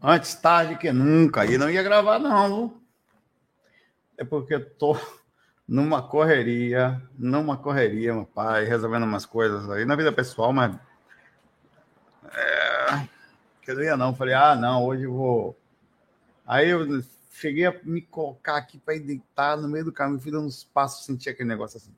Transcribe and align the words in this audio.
Antes 0.00 0.34
tarde 0.34 0.76
que 0.76 0.92
nunca. 0.92 1.44
E 1.46 1.56
não 1.56 1.70
ia 1.70 1.82
gravar, 1.82 2.18
não. 2.18 2.80
É 4.16 4.24
porque 4.24 4.54
eu 4.54 4.70
tô 4.70 4.96
numa 5.66 6.02
correria, 6.02 7.02
numa 7.18 7.56
correria, 7.56 8.14
meu 8.14 8.26
pai, 8.26 8.64
resolvendo 8.64 9.04
umas 9.04 9.26
coisas 9.26 9.68
aí 9.70 9.84
na 9.84 9.96
vida 9.96 10.12
pessoal, 10.12 10.52
mas. 10.52 10.76
É, 12.32 13.08
que 13.62 13.70
eu 13.70 13.76
não 13.76 13.82
ia, 13.82 13.96
não. 13.96 14.14
Falei, 14.14 14.34
ah, 14.34 14.54
não, 14.54 14.84
hoje 14.84 15.04
eu 15.04 15.12
vou. 15.12 15.58
Aí 16.46 16.68
eu 16.68 17.02
cheguei 17.32 17.66
a 17.66 17.74
me 17.82 18.00
colocar 18.00 18.56
aqui 18.56 18.78
para 18.78 18.94
ir 18.94 19.00
deitar 19.00 19.56
no 19.56 19.68
meio 19.68 19.84
do 19.84 19.92
caminho, 19.92 20.20
fiz 20.20 20.32
uns 20.32 20.64
passos, 20.64 21.04
senti 21.04 21.28
aquele 21.28 21.48
negócio 21.48 21.78
assim, 21.78 21.94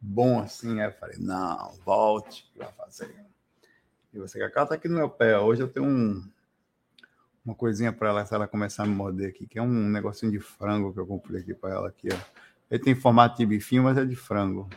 bom 0.00 0.40
assim. 0.40 0.80
Aí 0.80 0.88
eu 0.88 0.92
falei, 0.92 1.16
não, 1.18 1.72
volte, 1.84 2.50
vai 2.56 2.70
fazer. 2.72 3.14
E 4.12 4.18
você, 4.18 4.38
Cacau, 4.38 4.66
tá 4.66 4.74
aqui 4.74 4.88
no 4.88 4.96
meu 4.96 5.08
pé. 5.08 5.38
Hoje 5.38 5.62
eu 5.62 5.68
tenho 5.68 5.86
um 5.86 6.28
uma 7.44 7.54
coisinha 7.54 7.92
para 7.92 8.08
ela, 8.08 8.26
se 8.26 8.34
ela 8.34 8.46
começar 8.46 8.84
a 8.84 8.86
me 8.86 8.94
morder 8.94 9.30
aqui, 9.30 9.46
que 9.46 9.58
é 9.58 9.62
um 9.62 9.88
negocinho 9.88 10.30
de 10.30 10.40
frango 10.40 10.92
que 10.92 11.00
eu 11.00 11.06
comprei 11.06 11.40
aqui 11.40 11.54
para 11.54 11.70
ela 11.70 11.88
aqui, 11.88 12.08
ó. 12.12 12.16
Ele 12.70 12.82
tem 12.82 12.94
formato 12.94 13.38
de 13.38 13.46
bifinho, 13.46 13.82
mas 13.84 13.98
é 13.98 14.04
de 14.04 14.14
frango. 14.14 14.68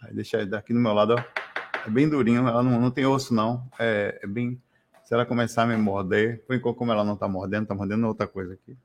Aí 0.00 0.12
deixa 0.12 0.38
ele 0.38 0.50
daqui 0.50 0.72
no 0.72 0.80
meu 0.80 0.92
lado, 0.92 1.14
ó. 1.14 1.24
É 1.86 1.90
bem 1.90 2.08
durinho, 2.08 2.46
ela 2.48 2.62
não, 2.62 2.80
não 2.80 2.90
tem 2.90 3.06
osso 3.06 3.34
não. 3.34 3.68
É, 3.78 4.18
é 4.22 4.26
bem. 4.26 4.60
Se 5.04 5.14
ela 5.14 5.26
começar 5.26 5.62
a 5.62 5.66
me 5.66 5.76
morder, 5.76 6.44
por 6.44 6.56
enquanto, 6.56 6.76
como 6.76 6.90
ela 6.92 7.04
não 7.04 7.16
tá 7.16 7.28
mordendo, 7.28 7.66
tá 7.66 7.74
mordendo 7.74 8.06
outra 8.06 8.26
coisa 8.26 8.54
aqui. 8.54 8.76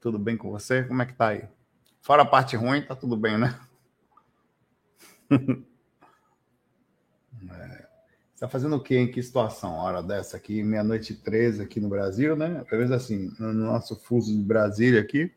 Tudo 0.00 0.18
bem 0.18 0.36
com 0.36 0.50
você? 0.50 0.84
Como 0.84 1.00
é 1.00 1.06
que 1.06 1.14
tá 1.14 1.28
aí? 1.28 1.48
Fora 2.02 2.22
a 2.22 2.26
parte 2.26 2.54
ruim, 2.56 2.82
tá 2.82 2.94
tudo 2.94 3.16
bem, 3.16 3.38
né? 3.38 3.58
é. 7.50 7.83
Está 8.34 8.48
fazendo 8.48 8.74
o 8.74 8.80
quê? 8.80 8.98
Em 8.98 9.10
que 9.10 9.22
situação? 9.22 9.76
Hora 9.76 10.02
dessa 10.02 10.36
aqui, 10.36 10.60
meia-noite 10.60 11.12
e 11.12 11.16
13 11.16 11.62
aqui 11.62 11.78
no 11.78 11.88
Brasil, 11.88 12.34
né? 12.34 12.64
Talvez 12.68 12.90
assim, 12.90 13.32
no 13.38 13.52
nosso 13.52 13.94
fuso 13.94 14.36
de 14.36 14.42
Brasília 14.42 15.00
aqui. 15.00 15.32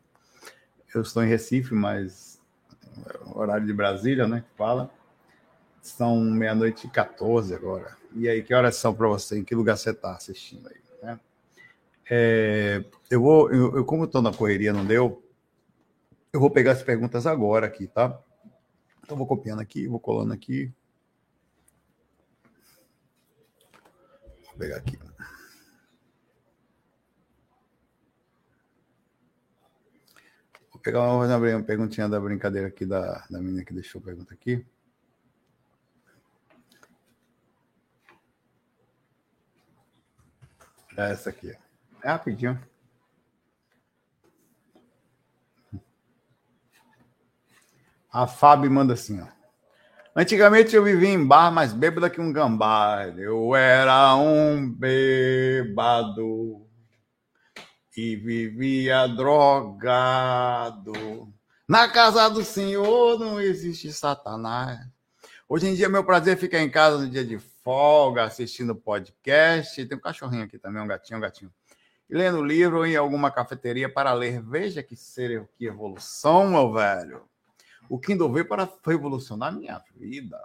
Eu 0.92 1.02
estou 1.02 1.22
em 1.22 1.28
Recife, 1.28 1.74
mas 1.74 2.40
horário 3.34 3.64
de 3.64 3.72
Brasília, 3.72 4.26
né? 4.26 4.40
Que 4.40 4.56
fala. 4.56 4.90
São 5.80 6.20
meia-noite 6.20 6.88
e 6.88 6.90
14 6.90 7.54
agora. 7.54 7.96
E 8.14 8.28
aí, 8.28 8.42
que 8.42 8.52
horas 8.52 8.74
são 8.74 8.92
para 8.92 9.06
você? 9.06 9.38
Em 9.38 9.44
que 9.44 9.54
lugar 9.54 9.76
você 9.76 9.90
está 9.90 10.16
assistindo 10.16 10.68
aí? 10.68 10.80
Né? 11.00 11.20
É, 12.10 12.84
eu 13.08 13.22
vou, 13.22 13.48
eu, 13.52 13.76
eu 13.76 13.84
como 13.84 14.04
estou 14.04 14.20
na 14.20 14.32
correria, 14.32 14.72
não 14.72 14.84
deu. 14.84 15.22
Eu 16.32 16.40
vou 16.40 16.50
pegar 16.50 16.72
as 16.72 16.82
perguntas 16.82 17.28
agora 17.28 17.66
aqui, 17.66 17.86
tá? 17.86 18.18
Então, 19.04 19.16
vou 19.16 19.26
copiando 19.26 19.60
aqui, 19.60 19.86
vou 19.86 20.00
colando 20.00 20.32
aqui. 20.32 20.72
Vou 24.58 24.66
pegar 24.66 24.78
aqui. 24.78 24.98
Vou 30.72 30.82
pegar 30.82 31.02
uma, 31.12 31.36
uma 31.36 31.62
perguntinha 31.62 32.08
da 32.08 32.18
brincadeira 32.18 32.66
aqui 32.66 32.84
da, 32.84 33.24
da 33.30 33.38
menina 33.38 33.64
que 33.64 33.72
deixou 33.72 34.00
a 34.00 34.04
pergunta 34.04 34.34
aqui. 34.34 34.66
É 40.96 41.12
essa 41.12 41.30
aqui. 41.30 41.56
É 42.02 42.08
rapidinho. 42.08 42.60
A 48.10 48.26
Fábio 48.26 48.68
manda 48.68 48.94
assim, 48.94 49.20
ó. 49.20 49.37
Antigamente 50.20 50.74
eu 50.74 50.82
vivia 50.82 51.10
em 51.10 51.24
bar 51.24 51.52
mais 51.52 51.72
bêbado 51.72 52.10
que 52.10 52.20
um 52.20 52.32
gambá. 52.32 53.06
Eu 53.16 53.54
era 53.54 54.16
um 54.16 54.68
bêbado 54.68 56.66
e 57.96 58.16
vivia 58.16 59.06
drogado. 59.06 60.92
Na 61.68 61.88
casa 61.88 62.28
do 62.28 62.42
Senhor 62.42 63.16
não 63.20 63.40
existe 63.40 63.92
Satanás. 63.92 64.80
Hoje 65.48 65.68
em 65.68 65.76
dia, 65.76 65.88
meu 65.88 66.02
prazer 66.02 66.34
é 66.34 66.36
ficar 66.36 66.58
em 66.58 66.68
casa 66.68 66.98
no 66.98 67.08
dia 67.08 67.24
de 67.24 67.38
folga, 67.38 68.24
assistindo 68.24 68.74
podcast. 68.74 69.86
Tem 69.86 69.96
um 69.96 70.00
cachorrinho 70.00 70.42
aqui 70.42 70.58
também, 70.58 70.82
um 70.82 70.88
gatinho, 70.88 71.18
um 71.18 71.22
gatinho. 71.22 71.52
E 72.10 72.16
lendo 72.16 72.42
livro 72.42 72.84
em 72.84 72.96
alguma 72.96 73.30
cafeteria 73.30 73.88
para 73.88 74.12
ler. 74.14 74.42
Veja 74.42 74.82
que 74.82 74.96
ser, 74.96 75.48
que 75.56 75.66
evolução, 75.66 76.48
meu 76.50 76.72
velho. 76.72 77.22
O 77.88 77.98
Kindle 77.98 78.32
veio 78.32 78.46
para 78.46 78.70
revolucionar 78.84 79.52
minha 79.52 79.82
vida. 79.96 80.38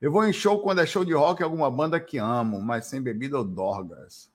Eu 0.00 0.10
vou 0.10 0.26
em 0.26 0.32
show 0.32 0.60
quando 0.62 0.80
é 0.80 0.86
show 0.86 1.04
de 1.04 1.12
rock, 1.12 1.42
alguma 1.42 1.70
banda 1.70 2.00
que 2.00 2.18
amo, 2.18 2.60
mas 2.60 2.86
sem 2.86 3.02
bebida 3.02 3.38
ou 3.38 3.44
dorgas. 3.44 4.30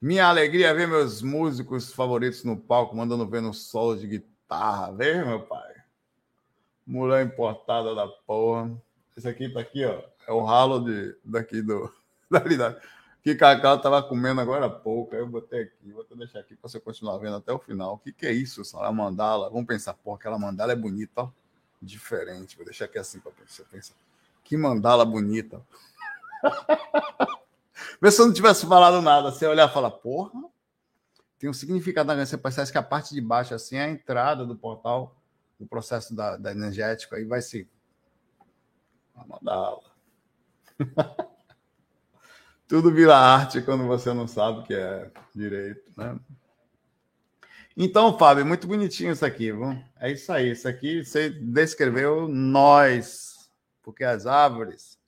Minha 0.00 0.26
alegria 0.26 0.68
é 0.68 0.74
ver 0.74 0.88
meus 0.88 1.22
músicos 1.22 1.92
favoritos 1.92 2.44
no 2.44 2.56
palco, 2.56 2.96
mandando 2.96 3.26
ver 3.26 3.40
no 3.40 3.54
solo 3.54 3.96
de 3.96 4.06
guitarra. 4.06 4.92
Vê, 4.92 5.24
meu 5.24 5.40
pai? 5.46 5.74
Mulher 6.84 7.24
importada 7.24 7.94
da 7.94 8.06
porra. 8.08 8.70
Esse 9.16 9.28
aqui 9.28 9.48
tá 9.48 9.60
aqui, 9.60 9.84
ó. 9.84 10.02
É 10.26 10.32
o 10.32 10.44
ralo 10.44 10.80
de, 10.80 11.16
daqui 11.24 11.62
do. 11.62 11.92
Da, 12.32 12.80
que 13.22 13.36
Cacau 13.36 13.76
estava 13.76 14.02
comendo 14.02 14.40
agora 14.40 14.66
há 14.66 14.70
pouco. 14.70 15.14
Eu 15.14 15.28
botei 15.28 15.62
aqui, 15.62 15.92
vou 15.92 16.04
deixar 16.16 16.40
aqui 16.40 16.56
para 16.56 16.68
você 16.68 16.80
continuar 16.80 17.18
vendo 17.18 17.36
até 17.36 17.52
o 17.52 17.58
final. 17.58 17.94
O 17.94 17.98
que, 17.98 18.12
que 18.12 18.26
é 18.26 18.32
isso, 18.32 18.62
essa 18.62 18.90
mandala? 18.90 19.48
Vamos 19.48 19.66
pensar, 19.66 19.94
pô, 19.94 20.14
aquela 20.14 20.38
mandala 20.38 20.72
é 20.72 20.76
bonita, 20.76 21.22
ó. 21.22 21.30
Diferente. 21.80 22.56
Vou 22.56 22.64
deixar 22.64 22.86
aqui 22.86 22.98
assim 22.98 23.20
para 23.20 23.32
você 23.46 23.62
pensar. 23.64 23.94
Que 24.42 24.56
mandala 24.56 25.04
bonita. 25.04 25.62
Vê 28.00 28.10
se 28.10 28.20
eu 28.20 28.26
não 28.26 28.34
tivesse 28.34 28.66
falado 28.66 29.00
nada. 29.00 29.30
Você 29.30 29.46
olhar 29.46 29.68
e 29.68 29.72
falar, 29.72 29.92
porra, 29.92 30.42
tem 31.38 31.48
um 31.48 31.54
significado 31.54 32.12
na 32.12 32.26
Você 32.26 32.36
parece 32.36 32.72
que 32.72 32.78
a 32.78 32.82
parte 32.82 33.14
de 33.14 33.20
baixo 33.20 33.54
assim 33.54 33.76
é 33.76 33.84
a 33.84 33.88
entrada 33.88 34.44
do 34.44 34.56
portal, 34.56 35.16
do 35.58 35.66
processo 35.66 36.14
da, 36.14 36.36
da 36.36 36.50
energético. 36.50 37.14
Aí 37.14 37.24
vai 37.24 37.40
ser 37.40 37.68
uma 39.14 39.26
mandala. 39.26 39.82
Tudo 42.72 42.90
vira 42.90 43.14
arte 43.14 43.60
quando 43.60 43.86
você 43.86 44.14
não 44.14 44.26
sabe 44.26 44.60
o 44.60 44.62
que 44.62 44.72
é 44.72 45.10
direito, 45.34 45.92
né? 45.94 46.18
Então, 47.76 48.16
Fábio, 48.18 48.46
muito 48.46 48.66
bonitinho 48.66 49.12
isso 49.12 49.26
aqui, 49.26 49.52
viu? 49.52 49.78
É 50.00 50.10
isso 50.10 50.32
aí. 50.32 50.52
Isso 50.52 50.66
aqui 50.66 51.04
você 51.04 51.28
descreveu 51.28 52.26
nós, 52.26 53.52
porque 53.82 54.02
as 54.04 54.24
árvores 54.24 54.98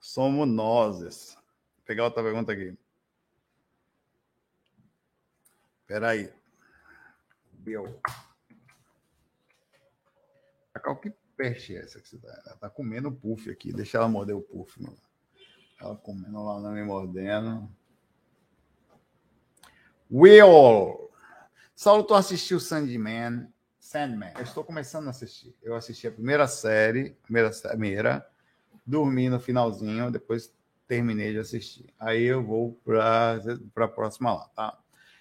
somos 0.00 0.48
nós. 0.48 1.34
Vou 1.36 1.84
pegar 1.84 2.02
outra 2.02 2.24
pergunta 2.24 2.50
aqui. 2.50 2.76
Espera 5.82 6.08
aí. 6.08 6.32
Bill. 7.52 8.00
Que 11.00 11.12
peixe 11.36 11.76
é 11.76 11.84
essa 11.84 12.00
que 12.00 12.08
você 12.08 12.18
tá? 12.18 12.42
Ela 12.44 12.56
tá 12.56 12.68
comendo 12.68 13.06
o 13.08 13.14
puff 13.14 13.48
aqui. 13.48 13.72
Deixa 13.72 13.98
ela 13.98 14.08
morder 14.08 14.34
o 14.34 14.42
puff, 14.42 14.82
meu. 14.82 15.05
Ela 15.80 15.96
comendo 15.96 16.44
lá, 16.44 16.60
não 16.60 16.72
me 16.72 16.82
mordendo. 16.82 17.68
Will! 20.10 21.10
Saulo, 21.74 22.04
tu 22.04 22.14
assistiu 22.14 22.58
Sandman? 22.58 23.48
Sandman. 23.78 24.32
Eu 24.36 24.42
estou 24.42 24.64
começando 24.64 25.06
a 25.08 25.10
assistir. 25.10 25.54
Eu 25.62 25.74
assisti 25.74 26.06
a 26.06 26.12
primeira 26.12 26.46
série, 26.46 27.10
primeira, 27.22 27.50
primeira 27.50 28.26
dormi 28.86 29.28
no 29.28 29.40
finalzinho, 29.40 30.10
depois 30.10 30.52
terminei 30.86 31.32
de 31.32 31.38
assistir. 31.40 31.86
Aí 31.98 32.22
eu 32.22 32.42
vou 32.42 32.80
para 32.84 33.84
a 33.84 33.88
próxima 33.88 34.32
lá, 34.32 34.48
tá? 34.54 34.78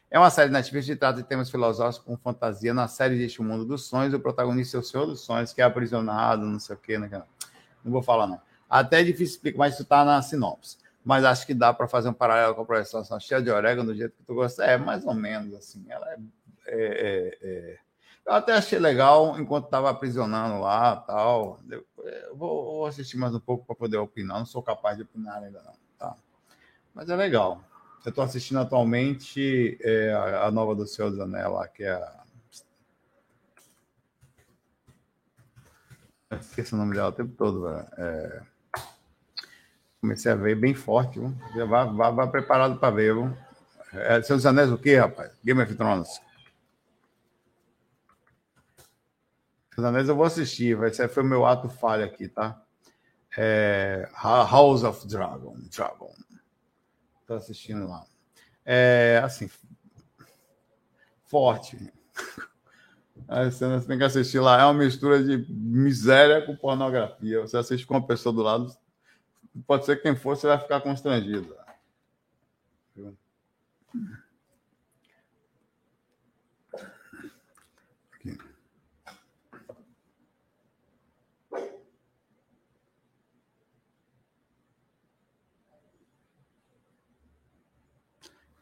É 0.10 0.20
uma 0.20 0.30
série 0.30 0.52
Netflix 0.52 0.86
que 0.86 0.96
trata 0.96 1.22
de 1.22 1.28
temas 1.28 1.50
filosóficos 1.50 2.06
com 2.06 2.16
fantasia. 2.16 2.74
Na 2.74 2.88
série 2.88 3.16
existe 3.16 3.42
o 3.42 3.44
mundo 3.44 3.66
dos 3.66 3.86
sonhos, 3.88 4.14
o 4.14 4.20
protagonista 4.20 4.78
é 4.78 4.80
o 4.80 4.84
senhor 4.84 5.08
dos 5.08 5.22
sonhos, 5.22 5.52
que 5.52 5.62
é 5.62 5.66
aprisionado, 5.66 6.46
não 6.46 6.60
sei 6.60 6.76
o 6.76 6.80
quê. 6.80 6.98
Né? 7.00 7.10
Não 7.84 7.92
vou 7.92 8.04
falar, 8.04 8.28
não. 8.28 8.40
Até 8.70 9.02
é 9.02 9.04
difícil 9.04 9.36
explicar, 9.36 9.58
mas 9.60 9.74
isso 9.74 9.84
está 9.84 10.04
na 10.04 10.22
sinopse. 10.22 10.78
Mas 11.04 11.24
acho 11.24 11.46
que 11.46 11.54
dá 11.54 11.72
para 11.72 11.88
fazer 11.88 12.10
um 12.10 12.14
paralelo 12.14 12.56
com 12.56 12.62
a 12.62 12.66
professora 12.66 13.20
cheia 13.20 13.42
de 13.42 13.52
orégano, 13.52 13.92
do 13.92 13.96
jeito 13.96 14.16
que 14.18 14.24
tu 14.24 14.34
gosta. 14.34 14.64
É, 14.64 14.76
mais 14.76 15.06
ou 15.06 15.14
menos 15.14 15.54
assim. 15.54 15.86
Ela 15.88 16.12
é, 16.12 16.18
é, 16.66 16.76
é, 16.76 17.38
é... 17.44 17.78
Eu 18.26 18.34
até 18.34 18.54
achei 18.54 18.80
legal 18.80 19.40
enquanto 19.40 19.66
estava 19.66 19.88
aprisionando 19.90 20.60
lá 20.60 20.96
tal. 20.96 21.60
Eu 21.70 21.86
vou, 22.36 22.66
vou 22.66 22.86
assistir 22.88 23.18
mais 23.18 23.36
um 23.36 23.40
pouco 23.40 23.64
para 23.66 23.76
poder 23.76 23.98
opinar. 23.98 24.40
Não 24.40 24.48
sou 24.48 24.64
capaz 24.64 24.98
de 24.98 25.04
opinar 25.04 25.44
ainda, 25.44 25.62
não. 25.62 25.74
Tá? 26.00 26.16
Mas 26.92 27.08
é 27.08 27.16
legal. 27.16 27.64
Eu 28.04 28.10
estou 28.10 28.24
assistindo 28.24 28.60
atualmente 28.60 29.78
é, 29.82 30.12
a, 30.12 30.46
a, 30.46 30.52
nova 30.52 30.74
do 30.74 30.88
Senhor 30.88 31.12
dos 31.12 31.20
Anéis 31.20 31.52
lá, 31.52 31.68
que 31.68 31.84
é 31.84 31.92
a. 31.92 32.26
Esqueci 36.40 36.74
o 36.74 36.78
nome 36.78 36.96
dela 36.96 37.10
o 37.10 37.12
tempo 37.12 37.34
todo, 37.38 37.62
velho. 37.62 37.88
É... 37.98 38.55
Comecei 40.06 40.32
a 40.32 40.36
ver 40.36 40.56
bem 40.56 40.76
forte, 40.76 41.18
viu? 41.20 41.36
Já 41.56 41.66
vá, 41.66 41.84
vá, 41.86 42.12
vá 42.12 42.28
preparado 42.28 42.78
para 42.78 42.94
ver, 42.94 43.16
viu? 43.16 43.36
É, 43.92 44.20
dos 44.20 44.46
Anéis 44.46 44.72
o 44.72 44.78
quê, 44.78 44.98
rapaz? 44.98 45.36
Game 45.44 45.60
of 45.60 45.74
Thrones. 45.74 46.22
Dos 49.76 49.84
Anéis 49.84 50.08
eu 50.08 50.16
vou 50.16 50.26
assistir, 50.26 50.78
ser, 50.94 51.10
foi 51.10 51.24
o 51.24 51.26
meu 51.26 51.44
ato 51.44 51.68
falha 51.70 52.06
aqui, 52.06 52.28
tá? 52.28 52.62
É... 53.36 54.08
House 54.22 54.84
of 54.84 55.08
Dragon. 55.08 55.58
Dragon. 55.76 56.14
Estou 57.22 57.38
assistindo 57.38 57.88
lá. 57.88 58.06
É, 58.64 59.20
assim, 59.24 59.50
forte. 61.26 61.92
A 63.28 63.50
cena 63.50 63.82
você 63.82 63.88
tem 63.88 63.98
que 63.98 64.04
assistir 64.04 64.40
lá. 64.40 64.62
É 64.62 64.66
uma 64.66 64.76
mistura 64.76 65.24
de 65.24 65.48
miséria 65.50 66.46
com 66.46 66.56
pornografia. 66.56 67.42
Você 67.42 67.58
assiste 67.58 67.88
com 67.88 67.96
uma 67.96 68.06
pessoa 68.06 68.32
do 68.32 68.44
lado, 68.44 68.72
pode 69.62 69.86
ser 69.86 70.02
quem 70.02 70.16
for, 70.16 70.36
você 70.36 70.48
vai 70.48 70.60
ficar 70.60 70.82
constrangido. 70.82 71.56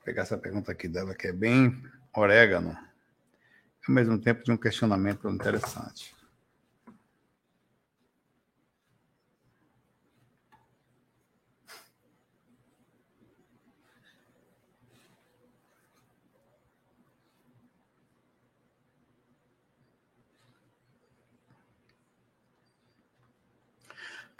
pegar 0.04 0.24
essa 0.24 0.38
pergunta 0.38 0.72
aqui 0.72 0.88
dela, 0.88 1.16
que 1.16 1.28
é 1.28 1.34
bem 1.34 1.82
orégano, 2.14 2.78
ao 3.88 3.96
mesmo 3.96 4.20
tempo 4.20 4.44
de 4.44 4.52
um 4.52 4.58
questionamento 4.58 5.28
interessante. 5.30 6.14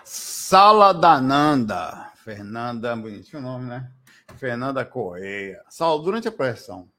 Sala 0.06 0.94
Dananda. 0.94 2.12
Fernanda, 2.16 2.96
bonitinho 2.96 3.42
o 3.42 3.46
nome, 3.46 3.66
né? 3.66 3.92
Fernanda 4.38 4.84
Correia. 4.84 5.64
Saulo, 5.70 6.04
durante 6.04 6.28
a 6.28 6.32
pressão, 6.32 6.90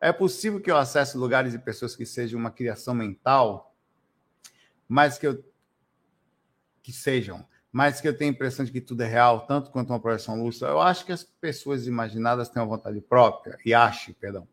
é 0.00 0.12
possível 0.12 0.60
que 0.60 0.70
eu 0.70 0.76
acesse 0.76 1.16
lugares 1.16 1.54
e 1.54 1.58
pessoas 1.58 1.94
que 1.94 2.04
sejam 2.04 2.40
uma 2.40 2.50
criação 2.50 2.94
mental, 2.94 3.74
mas 4.88 5.18
que 5.18 5.26
eu 5.26 5.44
que 6.82 6.92
sejam, 6.92 7.46
mas 7.70 8.00
que 8.00 8.08
eu 8.08 8.16
tenho 8.16 8.32
a 8.32 8.34
impressão 8.34 8.64
de 8.64 8.72
que 8.72 8.80
tudo 8.80 9.02
é 9.02 9.06
real, 9.06 9.46
tanto 9.46 9.70
quanto 9.70 9.90
uma 9.90 10.00
projeção 10.00 10.42
lúcida. 10.42 10.66
Eu 10.66 10.80
acho 10.80 11.06
que 11.06 11.12
as 11.12 11.22
pessoas 11.22 11.86
imaginadas 11.86 12.48
têm 12.48 12.60
uma 12.60 12.68
vontade 12.68 13.00
própria, 13.00 13.56
e 13.64 13.72
acho, 13.72 14.12
perdão. 14.14 14.48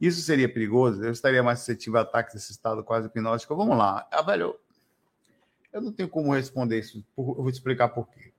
Isso 0.00 0.20
seria 0.20 0.52
perigoso? 0.52 1.02
Eu 1.04 1.10
estaria 1.10 1.42
mais 1.42 1.58
suscetível 1.58 1.98
a 1.98 2.02
ataques 2.02 2.34
desse 2.34 2.52
estado 2.52 2.84
quase 2.84 3.08
hipnótico? 3.08 3.56
Vamos 3.56 3.76
lá. 3.76 4.06
Ah, 4.10 4.22
velho, 4.22 4.56
eu 5.74 5.82
não 5.82 5.92
tenho 5.92 6.08
como 6.08 6.32
responder 6.32 6.78
isso. 6.78 7.04
Eu 7.16 7.34
vou 7.34 7.50
explicar 7.50 7.88
por 7.88 8.08
quê 8.08 8.32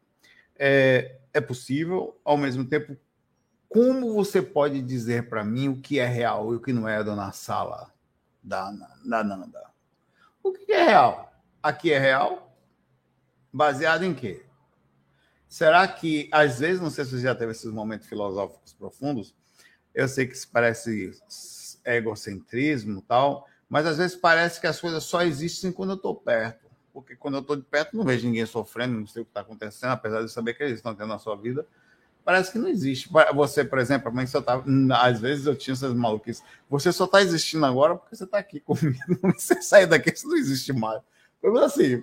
é, 0.58 1.20
é 1.34 1.42
possível, 1.42 2.20
ao 2.24 2.38
mesmo 2.38 2.66
tempo, 2.66 2.98
como 3.68 4.14
você 4.14 4.42
pode 4.42 4.82
dizer 4.82 5.28
para 5.28 5.44
mim 5.44 5.68
o 5.70 5.82
que 5.82 6.00
é 6.00 6.06
real 6.06 6.54
e 6.54 6.56
o 6.56 6.62
que 6.62 6.72
não 6.72 6.88
é, 6.88 7.04
dona 7.04 7.32
Sala 7.32 7.94
da, 8.42 8.72
da 9.04 9.24
Nanda? 9.24 9.70
O 10.42 10.54
que 10.54 10.72
é 10.72 10.86
real? 10.86 11.34
Aqui 11.62 11.92
é 11.92 12.00
real? 12.00 12.58
Baseado 13.52 14.04
em 14.04 14.14
quê? 14.14 14.46
Será 15.48 15.88
que, 15.88 16.30
às 16.32 16.60
vezes, 16.60 16.82
não 16.82 16.90
sei 16.90 17.06
se 17.06 17.12
você 17.12 17.22
já 17.22 17.36
teve 17.36 17.52
esses 17.52 17.72
momentos 17.72 18.08
filosóficos 18.08 18.74
profundos, 18.74 19.36
eu 19.94 20.08
sei 20.08 20.28
que 20.28 20.36
isso 20.36 20.50
parece 20.52 21.12
egocentrismo 21.86 23.02
tal, 23.02 23.48
mas 23.70 23.86
às 23.86 23.98
vezes 23.98 24.16
parece 24.16 24.60
que 24.60 24.68
as 24.68 24.80
coisas 24.80 25.04
só 25.04 25.22
existem 25.22 25.72
quando 25.72 25.92
eu 25.92 25.96
estou 25.96 26.16
perto 26.16 26.65
porque 26.96 27.14
quando 27.14 27.34
eu 27.34 27.42
estou 27.42 27.58
de 27.58 27.62
perto 27.62 27.98
não 27.98 28.06
vejo 28.06 28.26
ninguém 28.26 28.46
sofrendo, 28.46 28.98
não 28.98 29.06
sei 29.06 29.22
o 29.22 29.26
que 29.26 29.32
está 29.32 29.42
acontecendo, 29.42 29.92
apesar 29.92 30.24
de 30.24 30.32
saber 30.32 30.54
que 30.54 30.64
eles 30.64 30.76
estão 30.76 30.96
tendo 30.96 31.10
na 31.10 31.20
sua 31.20 31.36
vida. 31.36 31.68
Parece 32.24 32.54
que 32.54 32.58
não 32.58 32.70
existe. 32.70 33.10
Você, 33.34 33.66
por 33.66 33.80
exemplo, 33.80 34.08
a 34.08 34.12
mãe 34.12 34.26
só 34.26 34.42
tá. 34.42 34.64
Às 35.02 35.20
vezes 35.20 35.46
eu 35.46 35.58
tinha 35.58 35.74
essas 35.74 35.94
maluquices. 35.94 36.42
Você 36.70 36.94
só 36.94 37.04
está 37.04 37.22
existindo 37.22 37.66
agora 37.66 37.98
porque 37.98 38.16
você 38.16 38.24
está 38.24 38.38
aqui 38.38 38.62
comigo. 38.62 38.98
Você 39.36 39.62
sair 39.62 39.88
daqui, 39.88 40.16
você 40.16 40.26
não 40.26 40.38
existe 40.38 40.72
mais. 40.72 41.02
Eu 41.44 41.56
assim, 41.58 41.98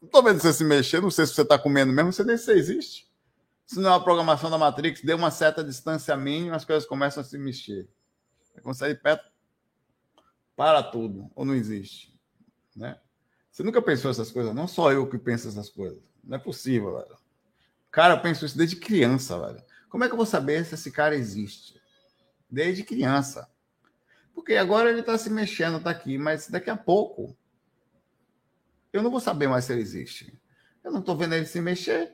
não 0.00 0.06
estou 0.06 0.22
vendo 0.22 0.40
você 0.40 0.52
se 0.54 0.64
mexer, 0.64 1.02
não 1.02 1.10
sei 1.10 1.26
se 1.26 1.34
você 1.34 1.42
está 1.42 1.58
comendo 1.58 1.92
mesmo, 1.92 2.12
você 2.12 2.24
nem 2.24 2.36
se 2.36 2.50
existe. 2.50 3.08
Se 3.66 3.78
não 3.78 3.90
é 3.90 3.92
uma 3.92 4.02
programação 4.02 4.50
da 4.50 4.58
Matrix, 4.58 5.02
deu 5.02 5.16
uma 5.16 5.30
certa 5.30 5.62
distância 5.62 6.16
mínima, 6.16 6.56
as 6.56 6.64
coisas 6.64 6.88
começam 6.88 7.20
a 7.20 7.24
se 7.24 7.38
mexer. 7.38 7.86
Quando 8.62 8.74
sair 8.74 9.00
perto, 9.00 9.30
para 10.56 10.82
tudo, 10.82 11.30
ou 11.36 11.44
não 11.44 11.54
existe. 11.54 12.12
Né? 12.74 12.98
Você 13.50 13.62
nunca 13.62 13.82
pensou 13.82 14.10
essas 14.10 14.30
coisas? 14.30 14.54
Não 14.54 14.68
só 14.68 14.92
eu 14.92 15.08
que 15.08 15.18
penso 15.18 15.48
essas 15.48 15.68
coisas. 15.68 16.00
Não 16.22 16.36
é 16.36 16.40
possível, 16.40 16.96
velho. 16.96 17.18
Cara, 17.90 18.14
eu 18.14 18.20
penso 18.20 18.46
isso 18.46 18.56
desde 18.56 18.76
criança, 18.76 19.38
velho. 19.38 19.62
Como 19.88 20.04
é 20.04 20.06
que 20.06 20.12
eu 20.12 20.16
vou 20.16 20.26
saber 20.26 20.64
se 20.64 20.74
esse 20.74 20.92
cara 20.92 21.16
existe? 21.16 21.80
Desde 22.48 22.84
criança. 22.84 23.50
Porque 24.32 24.54
agora 24.54 24.90
ele 24.90 25.00
está 25.00 25.18
se 25.18 25.28
mexendo, 25.28 25.78
está 25.78 25.90
aqui, 25.90 26.16
mas 26.16 26.48
daqui 26.48 26.70
a 26.70 26.76
pouco 26.76 27.36
eu 28.92 29.02
não 29.02 29.10
vou 29.10 29.20
saber 29.20 29.48
mais 29.48 29.64
se 29.64 29.72
ele 29.72 29.82
existe. 29.82 30.38
Eu 30.82 30.90
não 30.90 31.00
estou 31.00 31.16
vendo 31.16 31.34
ele 31.34 31.46
se 31.46 31.60
mexer. 31.60 32.12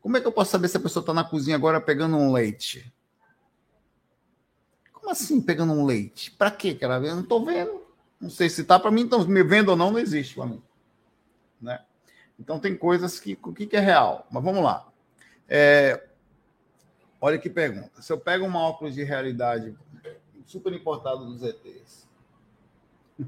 Como 0.00 0.16
é 0.16 0.20
que 0.20 0.26
eu 0.26 0.32
posso 0.32 0.50
saber 0.50 0.68
se 0.68 0.76
a 0.76 0.80
pessoa 0.80 1.02
está 1.02 1.14
na 1.14 1.24
cozinha 1.24 1.56
agora 1.56 1.80
pegando 1.80 2.16
um 2.16 2.32
leite? 2.32 2.92
Como 4.92 5.10
assim 5.10 5.40
pegando 5.40 5.72
um 5.72 5.84
leite? 5.84 6.30
Para 6.32 6.50
quê 6.50 6.74
vê? 6.74 6.86
Eu 6.86 7.14
não 7.14 7.22
estou 7.22 7.44
vendo. 7.44 7.81
Não 8.22 8.30
sei 8.30 8.48
se 8.48 8.60
está 8.60 8.78
para 8.78 8.92
mim, 8.92 9.00
então 9.00 9.26
me 9.26 9.42
vendo 9.42 9.70
ou 9.70 9.76
não, 9.76 9.90
não 9.90 9.98
existe 9.98 10.36
para 10.36 10.46
mim. 10.46 10.62
Né? 11.60 11.84
Então 12.38 12.60
tem 12.60 12.76
coisas 12.76 13.18
que 13.18 13.36
o 13.42 13.52
que, 13.52 13.66
que 13.66 13.76
é 13.76 13.80
real. 13.80 14.28
Mas 14.30 14.44
vamos 14.44 14.62
lá. 14.62 14.88
É, 15.48 16.06
olha 17.20 17.36
que 17.36 17.50
pergunta. 17.50 18.00
Se 18.00 18.12
eu 18.12 18.20
pego 18.20 18.46
uma 18.46 18.60
óculos 18.60 18.94
de 18.94 19.02
realidade 19.02 19.76
super 20.46 20.72
importado 20.72 21.26
dos 21.26 21.42
ETs, 21.42 22.08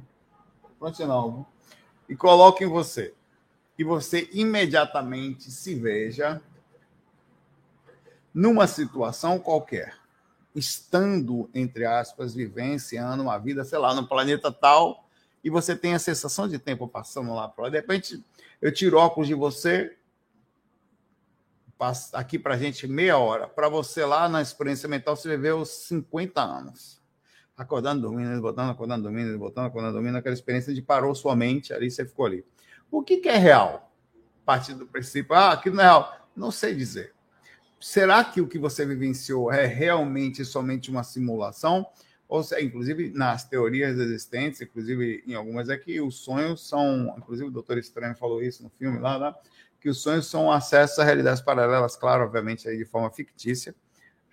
pronto 0.79 1.47
e 2.09 2.15
coloco 2.15 2.63
em 2.63 2.69
você, 2.69 3.13
e 3.77 3.83
você 3.83 4.29
imediatamente 4.33 5.51
se 5.51 5.75
veja 5.75 6.41
numa 8.33 8.69
situação 8.69 9.41
qualquer 9.41 10.04
estando, 10.55 11.51
entre 11.53 11.85
aspas, 11.85 12.35
vivenciando 12.35 13.23
uma 13.23 13.39
vida, 13.39 13.65
sei 13.65 13.79
lá, 13.79 13.93
no 13.93 14.07
planeta 14.07 14.53
tal, 14.53 15.09
e 15.43 15.51
você 15.51 15.75
tem 15.75 15.95
a 15.95 15.99
sensação 15.99 16.49
de 16.49 16.59
tempo 16.59 16.87
passando 16.87 17.35
lá 17.35 17.49
para 17.49 17.69
De 17.69 17.77
repente, 17.77 18.25
eu 18.63 18.73
tiro 18.73 18.97
óculos 18.97 19.27
de 19.27 19.35
você, 19.35 19.97
passa 21.77 22.17
aqui 22.17 22.39
para 22.39 22.55
a 22.55 22.57
gente 22.57 22.87
meia 22.87 23.19
hora. 23.19 23.49
Para 23.49 23.69
você 23.69 24.05
lá 24.05 24.29
na 24.29 24.41
experiência 24.41 24.89
mental, 24.89 25.17
você 25.17 25.29
viveu 25.29 25.65
50 25.65 26.41
anos. 26.41 27.03
Acordando, 27.57 28.03
dormindo, 28.03 28.41
voltando, 28.41 28.71
acordando, 28.71 29.03
dormindo, 29.03 29.39
voltando, 29.39 29.67
acordando, 29.67 29.95
dormindo, 29.95 30.17
aquela 30.17 30.35
experiência 30.35 30.73
de 30.73 30.81
parou 30.81 31.15
sua 31.15 31.37
mente, 31.37 31.73
ali 31.73 31.91
você 31.91 32.05
ficou 32.05 32.27
ali. 32.27 32.45
O 32.91 33.03
que, 33.03 33.19
que 33.19 33.29
é 33.29 33.37
real? 33.37 33.93
A 34.43 34.47
partir 34.47 34.75
do 34.75 34.87
princípio, 34.87 35.35
ah, 35.35 35.53
aquilo 35.53 35.77
não 35.77 35.83
é 35.83 35.87
real. 35.87 36.29
Não 36.35 36.51
sei 36.51 36.75
dizer 36.75 37.15
será 37.85 38.25
que 38.25 38.41
o 38.41 38.49
que 38.49 38.59
você 38.59 38.87
vivenciou 38.87 39.53
é 39.53 39.67
realmente 39.67 40.43
somente 40.43 40.91
uma 40.91 41.05
simulação? 41.05 41.87
Ou 42.27 42.43
seja, 42.43 42.63
inclusive 42.63 43.11
nas 43.11 43.47
teorias 43.47 43.99
existentes, 43.99 44.63
inclusive 44.63 45.23
em 45.27 45.35
algumas 45.35 45.69
é 45.69 45.77
que 45.77 46.01
os 46.01 46.17
sonhos 46.17 46.67
são, 46.67 47.15
inclusive 47.19 47.51
o 47.51 47.53
Doutor 47.53 47.77
Estranho 47.77 48.15
falou 48.15 48.43
isso 48.43 48.63
no 48.63 48.71
filme 48.71 48.99
lá, 48.99 49.19
lá 49.19 49.39
que 49.79 49.91
os 49.91 50.01
sonhos 50.01 50.27
são 50.27 50.51
acesso 50.51 51.03
a 51.03 51.05
realidades 51.05 51.43
paralelas, 51.43 51.95
claro, 51.95 52.25
obviamente 52.25 52.67
aí 52.67 52.79
de 52.79 52.87
forma 52.87 53.11
fictícia. 53.11 53.75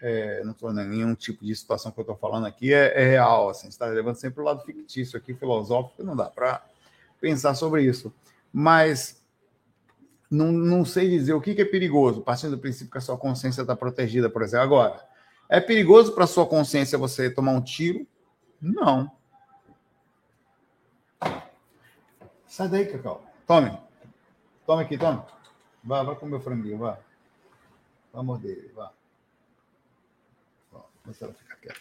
É, 0.02 0.42
não 0.46 0.54
estou 0.54 0.72
nenhum 0.72 1.14
tipo 1.14 1.44
de 1.44 1.54
situação 1.54 1.92
que 1.92 2.00
eu 2.00 2.04
estou 2.04 2.16
falando 2.16 2.48
aqui 2.48 2.74
é, 2.74 3.04
é 3.04 3.06
real, 3.06 3.50
assim, 3.50 3.68
está 3.68 3.86
levando 3.86 4.16
sempre 4.16 4.40
o 4.40 4.46
lado 4.46 4.64
fictício 4.64 5.18
aqui, 5.18 5.34
filosófico, 5.34 6.02
não 6.04 6.16
dá 6.16 6.30
para 6.30 6.66
pensar 7.20 7.54
sobre 7.54 7.84
isso. 7.84 8.14
Mas 8.52 9.21
não, 10.32 10.50
não 10.50 10.86
sei 10.86 11.10
dizer 11.10 11.34
o 11.34 11.42
que, 11.42 11.54
que 11.54 11.62
é 11.62 11.66
perigoso, 11.66 12.22
partindo 12.22 12.52
do 12.52 12.58
princípio 12.58 12.90
que 12.90 12.98
a 12.98 13.02
sua 13.02 13.18
consciência 13.18 13.62
está 13.62 13.76
protegida, 13.76 14.30
por 14.30 14.42
exemplo. 14.42 14.64
Agora, 14.64 15.06
é 15.50 15.60
perigoso 15.60 16.16
para 16.16 16.26
sua 16.26 16.46
consciência 16.48 16.98
você 16.98 17.30
tomar 17.30 17.52
um 17.52 17.62
tiro? 17.62 18.08
Não. 18.62 19.12
Sai 22.48 22.70
daí, 22.70 22.86
Cacau. 22.86 23.26
Tome. 23.46 23.78
Tome 24.66 24.84
aqui, 24.84 24.98
tome. 24.98 25.22
Vá, 25.84 26.02
vá 26.04 26.16
comer 26.16 26.38
o 26.38 26.40
franguinho, 26.40 26.78
vá. 26.78 26.98
Vá 28.14 28.24
morder 28.24 28.58
ele, 28.58 28.72
vá. 28.74 28.94
Deixa 31.06 31.26
ela 31.26 31.34
ficar 31.34 31.56
quieta. 31.56 31.80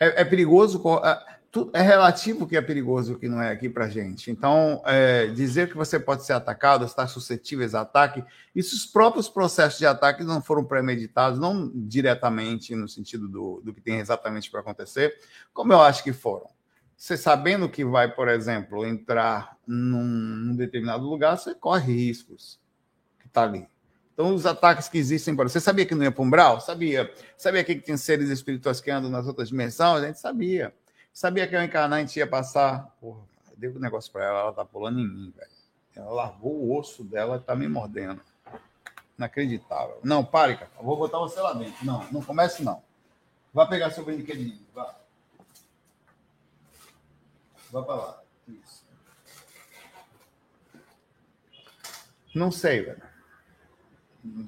É, 0.00 0.22
é 0.22 0.24
perigoso. 0.24 0.82
É 1.72 1.82
relativo 1.82 2.44
o 2.44 2.46
que 2.46 2.56
é 2.56 2.62
perigoso 2.62 3.10
e 3.10 3.14
o 3.16 3.18
que 3.18 3.28
não 3.28 3.42
é 3.42 3.50
aqui 3.50 3.68
para 3.68 3.88
gente. 3.88 4.30
Então, 4.30 4.80
é, 4.86 5.26
dizer 5.26 5.68
que 5.68 5.76
você 5.76 5.98
pode 5.98 6.24
ser 6.24 6.32
atacado, 6.32 6.84
estar 6.84 7.08
suscetível 7.08 7.68
a 7.76 7.80
ataque, 7.80 8.24
isso 8.54 8.76
os 8.76 8.86
próprios 8.86 9.28
processos 9.28 9.76
de 9.76 9.84
ataque 9.84 10.22
não 10.22 10.40
foram 10.40 10.64
premeditados, 10.64 11.40
não 11.40 11.68
diretamente 11.74 12.76
no 12.76 12.88
sentido 12.88 13.28
do, 13.28 13.60
do 13.64 13.74
que 13.74 13.80
tem 13.80 13.98
exatamente 13.98 14.48
para 14.48 14.60
acontecer, 14.60 15.12
como 15.52 15.72
eu 15.72 15.80
acho 15.80 16.04
que 16.04 16.12
foram. 16.12 16.48
Você 16.96 17.16
sabendo 17.16 17.68
que 17.68 17.84
vai, 17.84 18.14
por 18.14 18.28
exemplo, 18.28 18.86
entrar 18.86 19.56
num, 19.66 20.04
num 20.04 20.54
determinado 20.54 21.04
lugar, 21.04 21.36
você 21.36 21.52
corre 21.52 21.92
riscos 21.92 22.60
que 23.18 23.26
está 23.26 23.42
ali. 23.42 23.66
Então, 24.12 24.34
os 24.34 24.46
ataques 24.46 24.88
que 24.88 24.98
existem 24.98 25.34
para 25.34 25.48
você 25.48 25.58
sabia 25.58 25.86
que 25.86 25.94
não 25.94 26.04
ia 26.04 26.12
para 26.12 26.22
umbral? 26.22 26.60
Sabia. 26.60 27.10
Sabia 27.36 27.64
que 27.64 27.74
tinha 27.74 27.96
seres 27.96 28.28
espirituais 28.28 28.80
que 28.80 28.90
andam 28.90 29.10
nas 29.10 29.26
outras 29.26 29.48
dimensões? 29.48 30.04
A 30.04 30.06
gente 30.06 30.20
sabia. 30.20 30.74
Sabia 31.12 31.46
que 31.46 31.54
eu 31.54 31.62
encarnar 31.62 31.98
a 31.98 32.00
gente 32.00 32.16
ia 32.18 32.26
passar. 32.26 32.94
Porra, 33.00 33.22
dei 33.56 33.70
um 33.70 33.78
negócio 33.78 34.10
para 34.10 34.24
ela, 34.24 34.40
ela 34.40 34.52
tá 34.52 34.64
pulando 34.64 35.00
em 35.00 35.08
mim, 35.08 35.32
velho. 35.36 35.50
Ela 35.94 36.10
largou 36.10 36.52
o 36.52 36.78
osso 36.78 37.04
dela 37.04 37.36
e 37.36 37.40
tá 37.40 37.54
me 37.54 37.68
mordendo. 37.68 38.20
Inacreditável. 39.18 40.00
Não, 40.02 40.24
pare, 40.24 40.56
cara. 40.56 40.70
Vou 40.80 40.96
botar 40.96 41.18
você 41.18 41.38
lá 41.40 41.52
dentro. 41.52 41.84
Não, 41.84 42.10
não 42.10 42.22
comece, 42.22 42.62
não. 42.62 42.82
Vá 43.52 43.66
pegar 43.66 43.90
seu 43.90 44.04
brinquedinho. 44.04 44.66
Vá. 44.74 44.94
Vá 47.70 47.82
para 47.82 47.94
lá. 47.94 48.22
Isso. 48.48 48.84
Não 52.34 52.50
sei, 52.50 52.82
velho. 52.82 53.02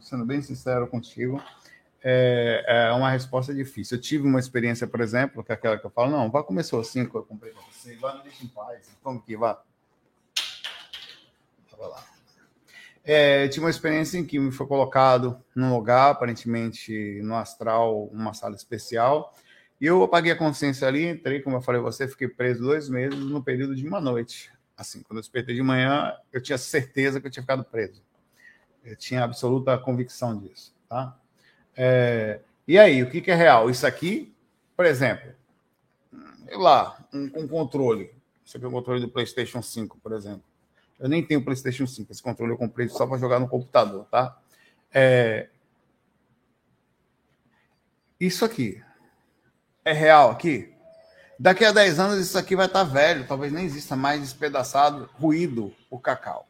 Sendo 0.00 0.24
bem 0.24 0.40
sincero 0.40 0.86
contigo, 0.86 1.42
é, 2.02 2.64
é, 2.66 2.92
uma 2.92 3.10
resposta 3.10 3.54
difícil. 3.54 3.96
Eu 3.96 4.00
tive 4.00 4.26
uma 4.26 4.40
experiência, 4.40 4.86
por 4.86 5.00
exemplo, 5.00 5.42
que 5.44 5.52
é 5.52 5.54
aquela 5.54 5.78
que 5.78 5.86
eu 5.86 5.90
falo, 5.90 6.10
não, 6.10 6.30
vá 6.30 6.42
comer 6.42 6.64
seu 6.64 6.82
cinco, 6.82 7.18
eu 7.18 7.22
comprei 7.22 7.52
para 7.52 7.62
você, 7.62 7.94
vá, 7.96 8.16
me 8.16 8.22
deixa 8.22 8.44
em 8.44 8.48
paz, 8.48 8.90
como 9.02 9.22
que 9.22 9.36
vá. 9.36 9.62
Vai 11.78 11.88
lá. 11.88 12.04
É, 13.04 13.48
tive 13.48 13.64
uma 13.64 13.70
experiência 13.70 14.16
em 14.18 14.24
que 14.24 14.38
me 14.38 14.52
foi 14.52 14.66
colocado 14.66 15.42
num 15.54 15.74
lugar, 15.74 16.10
aparentemente 16.10 17.20
no 17.22 17.34
astral, 17.34 18.04
uma 18.06 18.32
sala 18.32 18.54
especial, 18.54 19.34
e 19.80 19.86
eu 19.86 20.02
apaguei 20.04 20.30
a 20.30 20.36
consciência 20.36 20.86
ali, 20.86 21.08
entrei, 21.08 21.40
como 21.40 21.56
eu 21.56 21.60
falei 21.60 21.80
você, 21.80 22.06
fiquei 22.06 22.28
preso 22.28 22.62
dois 22.62 22.88
meses 22.88 23.18
no 23.18 23.42
período 23.42 23.74
de 23.74 23.86
uma 23.86 24.00
noite. 24.00 24.52
Assim, 24.76 25.02
quando 25.02 25.18
eu 25.18 25.22
despertei 25.22 25.54
de 25.56 25.62
manhã, 25.62 26.16
eu 26.32 26.40
tinha 26.40 26.56
certeza 26.56 27.20
que 27.20 27.26
eu 27.26 27.30
tinha 27.30 27.42
ficado 27.42 27.64
preso. 27.64 28.00
Eu 28.84 28.96
tinha 28.96 29.24
absoluta 29.24 29.76
convicção 29.76 30.38
disso, 30.38 30.72
tá? 30.88 31.18
É, 31.76 32.40
e 32.66 32.78
aí, 32.78 33.02
o 33.02 33.10
que, 33.10 33.20
que, 33.20 33.30
é 33.30 33.34
real? 33.34 33.70
Isso 33.70 33.86
aqui, 33.86 34.32
por 34.76 34.84
exemplo, 34.86 35.32
lá, 36.52 36.98
um, 37.12 37.30
um 37.36 37.48
controle. 37.48 38.10
Isso 38.44 38.56
aqui 38.56 38.66
é 38.66 38.68
o 38.68 38.72
controle 38.72 39.00
do 39.00 39.08
PlayStation 39.08 39.62
5, 39.62 39.98
por 39.98 40.12
exemplo. 40.12 40.42
Eu 40.98 41.08
nem 41.08 41.24
tenho 41.24 41.44
PlayStation 41.44 41.86
5. 41.86 42.12
Esse 42.12 42.22
controle 42.22 42.52
eu 42.52 42.58
comprei 42.58 42.88
só 42.88 43.06
para 43.06 43.18
jogar 43.18 43.40
no 43.40 43.48
computador, 43.48 44.06
tá? 44.10 44.38
É, 44.92 45.48
isso 48.20 48.44
aqui 48.44 48.82
é 49.84 49.92
real 49.92 50.30
aqui? 50.30 50.72
Daqui 51.38 51.64
a 51.64 51.72
10 51.72 51.98
anos 51.98 52.18
isso 52.20 52.38
aqui 52.38 52.54
vai 52.54 52.66
estar 52.66 52.84
tá 52.84 52.90
velho, 52.90 53.26
talvez 53.26 53.52
nem 53.52 53.64
exista 53.64 53.96
mais 53.96 54.20
despedaçado, 54.20 55.10
ruído, 55.14 55.74
o 55.90 55.98
cacau. 55.98 56.46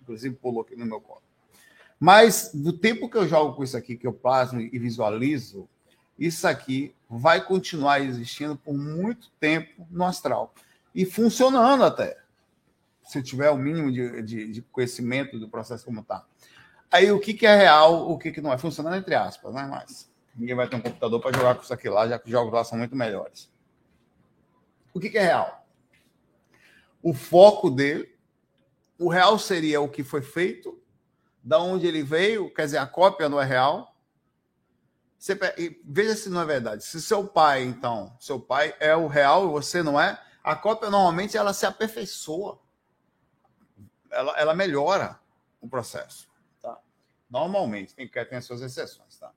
Inclusive 0.00 0.36
pulou 0.36 0.62
aqui 0.62 0.76
no 0.76 0.86
meu 0.86 1.00
colo. 1.00 1.21
Mas 2.02 2.50
do 2.52 2.72
tempo 2.72 3.08
que 3.08 3.16
eu 3.16 3.28
jogo 3.28 3.54
com 3.54 3.62
isso 3.62 3.76
aqui, 3.76 3.96
que 3.96 4.04
eu 4.04 4.12
plasmo 4.12 4.60
e 4.60 4.76
visualizo, 4.76 5.68
isso 6.18 6.48
aqui 6.48 6.92
vai 7.08 7.44
continuar 7.44 8.00
existindo 8.00 8.56
por 8.56 8.74
muito 8.74 9.30
tempo 9.38 9.86
no 9.88 10.04
astral. 10.04 10.52
E 10.92 11.04
funcionando 11.04 11.84
até. 11.84 12.18
Se 13.04 13.22
tiver 13.22 13.50
o 13.50 13.56
mínimo 13.56 13.92
de, 13.92 14.20
de, 14.22 14.52
de 14.52 14.62
conhecimento 14.62 15.38
do 15.38 15.48
processo 15.48 15.84
como 15.84 16.00
está. 16.00 16.26
Aí 16.90 17.12
o 17.12 17.20
que, 17.20 17.34
que 17.34 17.46
é 17.46 17.54
real, 17.54 18.10
o 18.10 18.18
que, 18.18 18.32
que 18.32 18.40
não 18.40 18.52
é? 18.52 18.58
Funcionando 18.58 18.96
entre 18.96 19.14
aspas, 19.14 19.54
né? 19.54 19.64
Mas 19.70 20.10
Ninguém 20.34 20.56
vai 20.56 20.68
ter 20.68 20.74
um 20.74 20.80
computador 20.80 21.20
para 21.20 21.36
jogar 21.36 21.54
com 21.54 21.62
isso 21.62 21.72
aqui 21.72 21.88
lá, 21.88 22.08
já 22.08 22.18
que 22.18 22.24
os 22.24 22.32
jogos 22.32 22.52
lá 22.52 22.64
são 22.64 22.78
muito 22.78 22.96
melhores. 22.96 23.48
O 24.92 24.98
que, 24.98 25.08
que 25.08 25.18
é 25.18 25.22
real? 25.22 25.64
O 27.00 27.12
foco 27.12 27.70
dele, 27.70 28.12
o 28.98 29.08
real 29.08 29.38
seria 29.38 29.80
o 29.80 29.88
que 29.88 30.02
foi 30.02 30.22
feito, 30.22 30.81
da 31.42 31.58
onde 31.58 31.86
ele 31.86 32.02
veio, 32.02 32.52
quer 32.52 32.66
dizer, 32.66 32.78
a 32.78 32.86
cópia 32.86 33.28
não 33.28 33.40
é 33.40 33.44
real. 33.44 33.94
Você, 35.18 35.38
veja 35.84 36.16
se 36.16 36.28
não 36.28 36.40
é 36.40 36.44
verdade. 36.44 36.84
Se 36.84 37.00
seu 37.00 37.26
pai, 37.26 37.62
então, 37.62 38.16
seu 38.18 38.40
pai 38.40 38.74
é 38.80 38.94
o 38.94 39.06
real 39.06 39.44
e 39.46 39.52
você 39.52 39.82
não 39.82 40.00
é, 40.00 40.20
a 40.42 40.56
cópia 40.56 40.90
normalmente 40.90 41.36
ela 41.36 41.52
se 41.52 41.64
aperfeiçoa. 41.64 42.58
Ela, 44.10 44.38
ela 44.38 44.54
melhora 44.54 45.18
o 45.60 45.68
processo. 45.68 46.28
Tá? 46.60 46.78
Normalmente, 47.30 47.94
tem 47.94 48.08
que 48.08 48.24
ter 48.24 48.36
as 48.36 48.44
suas 48.44 48.60
exceções. 48.60 49.16
Tá? 49.16 49.32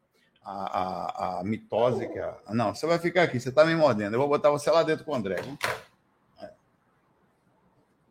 a, 0.45 0.51
a, 0.53 1.39
a 1.39 1.43
mitose. 1.43 2.07
Que 2.07 2.19
é, 2.19 2.35
não, 2.50 2.74
você 2.74 2.85
vai 2.85 3.00
ficar 3.00 3.24
aqui, 3.24 3.39
você 3.39 3.50
está 3.50 3.65
me 3.65 3.75
mordendo. 3.75 4.13
Eu 4.13 4.19
vou 4.19 4.29
botar 4.29 4.51
você 4.51 4.69
lá 4.69 4.83
dentro 4.83 5.03
com 5.03 5.12
o 5.12 5.15
André. 5.15 5.38
É. 5.39 5.95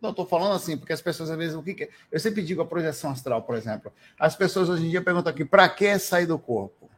Não, 0.04 0.10
estou 0.10 0.26
falando 0.26 0.54
assim, 0.54 0.76
porque 0.76 0.92
as 0.92 1.00
pessoas 1.00 1.30
às 1.30 1.36
vezes. 1.36 1.56
O 1.56 1.62
que, 1.62 1.74
que 1.74 1.84
é? 1.84 1.88
Eu 2.12 2.20
sempre 2.20 2.42
digo 2.42 2.62
a 2.62 2.66
projeção 2.66 3.10
astral, 3.10 3.42
por 3.42 3.56
exemplo. 3.56 3.92
As 4.18 4.36
pessoas 4.36 4.68
hoje 4.68 4.86
em 4.86 4.90
dia 4.90 5.02
perguntam 5.02 5.32
aqui: 5.32 5.44
para 5.44 5.68
que 5.68 5.98
sair 5.98 6.26
do 6.26 6.38
corpo? 6.38 6.90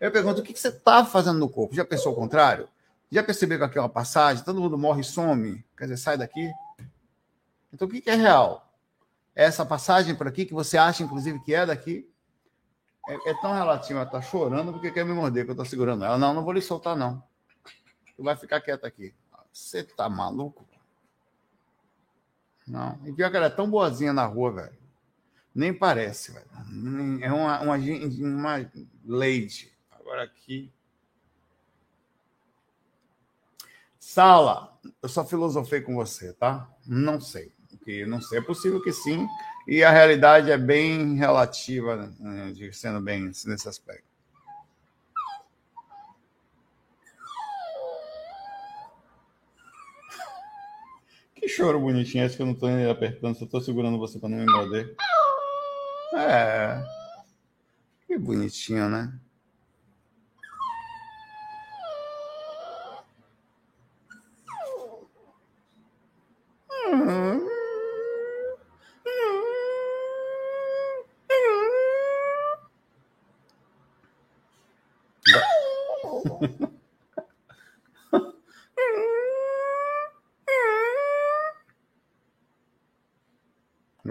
Eu 0.00 0.10
pergunto: 0.10 0.40
o 0.40 0.44
que, 0.44 0.52
que 0.52 0.60
você 0.60 0.68
está 0.68 1.04
fazendo 1.04 1.38
no 1.38 1.48
corpo? 1.48 1.74
Já 1.74 1.84
pensou 1.84 2.12
o 2.12 2.16
contrário? 2.16 2.68
Já 3.10 3.22
percebeu 3.22 3.58
que 3.58 3.64
aqui 3.64 3.78
é 3.78 3.80
uma 3.80 3.88
passagem? 3.88 4.44
Todo 4.44 4.60
mundo 4.60 4.78
morre 4.78 5.00
e 5.00 5.04
some? 5.04 5.64
Quer 5.76 5.84
dizer, 5.84 5.96
sai 5.98 6.16
daqui? 6.16 6.50
Então, 7.72 7.88
o 7.88 7.90
que, 7.90 8.00
que 8.00 8.10
é 8.10 8.14
real? 8.14 8.70
É 9.34 9.44
essa 9.44 9.66
passagem 9.66 10.14
por 10.14 10.26
aqui 10.28 10.44
que 10.44 10.54
você 10.54 10.78
acha, 10.78 11.02
inclusive, 11.02 11.40
que 11.40 11.54
é 11.54 11.66
daqui? 11.66 12.06
é, 13.08 13.30
é 13.30 13.34
tão 13.34 13.52
relativa, 13.52 14.00
ela 14.00 14.08
tá 14.08 14.20
chorando 14.20 14.72
porque 14.72 14.90
quer 14.90 15.04
me 15.04 15.12
morder, 15.12 15.44
que 15.44 15.50
eu 15.50 15.56
tô 15.56 15.64
segurando 15.64 16.04
ela. 16.04 16.18
Não, 16.18 16.32
não 16.32 16.44
vou 16.44 16.52
lhe 16.52 16.62
soltar, 16.62 16.96
não. 16.96 17.22
Tu 18.16 18.22
vai 18.22 18.36
ficar 18.36 18.60
quieta 18.60 18.86
aqui. 18.86 19.14
Você 19.52 19.82
tá 19.82 20.08
maluco? 20.08 20.66
Não. 22.66 22.98
E 23.04 23.12
pior 23.12 23.30
que 23.30 23.36
ela 23.36 23.46
é 23.46 23.50
tão 23.50 23.70
boazinha 23.70 24.12
na 24.12 24.24
rua, 24.24 24.52
velho. 24.52 24.78
Nem 25.54 25.72
parece, 25.74 26.32
velho. 26.32 26.46
É 27.22 27.32
uma, 27.32 27.60
uma, 27.60 27.76
uma 27.76 28.70
lady. 29.04 29.72
Agora 29.90 30.22
aqui. 30.22 30.72
Sala, 33.98 34.78
eu 35.02 35.08
só 35.08 35.24
filosofei 35.24 35.80
com 35.80 35.94
você, 35.94 36.32
tá? 36.32 36.68
Não 36.86 37.20
sei. 37.20 37.52
Porque 37.70 38.06
não 38.06 38.20
sei. 38.20 38.38
É 38.38 38.42
possível 38.42 38.82
que 38.82 38.92
sim, 38.92 39.26
e 39.66 39.82
a 39.82 39.90
realidade 39.90 40.50
é 40.50 40.58
bem 40.58 41.14
relativa, 41.14 41.96
né, 42.18 42.54
sendo 42.72 43.00
bem 43.00 43.24
nesse 43.24 43.68
aspecto. 43.68 44.11
Que 51.42 51.48
choro 51.48 51.80
bonitinho 51.80 52.24
esse 52.24 52.36
que 52.36 52.42
eu 52.42 52.46
não 52.46 52.52
estou 52.52 52.68
apertando, 52.88 53.36
só 53.36 53.44
estou 53.44 53.60
segurando 53.60 53.98
você 53.98 54.16
para 54.16 54.28
não 54.28 54.38
me 54.38 54.46
morder. 54.46 54.94
É. 56.16 56.80
Que 58.06 58.16
bonitinho, 58.16 58.88
né? 58.88 59.12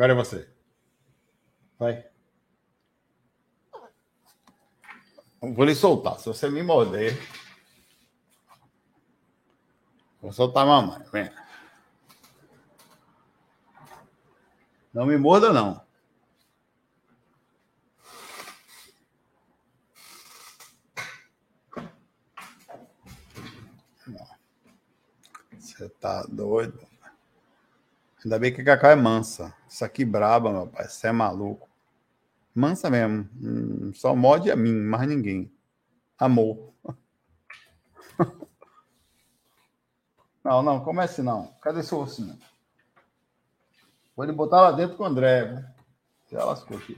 Agora 0.01 0.13
é 0.13 0.15
você. 0.15 0.49
Vai. 1.77 2.09
Vou 5.39 5.63
lhe 5.63 5.75
soltar. 5.75 6.17
Se 6.17 6.25
você 6.25 6.49
me 6.49 6.63
morder. 6.63 7.15
Vou 10.19 10.33
soltar 10.33 10.63
a 10.63 10.65
mamãe. 10.65 11.03
Vem. 11.11 11.31
Não 14.91 15.05
me 15.05 15.19
morda, 15.19 15.53
não. 15.53 15.85
Você 25.59 25.87
tá 25.89 26.23
doido? 26.23 26.90
Ainda 28.23 28.37
bem 28.37 28.53
que 28.53 28.61
a 28.61 28.65
Cacau 28.65 28.91
é 28.91 28.95
mansa. 28.95 29.53
Isso 29.67 29.83
aqui 29.83 30.05
braba, 30.05 30.51
meu 30.51 30.67
pai. 30.67 30.87
Você 30.87 31.07
é 31.07 31.11
maluco. 31.11 31.67
Mansa 32.53 32.89
mesmo. 32.89 33.27
Hum, 33.41 33.91
só 33.93 34.15
morde 34.15 34.51
a 34.51 34.55
mim, 34.55 34.73
mais 34.73 35.07
ninguém. 35.07 35.51
Amor. 36.17 36.71
Não, 40.43 40.63
não, 40.63 40.83
comece 40.83 41.21
não. 41.21 41.53
Cadê 41.61 41.83
seu 41.83 41.99
ossinho? 41.99 42.35
Vou 44.15 44.25
ele 44.25 44.33
botar 44.33 44.61
lá 44.61 44.71
dentro 44.71 44.97
com 44.97 45.03
o 45.03 45.05
André. 45.05 45.51
Né? 45.51 45.75
Já 46.31 46.43
lascou 46.43 46.77
aqui. 46.77 46.97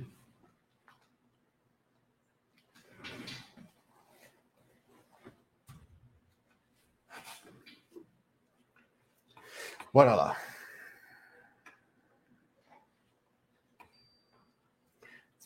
Bora 9.93 10.15
lá. 10.15 10.52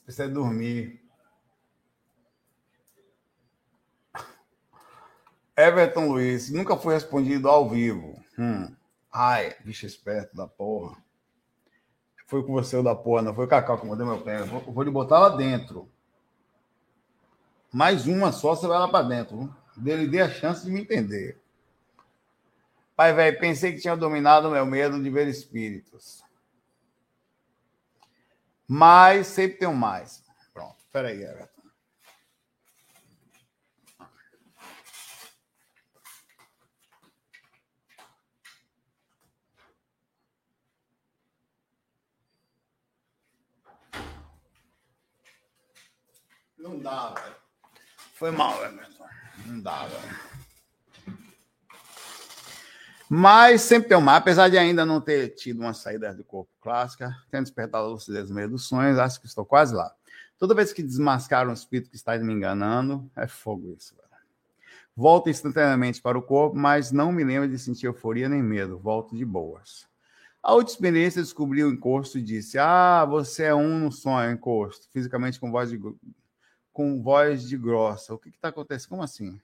Precisa 0.08 0.30
dormir. 0.30 1.02
Everton 5.56 6.08
Luiz, 6.08 6.50
nunca 6.50 6.78
foi 6.78 6.94
respondido 6.94 7.50
ao 7.50 7.70
vivo. 7.70 8.18
Hum. 8.40 8.74
Ai, 9.12 9.54
bicho 9.66 9.86
esperto 9.86 10.34
da 10.34 10.48
porra. 10.48 10.96
Foi 12.26 12.42
com 12.42 12.54
você 12.54 12.78
o 12.78 12.84
da 12.84 12.96
porra, 12.96 13.22
não 13.22 13.36
foi 13.36 13.46
o 13.46 13.48
Cacau 13.50 13.78
que 13.78 13.86
mandou 13.86 14.08
meu 14.08 14.22
pé. 14.22 14.44
Vou, 14.44 14.62
vou 14.62 14.84
lhe 14.84 14.92
botar 14.92 15.20
lá 15.20 15.30
dentro. 15.30 15.90
Mais 17.74 18.08
uma 18.08 18.32
só, 18.32 18.56
você 18.56 18.66
vai 18.66 18.80
lá 18.80 18.88
para 18.88 19.06
dentro. 19.06 19.54
Dele 19.76 20.08
dê 20.08 20.22
a 20.22 20.30
chance 20.30 20.64
de 20.64 20.72
me 20.72 20.82
entender. 20.82 21.38
Pai, 22.96 23.14
velho, 23.14 23.40
pensei 23.40 23.74
que 23.74 23.82
tinha 23.82 23.96
dominado 23.96 24.50
meu 24.50 24.66
medo 24.66 25.02
de 25.02 25.10
ver 25.10 25.28
espíritos. 25.28 26.24
Mas 28.68 29.28
sempre 29.28 29.58
tem 29.60 29.68
um 29.68 29.74
mais. 29.74 30.24
Pronto, 30.54 30.84
peraí, 30.92 31.24
Everton. 31.24 31.62
Não 46.58 46.80
dá, 46.80 47.14
velho. 47.14 47.36
Foi 48.16 48.32
mal, 48.32 48.62
Everton. 48.66 49.08
Não 49.46 49.62
dá, 49.62 49.86
velho. 49.86 50.37
Mas 53.10 53.62
sempre 53.62 53.88
tem 53.88 53.98
um 53.98 54.02
mar, 54.02 54.18
apesar 54.18 54.50
de 54.50 54.58
ainda 54.58 54.86
não 54.86 55.00
ter 55.00 55.30
tido 55.30 55.62
uma 55.62 55.74
saída 55.74 56.14
do 56.14 56.24
corpo 56.24 56.52
clássica, 56.60 57.16
tendo 57.32 57.44
despertado 57.44 57.86
a 57.86 57.90
lucidez 57.90 58.30
no 58.30 58.36
meio 58.36 58.50
dos 58.50 58.68
sonhos, 58.68 59.00
acho 59.00 59.22
que 59.22 59.28
estou 59.28 59.46
quase 59.46 59.74
lá. 59.74 59.94
Toda 60.38 60.54
vez 60.54 60.74
que 60.74 60.84
desmascaram 60.84 61.50
um 61.50 61.54
espírito 61.54 61.90
que 61.90 61.96
está 61.96 62.18
me 62.18 62.34
enganando, 62.34 63.10
é 63.16 63.26
fogo 63.26 63.74
isso, 63.78 63.96
velho. 63.96 64.08
Volto 64.96 65.30
instantaneamente 65.30 66.02
para 66.02 66.18
o 66.18 66.22
corpo, 66.22 66.56
mas 66.56 66.92
não 66.92 67.12
me 67.12 67.24
lembro 67.24 67.48
de 67.48 67.58
sentir 67.58 67.86
euforia 67.86 68.28
nem 68.28 68.42
medo. 68.42 68.80
Volto 68.80 69.16
de 69.16 69.24
boas. 69.24 69.88
A 70.42 70.54
outra 70.54 70.74
experiência 70.74 71.22
descobriu 71.22 71.68
o 71.68 71.72
encosto 71.72 72.18
e 72.18 72.22
disse: 72.22 72.58
Ah, 72.58 73.06
você 73.06 73.44
é 73.44 73.54
um 73.54 73.80
no 73.80 73.92
sonho, 73.92 74.32
encosto, 74.32 74.88
fisicamente 74.92 75.40
com 75.40 75.52
voz 75.52 75.70
de, 75.70 75.80
com 76.74 77.02
voz 77.02 77.48
de 77.48 77.58
grossa. 77.58 78.14
O 78.14 78.18
que 78.18 78.30
está 78.30 78.48
acontecendo? 78.48 78.90
Como 78.90 79.04
assim? 79.04 79.40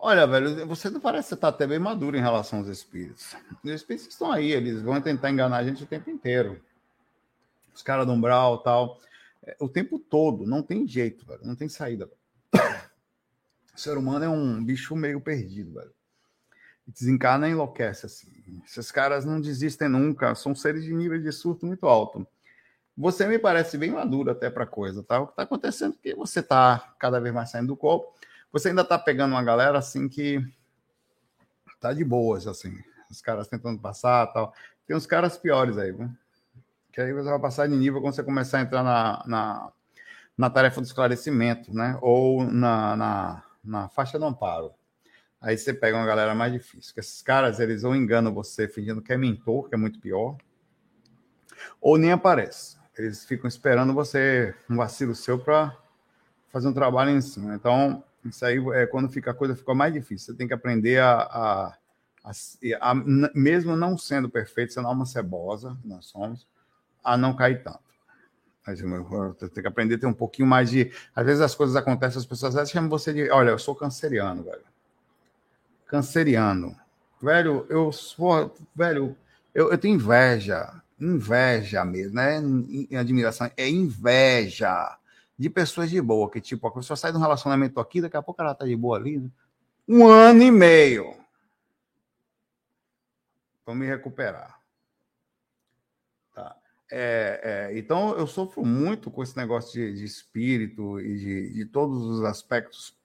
Olha, 0.00 0.26
velho, 0.28 0.64
você 0.66 0.90
parece 1.00 1.34
estar 1.34 1.48
até 1.48 1.66
bem 1.66 1.80
maduro 1.80 2.16
em 2.16 2.20
relação 2.20 2.60
aos 2.60 2.68
espíritos. 2.68 3.34
Os 3.64 3.70
espíritos 3.70 4.06
estão 4.06 4.30
aí, 4.30 4.52
eles 4.52 4.80
vão 4.80 5.00
tentar 5.00 5.28
enganar 5.28 5.56
a 5.56 5.64
gente 5.64 5.82
o 5.82 5.86
tempo 5.86 6.08
inteiro. 6.08 6.60
Os 7.74 7.82
caras 7.82 8.06
do 8.06 8.12
umbral 8.12 8.58
tal. 8.58 9.00
É, 9.42 9.56
o 9.58 9.68
tempo 9.68 9.98
todo, 9.98 10.46
não 10.46 10.62
tem 10.62 10.86
jeito, 10.86 11.26
velho, 11.26 11.40
não 11.42 11.56
tem 11.56 11.68
saída. 11.68 12.08
O 13.74 13.80
ser 13.80 13.96
humano 13.96 14.24
é 14.24 14.28
um 14.28 14.62
bicho 14.64 14.94
meio 14.94 15.20
perdido, 15.20 15.74
velho. 15.74 15.92
Desencarna 16.86 17.48
e 17.48 17.52
enlouquece, 17.52 18.06
assim. 18.06 18.28
Esses 18.64 18.90
caras 18.92 19.24
não 19.24 19.40
desistem 19.40 19.88
nunca, 19.88 20.34
são 20.34 20.54
seres 20.54 20.84
de 20.84 20.94
nível 20.94 21.20
de 21.20 21.30
surto 21.32 21.66
muito 21.66 21.86
alto. 21.86 22.26
Você 22.96 23.26
me 23.26 23.38
parece 23.38 23.76
bem 23.76 23.90
maduro 23.90 24.30
até 24.30 24.48
para 24.48 24.66
coisa, 24.66 25.02
tá? 25.02 25.20
O 25.20 25.26
que 25.26 25.32
está 25.32 25.42
acontecendo 25.42 25.94
é 25.94 26.02
que 26.02 26.14
você 26.14 26.40
está 26.40 26.94
cada 26.98 27.20
vez 27.20 27.34
mais 27.34 27.50
saindo 27.50 27.68
do 27.68 27.76
corpo 27.76 28.12
você 28.52 28.68
ainda 28.68 28.84
tá 28.84 28.98
pegando 28.98 29.32
uma 29.32 29.42
galera 29.42 29.78
assim 29.78 30.08
que 30.08 30.42
tá 31.80 31.92
de 31.92 32.04
boas, 32.04 32.46
assim. 32.46 32.78
Os 33.10 33.20
caras 33.20 33.48
tentando 33.48 33.80
passar 33.80 34.26
tal. 34.28 34.52
Tem 34.86 34.96
uns 34.96 35.06
caras 35.06 35.36
piores 35.36 35.78
aí, 35.78 35.92
viu? 35.92 36.10
Que 36.92 37.00
aí 37.00 37.12
você 37.12 37.28
vai 37.28 37.38
passar 37.38 37.68
de 37.68 37.76
nível 37.76 38.00
quando 38.00 38.14
você 38.14 38.22
começar 38.22 38.58
a 38.58 38.62
entrar 38.62 38.82
na, 38.82 39.22
na, 39.26 39.72
na 40.36 40.50
tarefa 40.50 40.80
do 40.80 40.86
esclarecimento, 40.86 41.74
né? 41.74 41.98
Ou 42.00 42.44
na, 42.44 42.96
na, 42.96 43.42
na 43.62 43.88
faixa 43.88 44.18
do 44.18 44.24
amparo. 44.24 44.72
Aí 45.40 45.56
você 45.56 45.72
pega 45.72 45.96
uma 45.96 46.06
galera 46.06 46.34
mais 46.34 46.52
difícil. 46.52 46.92
Que 46.92 47.00
esses 47.00 47.22
caras, 47.22 47.60
eles 47.60 47.84
ou 47.84 47.94
enganam 47.94 48.34
você 48.34 48.66
fingindo 48.66 49.00
que 49.00 49.12
é 49.12 49.16
mentor, 49.16 49.68
que 49.68 49.74
é 49.74 49.78
muito 49.78 50.00
pior, 50.00 50.36
ou 51.80 51.96
nem 51.96 52.12
aparece. 52.12 52.76
Eles 52.96 53.24
ficam 53.24 53.46
esperando 53.46 53.94
você, 53.94 54.54
um 54.68 54.76
vacilo 54.76 55.14
seu, 55.14 55.38
para 55.38 55.76
fazer 56.50 56.66
um 56.66 56.72
trabalho 56.72 57.10
em 57.10 57.20
cima. 57.20 57.54
Então, 57.54 58.02
isso 58.28 58.44
aí 58.44 58.58
é 58.74 58.86
quando 58.86 59.08
fica 59.08 59.30
a 59.30 59.34
coisa 59.34 59.56
fica 59.56 59.74
mais 59.74 59.92
difícil. 59.92 60.32
Você 60.32 60.38
tem 60.38 60.46
que 60.46 60.54
aprender 60.54 61.00
a, 61.00 61.20
a, 61.20 61.78
a, 62.24 62.90
a 62.90 62.94
mesmo 62.94 63.76
não 63.76 63.96
sendo 63.96 64.28
perfeito, 64.28 64.72
sendo 64.72 64.88
alma 64.88 65.06
cebosa, 65.06 65.76
nós 65.84 66.06
somos, 66.06 66.46
a 67.02 67.16
não 67.16 67.34
cair 67.34 67.62
tanto. 67.62 67.88
Mas 68.68 68.80
tem 68.80 69.62
que 69.62 69.66
aprender 69.66 69.94
a 69.94 69.98
ter 69.98 70.06
um 70.06 70.12
pouquinho 70.12 70.46
mais 70.46 70.68
de. 70.68 70.92
Às 71.16 71.24
vezes 71.24 71.40
as 71.40 71.54
coisas 71.54 71.74
acontecem, 71.74 72.18
as 72.18 72.26
pessoas 72.26 72.70
chamam 72.70 72.90
você 72.90 73.14
de. 73.14 73.30
Olha, 73.30 73.50
eu 73.50 73.58
sou 73.58 73.74
canceriano, 73.74 74.42
velho. 74.42 74.60
Canceriano. 75.86 76.76
Velho, 77.20 77.64
eu 77.70 77.90
sou. 77.92 78.54
Velho, 78.76 79.16
eu, 79.54 79.70
eu 79.72 79.78
tenho 79.78 79.94
inveja. 79.94 80.82
Inveja 81.00 81.82
mesmo, 81.82 82.16
né? 82.16 82.42
Admiração. 82.98 83.50
É 83.56 83.66
inveja 83.66 84.97
de 85.38 85.48
pessoas 85.48 85.88
de 85.88 86.00
boa, 86.00 86.28
que 86.28 86.40
tipo, 86.40 86.66
a 86.66 86.72
pessoa 86.72 86.96
sai 86.96 87.12
de 87.12 87.18
um 87.18 87.20
relacionamento 87.20 87.78
aqui, 87.78 88.00
daqui 88.00 88.16
a 88.16 88.22
pouco 88.22 88.42
ela 88.42 88.54
tá 88.54 88.66
de 88.66 88.74
boa 88.74 88.98
ali, 88.98 89.18
né? 89.18 89.30
Um 89.86 90.06
ano 90.06 90.42
e 90.42 90.50
meio. 90.50 91.14
Para 93.64 93.74
me 93.74 93.86
recuperar. 93.86 94.60
Tá. 96.34 96.56
É, 96.90 97.68
é, 97.70 97.78
então, 97.78 98.16
eu 98.18 98.26
sofro 98.26 98.64
muito 98.64 99.10
com 99.10 99.22
esse 99.22 99.36
negócio 99.36 99.72
de, 99.72 99.94
de 99.94 100.04
espírito 100.04 101.00
e 101.00 101.16
de, 101.16 101.52
de, 101.52 101.64
todos 101.66 102.02
os 102.02 102.24
aspectos 102.24 102.98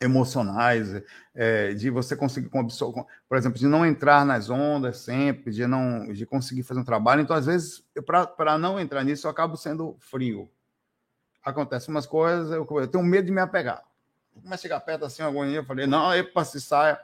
emocionais, 0.00 1.02
é, 1.34 1.74
de 1.74 1.90
você 1.90 2.16
conseguir, 2.16 2.48
por 2.48 3.36
exemplo, 3.36 3.58
de 3.58 3.66
não 3.66 3.84
entrar 3.84 4.24
nas 4.24 4.48
ondas 4.48 5.00
sempre, 5.00 5.52
de 5.52 5.66
não 5.66 6.10
de 6.10 6.24
conseguir 6.24 6.62
fazer 6.62 6.80
um 6.80 6.84
trabalho. 6.84 7.20
Então, 7.20 7.36
às 7.36 7.44
vezes, 7.44 7.84
para 8.06 8.56
não 8.56 8.80
entrar 8.80 9.04
nisso, 9.04 9.26
eu 9.26 9.30
acabo 9.30 9.58
sendo 9.58 9.94
frio 10.00 10.50
acontecem 11.44 11.92
umas 11.92 12.06
coisas, 12.06 12.50
eu, 12.50 12.66
eu, 12.70 12.88
tenho 12.88 13.04
medo 13.04 13.26
de 13.26 13.32
me 13.32 13.40
apegar. 13.40 13.82
Começa 14.34 14.54
a 14.54 14.58
chegar 14.58 14.80
perto 14.80 15.04
assim, 15.04 15.22
agonia, 15.22 15.58
eu 15.58 15.64
falei, 15.64 15.86
não, 15.86 16.14
epa, 16.14 16.44
se 16.44 16.60
saia, 16.60 16.98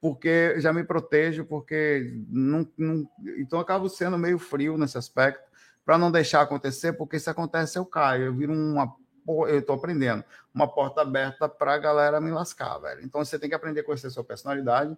porque 0.00 0.58
já 0.58 0.72
me 0.72 0.82
protejo, 0.84 1.44
porque 1.44 2.22
não, 2.28 2.66
não... 2.76 3.08
então 3.38 3.58
eu 3.58 3.62
acabo 3.62 3.88
sendo 3.88 4.18
meio 4.18 4.38
frio 4.38 4.76
nesse 4.76 4.96
aspecto, 4.96 5.48
para 5.84 5.98
não 5.98 6.10
deixar 6.10 6.42
acontecer, 6.42 6.92
porque 6.92 7.18
se 7.18 7.28
acontece 7.28 7.78
eu 7.78 7.84
caio, 7.84 8.26
eu 8.26 8.34
viro 8.34 8.52
uma 8.52 8.94
eu 9.48 9.58
estou 9.58 9.76
aprendendo, 9.76 10.24
uma 10.52 10.66
porta 10.66 11.02
aberta 11.02 11.48
para 11.48 11.74
a 11.74 11.78
galera 11.78 12.20
me 12.20 12.30
lascar, 12.30 12.78
velho. 12.78 13.02
Então 13.04 13.24
você 13.24 13.38
tem 13.38 13.48
que 13.48 13.54
aprender 13.54 13.80
a 13.80 13.84
conhecer 13.84 14.10
sua 14.10 14.24
personalidade 14.24 14.96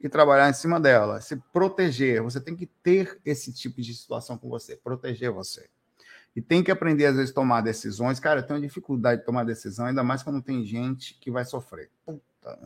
e 0.00 0.08
trabalhar 0.08 0.48
em 0.48 0.52
cima 0.52 0.80
dela, 0.80 1.20
se 1.20 1.36
proteger. 1.52 2.22
Você 2.22 2.40
tem 2.40 2.54
que 2.54 2.66
ter 2.66 3.20
esse 3.24 3.52
tipo 3.52 3.80
de 3.80 3.92
situação 3.94 4.38
com 4.38 4.48
você, 4.48 4.76
proteger 4.76 5.30
você. 5.30 5.68
E 6.36 6.42
tem 6.42 6.62
que 6.62 6.70
aprender, 6.70 7.06
às 7.06 7.16
vezes, 7.16 7.30
a 7.30 7.34
tomar 7.34 7.62
decisões. 7.62 8.20
Cara, 8.20 8.40
eu 8.40 8.46
tenho 8.46 8.60
dificuldade 8.60 9.20
de 9.22 9.26
tomar 9.26 9.42
decisão, 9.44 9.86
ainda 9.86 10.04
mais 10.04 10.22
quando 10.22 10.42
tem 10.42 10.62
gente 10.66 11.18
que 11.18 11.30
vai 11.30 11.46
sofrer. 11.46 11.90
Puta. 12.04 12.58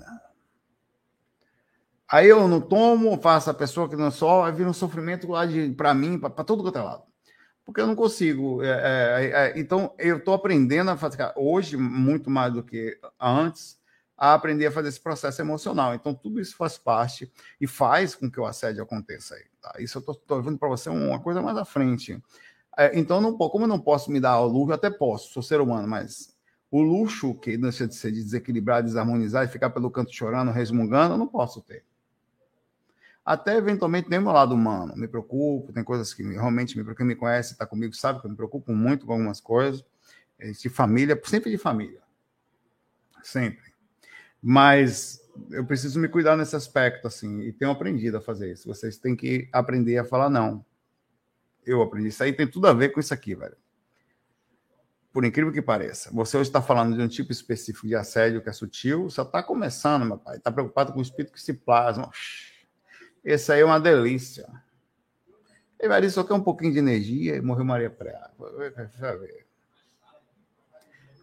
Aí 2.09 2.29
eu 2.29 2.49
não 2.49 2.61
tomo, 2.61 3.17
faço 3.23 3.49
a 3.49 3.55
pessoa 3.55 3.89
que 3.89 3.95
não 3.95 4.11
só, 4.11 4.45
aí 4.45 4.53
vira 4.53 4.69
um 4.69 4.73
sofrimento 4.73 5.31
lá 5.31 5.47
de 5.47 5.71
para 5.71 5.95
mim, 5.95 6.19
para 6.19 6.43
todo 6.43 6.65
outro 6.65 6.83
lado. 6.83 7.05
Porque 7.65 7.81
eu 7.81 7.87
não 7.87 7.95
consigo. 7.95 8.61
É, 8.65 8.69
é, 8.69 9.31
é, 9.31 9.61
então, 9.61 9.95
eu 9.97 10.17
estou 10.17 10.35
aprendendo 10.35 10.91
a 10.91 10.97
fazer, 10.97 11.33
hoje, 11.37 11.77
muito 11.77 12.29
mais 12.29 12.53
do 12.53 12.65
que 12.65 12.99
antes, 13.21 13.79
a 14.19 14.35
aprender 14.35 14.67
a 14.67 14.73
fazer 14.73 14.89
esse 14.89 15.01
processo 15.01 15.41
emocional. 15.41 15.95
Então, 15.95 16.13
tudo 16.13 16.41
isso 16.41 16.57
faz 16.57 16.77
parte 16.77 17.33
e 17.61 17.69
faz 17.69 18.17
com 18.17 18.29
que 18.29 18.41
o 18.41 18.45
assédio 18.45 18.83
aconteça 18.83 19.37
aí. 19.37 19.45
Tá? 19.63 19.75
Isso 19.79 19.99
eu 19.99 20.13
estou 20.13 20.43
vendo 20.43 20.59
para 20.59 20.69
você 20.69 20.91
uma 20.91 21.21
coisa 21.21 21.41
mais 21.41 21.57
à 21.57 21.65
frente. 21.65 22.21
É, 22.81 22.99
então, 22.99 23.21
não, 23.21 23.37
como 23.37 23.65
eu 23.65 23.69
não 23.69 23.81
posso 23.81 24.11
me 24.11 24.21
dar 24.21 24.31
ao 24.31 24.49
luxo, 24.49 24.73
até 24.73 24.91
posso, 24.91 25.33
sou 25.33 25.43
ser 25.43 25.61
humano, 25.61 25.87
mas 25.87 26.35
o 26.71 26.81
luxo 26.81 27.35
que 27.35 27.57
deixa 27.57 27.87
de 27.87 27.95
ser 27.95 28.13
desequilibrar, 28.13 28.83
desarmonizar 28.83 29.45
e 29.45 29.49
ficar 29.49 29.71
pelo 29.71 29.91
canto 29.91 30.15
chorando, 30.15 30.51
resmungando, 30.51 31.15
eu 31.15 31.19
não 31.19 31.27
posso 31.27 31.61
ter 31.61 31.85
até 33.25 33.57
eventualmente 33.57 34.09
tem 34.09 34.19
meu 34.19 34.33
lado 34.33 34.55
humano. 34.55 34.95
Me 34.97 35.07
preocupo, 35.07 35.73
tem 35.73 35.85
coisas 35.85 36.13
que 36.13 36.23
realmente 36.23 36.77
me 36.77 36.95
quem 36.95 37.07
me 37.07 37.15
conhece, 37.15 37.53
está 37.53 37.65
comigo, 37.65 37.95
sabe 37.95 38.21
que 38.21 38.27
eu 38.27 38.31
me 38.31 38.37
preocupo 38.37 38.73
muito 38.73 39.07
com 39.07 39.13
algumas 39.13 39.41
coisas. 39.41 39.85
É, 40.39 40.51
de 40.51 40.69
família, 40.69 41.21
sempre 41.25 41.51
de 41.51 41.59
família. 41.59 42.01
Sempre. 43.23 43.73
Mas 44.43 45.21
eu 45.51 45.65
preciso 45.65 46.01
me 46.01 46.09
cuidar 46.09 46.37
nesse 46.37 46.57
aspecto, 46.57 47.07
assim, 47.07 47.43
e 47.43 47.53
tenho 47.53 47.71
aprendido 47.71 48.17
a 48.17 48.21
fazer 48.21 48.53
isso. 48.53 48.67
Vocês 48.67 48.97
têm 48.97 49.15
que 49.15 49.49
aprender 49.53 49.99
a 49.99 50.05
falar 50.05 50.29
não. 50.29 50.65
Eu 51.71 51.83
aprendi. 51.83 52.09
Isso 52.09 52.25
aí 52.25 52.33
tem 52.33 52.49
tudo 52.49 52.67
a 52.67 52.73
ver 52.73 52.89
com 52.89 52.99
isso 52.99 53.15
aqui, 53.15 53.33
velho. 53.33 53.57
Por 55.13 55.25
incrível 55.25 55.53
que 55.53 55.63
pareça. 55.63 56.11
Você 56.13 56.37
hoje 56.37 56.49
está 56.49 56.61
falando 56.61 56.97
de 56.97 57.03
um 57.03 57.07
tipo 57.07 57.31
específico 57.31 57.87
de 57.87 57.95
assédio 57.95 58.43
que 58.43 58.49
é 58.49 58.53
sutil, 58.53 59.05
você 59.05 59.23
está 59.23 59.41
começando, 59.41 60.05
meu 60.05 60.19
pai. 60.19 60.37
Está 60.37 60.51
preocupado 60.51 60.93
com 60.93 60.99
o 60.99 61.03
espírito 61.03 61.33
que 61.33 61.41
se 61.41 61.53
plasma. 61.53 62.11
Esse 63.25 63.53
aí 63.53 63.61
é 63.61 63.65
uma 63.65 63.79
delícia. 63.79 64.49
Ele 65.79 65.89
vai 65.89 66.11
só 66.11 66.25
quer 66.25 66.35
um 66.35 66.43
pouquinho 66.43 66.73
de 66.73 66.81
energia 66.81 67.37
e 67.37 67.41
morreu 67.41 67.65
Maria 67.65 67.89
Praia. 67.89 68.31
Deixa 68.77 69.17
ver. 69.17 69.47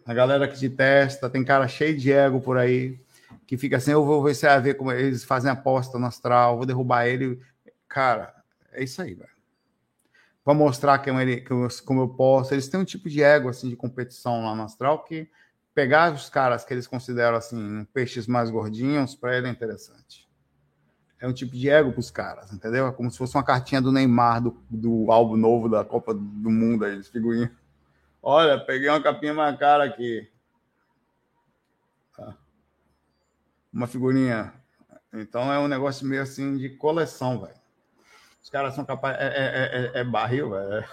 A 0.06 0.14
galera 0.14 0.48
que 0.48 0.58
te 0.58 0.70
testa, 0.70 1.28
tem 1.28 1.44
cara 1.44 1.68
cheio 1.68 1.94
de 1.94 2.10
ego 2.10 2.40
por 2.40 2.56
aí, 2.56 2.98
que 3.46 3.58
fica 3.58 3.76
assim, 3.76 3.90
eu 3.90 4.02
vou 4.02 4.22
ver 4.22 4.34
se 4.34 4.46
vai 4.46 4.60
ver 4.62 4.74
como 4.74 4.92
eles 4.92 5.24
fazem 5.24 5.50
aposta 5.50 5.98
no 5.98 6.06
astral, 6.06 6.56
vou 6.56 6.64
derrubar 6.64 7.06
ele. 7.06 7.38
Cara, 7.86 8.34
é 8.72 8.82
isso 8.82 9.02
aí, 9.02 9.12
velho. 9.12 9.37
Vou 10.48 10.54
mostrar 10.54 10.98
que 11.00 11.10
ele, 11.10 11.42
que 11.42 11.50
eu, 11.50 11.68
como 11.84 12.00
eu 12.00 12.08
posso. 12.08 12.54
Eles 12.54 12.68
têm 12.68 12.80
um 12.80 12.84
tipo 12.84 13.06
de 13.06 13.22
ego, 13.22 13.50
assim, 13.50 13.68
de 13.68 13.76
competição 13.76 14.46
lá 14.46 14.54
no 14.54 14.62
astral, 14.62 15.04
que 15.04 15.28
pegar 15.74 16.10
os 16.14 16.30
caras 16.30 16.64
que 16.64 16.72
eles 16.72 16.86
consideram, 16.86 17.36
assim, 17.36 17.86
peixes 17.92 18.26
mais 18.26 18.48
gordinhos, 18.48 19.14
para 19.14 19.36
ele 19.36 19.46
é 19.46 19.50
interessante 19.50 20.26
é 21.20 21.26
um 21.26 21.32
tipo 21.32 21.52
de 21.52 21.68
ego 21.68 21.90
para 21.90 22.00
os 22.00 22.10
caras, 22.10 22.52
entendeu? 22.52 22.86
É 22.86 22.92
como 22.92 23.10
se 23.10 23.18
fosse 23.18 23.36
uma 23.36 23.42
cartinha 23.42 23.82
do 23.82 23.90
Neymar 23.90 24.40
do, 24.40 24.56
do 24.70 25.10
álbum 25.10 25.36
novo 25.36 25.68
da 25.68 25.84
Copa 25.84 26.14
do 26.14 26.48
Mundo, 26.48 26.84
aí, 26.84 27.02
figurinha. 27.02 27.52
Olha, 28.22 28.58
peguei 28.58 28.88
uma 28.88 29.02
capinha 29.02 29.34
mais 29.34 29.58
cara 29.58 29.84
aqui. 29.84 30.30
Tá. 32.16 32.36
Uma 33.72 33.88
figurinha. 33.88 34.54
Então 35.12 35.52
é 35.52 35.58
um 35.58 35.66
negócio 35.66 36.06
meio 36.06 36.22
assim 36.22 36.56
de 36.56 36.70
coleção, 36.70 37.40
velho. 37.40 37.57
Os 38.42 38.50
caras 38.50 38.74
são 38.74 38.84
capazes. 38.84 39.20
É, 39.20 39.26
é, 39.26 39.98
é, 39.98 40.00
é 40.00 40.04
barril, 40.04 40.50
velho. 40.50 40.84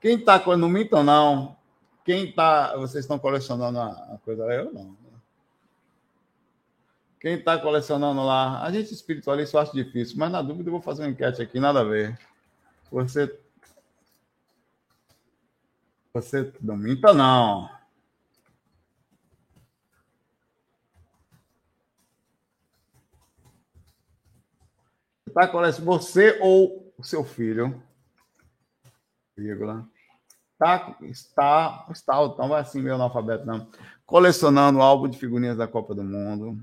Quem 0.00 0.18
tá. 0.18 0.42
Não 0.56 0.68
mintam, 0.68 1.02
não. 1.02 1.56
Quem 2.04 2.30
tá. 2.32 2.76
Vocês 2.76 3.04
estão 3.04 3.18
colecionando 3.18 3.78
a 3.78 4.18
coisa? 4.24 4.42
Eu 4.44 4.72
não. 4.72 5.04
Quem 7.24 7.36
está 7.36 7.56
colecionando 7.56 8.22
lá, 8.22 8.62
a 8.62 8.70
gente 8.70 8.92
espiritualista 8.92 9.56
eu 9.56 9.62
acho 9.62 9.72
difícil, 9.72 10.18
mas 10.18 10.30
na 10.30 10.42
dúvida 10.42 10.68
eu 10.68 10.72
vou 10.72 10.82
fazer 10.82 11.04
uma 11.04 11.08
enquete 11.08 11.40
aqui, 11.40 11.58
nada 11.58 11.80
a 11.80 11.84
ver. 11.84 12.18
Você. 12.92 13.34
Você 16.12 16.52
não 16.60 16.76
minta, 16.76 17.14
não. 17.14 17.70
Tá 25.34 25.48
colecionando 25.48 25.84
você 25.84 26.38
ou 26.40 26.94
o 26.96 27.02
seu 27.02 27.24
filho? 27.24 27.82
Vírgula. 29.36 29.86
Tá, 30.56 30.96
está, 31.02 31.86
está, 31.90 32.24
então 32.24 32.48
vai 32.48 32.60
assim, 32.60 32.80
meu 32.80 32.94
analfabeto, 32.94 33.44
não. 33.44 33.68
Colecionando 34.06 34.80
álbum 34.80 35.08
de 35.08 35.18
figurinhas 35.18 35.56
da 35.56 35.66
Copa 35.66 35.94
do 35.94 36.04
Mundo 36.04 36.56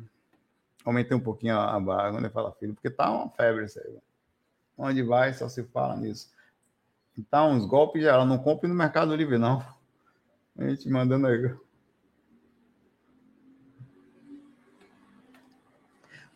aumentei 0.86 1.15
um 1.15 1.21
pouquinho 1.21 1.57
a, 1.57 1.79
barra 1.79 2.12
quando 2.12 2.25
ele 2.25 2.34
fala 2.34 2.51
filho, 2.53 2.73
porque 2.73 2.89
tá 2.89 3.12
uma 3.12 3.29
febre 3.29 3.65
isso 3.65 3.79
aí. 3.79 3.97
Onde 4.77 5.03
vai, 5.03 5.34
só 5.34 5.47
se 5.47 5.63
fala 5.63 5.95
nisso. 5.95 6.29
Então, 7.17 7.51
uns 7.51 7.65
golpes 7.65 8.03
já, 8.03 8.23
não 8.25 8.38
compre 8.38 8.67
no 8.67 8.75
Mercado 8.75 9.15
Livre, 9.15 9.38
não. 9.38 9.63
A 10.57 10.67
gente 10.67 10.89
mandando 10.89 11.27
aí. 11.27 11.53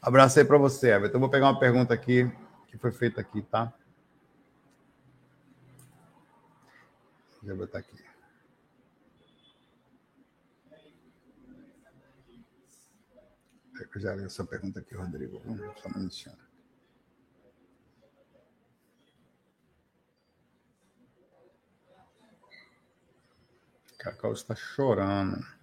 Abraço 0.05 0.37
aí 0.37 0.45
para 0.45 0.59
você, 0.59 0.91
Everton. 0.91 1.15
Eu 1.15 1.19
vou 1.19 1.31
pegar 1.31 1.47
uma 1.47 1.59
pergunta 1.59 1.91
aqui 1.91 2.31
que 2.67 2.77
foi 2.77 2.91
feita 2.91 3.19
aqui, 3.19 3.41
tá? 3.41 3.73
Deixa 7.41 7.47
eu 7.47 7.57
botar 7.57 7.79
aqui. 7.79 8.05
Eu 13.95 13.99
já 13.99 14.13
li 14.13 14.25
essa 14.25 14.45
pergunta 14.45 14.79
aqui, 14.79 14.93
Rodrigo. 14.93 15.41
Só 15.81 15.89
um 15.89 15.97
minutinho. 15.97 16.37
Cacau 23.97 24.33
está 24.33 24.53
chorando. 24.53 25.54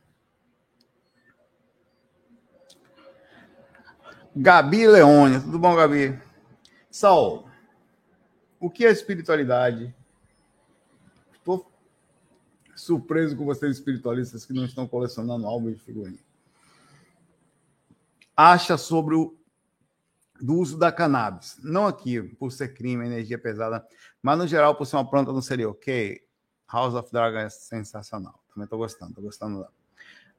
Gabi 4.34 4.86
Leônia, 4.86 5.40
tudo 5.40 5.58
bom, 5.58 5.74
Gabi? 5.74 6.18
Saul, 6.90 7.46
o 8.58 8.70
que 8.70 8.84
é 8.84 8.90
espiritualidade? 8.90 9.94
Estou 11.32 11.70
surpreso 12.74 13.36
com 13.36 13.44
vocês 13.44 13.76
espiritualistas 13.76 14.44
que 14.44 14.52
não 14.52 14.64
estão 14.64 14.86
colecionando 14.88 15.46
álbuns 15.46 15.74
de 15.76 15.80
figurinha 15.82 16.18
acha 18.36 18.76
sobre 18.76 19.14
o 19.14 19.36
do 20.40 20.56
uso 20.56 20.76
da 20.76 20.90
cannabis. 20.90 21.56
Não 21.62 21.86
aqui, 21.86 22.20
por 22.20 22.50
ser 22.50 22.74
crime, 22.74 23.06
energia 23.06 23.38
pesada, 23.38 23.86
mas 24.20 24.36
no 24.36 24.46
geral, 24.46 24.74
por 24.74 24.86
ser 24.86 24.96
uma 24.96 25.08
planta, 25.08 25.32
não 25.32 25.42
seria 25.42 25.68
ok. 25.68 26.20
House 26.72 26.94
of 26.94 27.12
Dragon 27.12 27.38
é 27.38 27.48
sensacional. 27.48 28.42
Também 28.48 28.64
estou 28.64 28.78
gostando, 28.78 29.10
estou 29.10 29.24
gostando. 29.24 29.64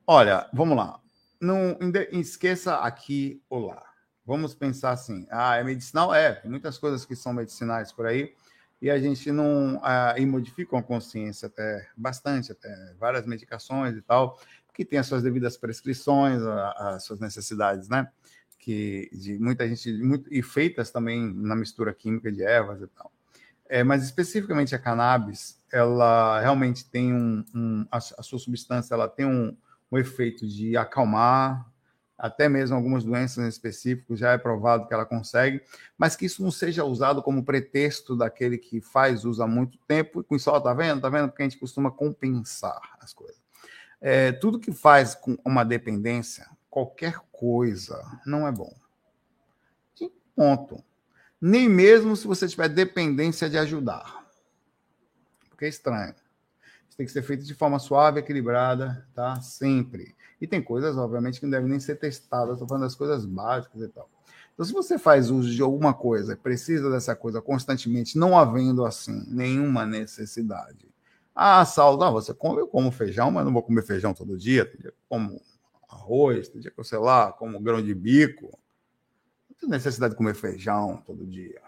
Olha, 0.05 0.49
vamos 0.51 0.75
lá. 0.75 0.99
Não 1.43 1.77
esqueça 2.11 2.77
aqui 2.77 3.41
ou 3.49 3.67
lá. 3.67 3.83
Vamos 4.25 4.55
pensar 4.55 4.91
assim: 4.91 5.27
ah, 5.29 5.57
é 5.57 5.63
medicinal? 5.63 6.13
É, 6.13 6.33
tem 6.33 6.49
muitas 6.49 6.77
coisas 6.77 7.05
que 7.05 7.15
são 7.15 7.33
medicinais 7.33 7.91
por 7.91 8.05
aí, 8.05 8.33
e 8.81 8.89
a 8.89 8.97
gente 8.97 9.31
não. 9.31 9.79
Ah, 9.83 10.15
e 10.17 10.25
modificam 10.25 10.79
a 10.79 10.83
consciência 10.83 11.47
até 11.47 11.87
bastante, 11.97 12.51
até 12.51 12.93
várias 12.97 13.25
medicações 13.25 13.95
e 13.95 14.01
tal 14.01 14.39
que 14.73 14.83
tem 14.83 14.99
as 14.99 15.05
suas 15.05 15.21
devidas 15.23 15.55
prescrições, 15.55 16.41
as 16.41 17.03
suas 17.03 17.19
necessidades, 17.19 17.87
né? 17.87 18.09
Que 18.57 19.09
de 19.13 19.37
muita 19.37 19.67
gente, 19.67 19.91
muito, 20.01 20.33
e 20.33 20.41
feitas 20.41 20.89
também 20.89 21.31
na 21.33 21.55
mistura 21.55 21.93
química 21.93 22.31
de 22.31 22.43
ervas 22.43 22.81
e 22.81 22.87
tal. 22.87 23.11
É, 23.69 23.83
mas 23.83 24.03
especificamente 24.03 24.75
a 24.75 24.79
cannabis, 24.79 25.61
ela 25.71 26.39
realmente 26.41 26.89
tem 26.89 27.13
um, 27.13 27.45
um 27.53 27.85
a, 27.91 27.97
a, 27.97 28.23
sua 28.23 28.39
substância, 28.39 28.93
ela 28.93 29.07
tem 29.07 29.25
um, 29.25 29.55
um 29.91 29.97
efeito 29.97 30.47
de 30.47 30.75
acalmar, 30.75 31.71
até 32.17 32.47
mesmo 32.47 32.75
algumas 32.75 33.03
doenças 33.03 33.45
específicas, 33.47 34.19
já 34.19 34.31
é 34.31 34.37
provado 34.37 34.87
que 34.87 34.93
ela 34.93 35.05
consegue, 35.05 35.61
mas 35.97 36.15
que 36.15 36.25
isso 36.25 36.41
não 36.41 36.51
seja 36.51 36.85
usado 36.85 37.21
como 37.21 37.43
pretexto 37.43 38.15
daquele 38.15 38.57
que 38.57 38.79
faz 38.79 39.25
uso 39.25 39.43
há 39.43 39.47
muito 39.47 39.77
tempo 39.87 40.21
e 40.21 40.23
com 40.23 40.35
isso, 40.35 40.49
ó, 40.49 40.59
tá 40.59 40.73
vendo? 40.73 41.01
Tá 41.01 41.09
vendo? 41.09 41.29
Porque 41.29 41.43
a 41.43 41.45
gente 41.45 41.59
costuma 41.59 41.91
compensar 41.91 42.79
as 42.99 43.13
coisas. 43.13 43.41
É, 43.99 44.31
tudo 44.31 44.59
que 44.59 44.71
faz 44.71 45.15
com 45.15 45.37
uma 45.45 45.63
dependência, 45.63 46.47
qualquer 46.69 47.19
coisa, 47.31 48.01
não 48.25 48.47
é 48.47 48.51
bom. 48.51 48.73
Ponto. 50.35 50.83
Nem 51.39 51.69
mesmo 51.69 52.15
se 52.15 52.25
você 52.25 52.47
tiver 52.47 52.69
dependência 52.69 53.49
de 53.49 53.57
ajudar. 53.57 54.23
Porque 55.49 55.65
é 55.65 55.67
estranho. 55.67 56.15
Isso 56.93 56.97
tem 56.97 57.07
que 57.07 57.11
ser 57.11 57.23
feito 57.23 57.43
de 57.43 57.55
forma 57.55 57.79
suave, 57.79 58.19
equilibrada, 58.19 59.03
tá? 59.15 59.41
Sempre. 59.41 60.15
E 60.39 60.45
tem 60.45 60.61
coisas, 60.61 60.95
obviamente, 60.95 61.39
que 61.39 61.45
não 61.47 61.49
devem 61.49 61.67
nem 61.67 61.79
ser 61.79 61.95
testadas. 61.95 62.53
Estou 62.53 62.67
falando 62.67 62.83
das 62.83 62.93
coisas 62.93 63.25
básicas 63.25 63.81
e 63.81 63.87
tal. 63.87 64.07
Então, 64.53 64.63
se 64.63 64.71
você 64.71 64.99
faz 64.99 65.31
uso 65.31 65.49
de 65.49 65.63
alguma 65.63 65.91
coisa, 65.91 66.37
precisa 66.37 66.91
dessa 66.91 67.15
coisa 67.15 67.41
constantemente, 67.41 68.15
não 68.15 68.37
havendo 68.37 68.85
assim 68.85 69.25
nenhuma 69.27 69.87
necessidade, 69.87 70.87
ah, 71.33 71.65
Saulo, 71.65 71.97
não, 71.97 72.13
você 72.13 72.31
come, 72.31 72.61
eu 72.61 72.67
como 72.67 72.91
feijão, 72.91 73.31
mas 73.31 73.43
não 73.43 73.51
vou 73.51 73.63
comer 73.63 73.81
feijão 73.81 74.13
todo 74.13 74.37
dia. 74.37 74.63
Tem 74.63 74.79
dia 74.79 74.91
que 74.91 74.97
como 75.09 75.41
arroz, 75.89 76.47
tem 76.47 76.61
dia 76.61 76.69
que 76.69 76.79
eu, 76.79 76.83
sei 76.83 76.99
lá, 76.99 77.31
como 77.31 77.59
grão 77.59 77.81
de 77.81 77.95
bico. 77.95 78.55
tenho 79.59 79.71
necessidade 79.71 80.11
de 80.11 80.17
comer 80.17 80.35
feijão 80.35 81.01
todo 81.07 81.25
dia. 81.25 81.59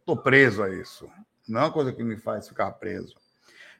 Estou 0.00 0.16
preso 0.16 0.64
a 0.64 0.68
isso. 0.68 1.08
Não 1.46 1.60
é 1.60 1.64
uma 1.66 1.72
coisa 1.72 1.92
que 1.92 2.02
me 2.02 2.16
faz 2.16 2.48
ficar 2.48 2.72
preso. 2.72 3.14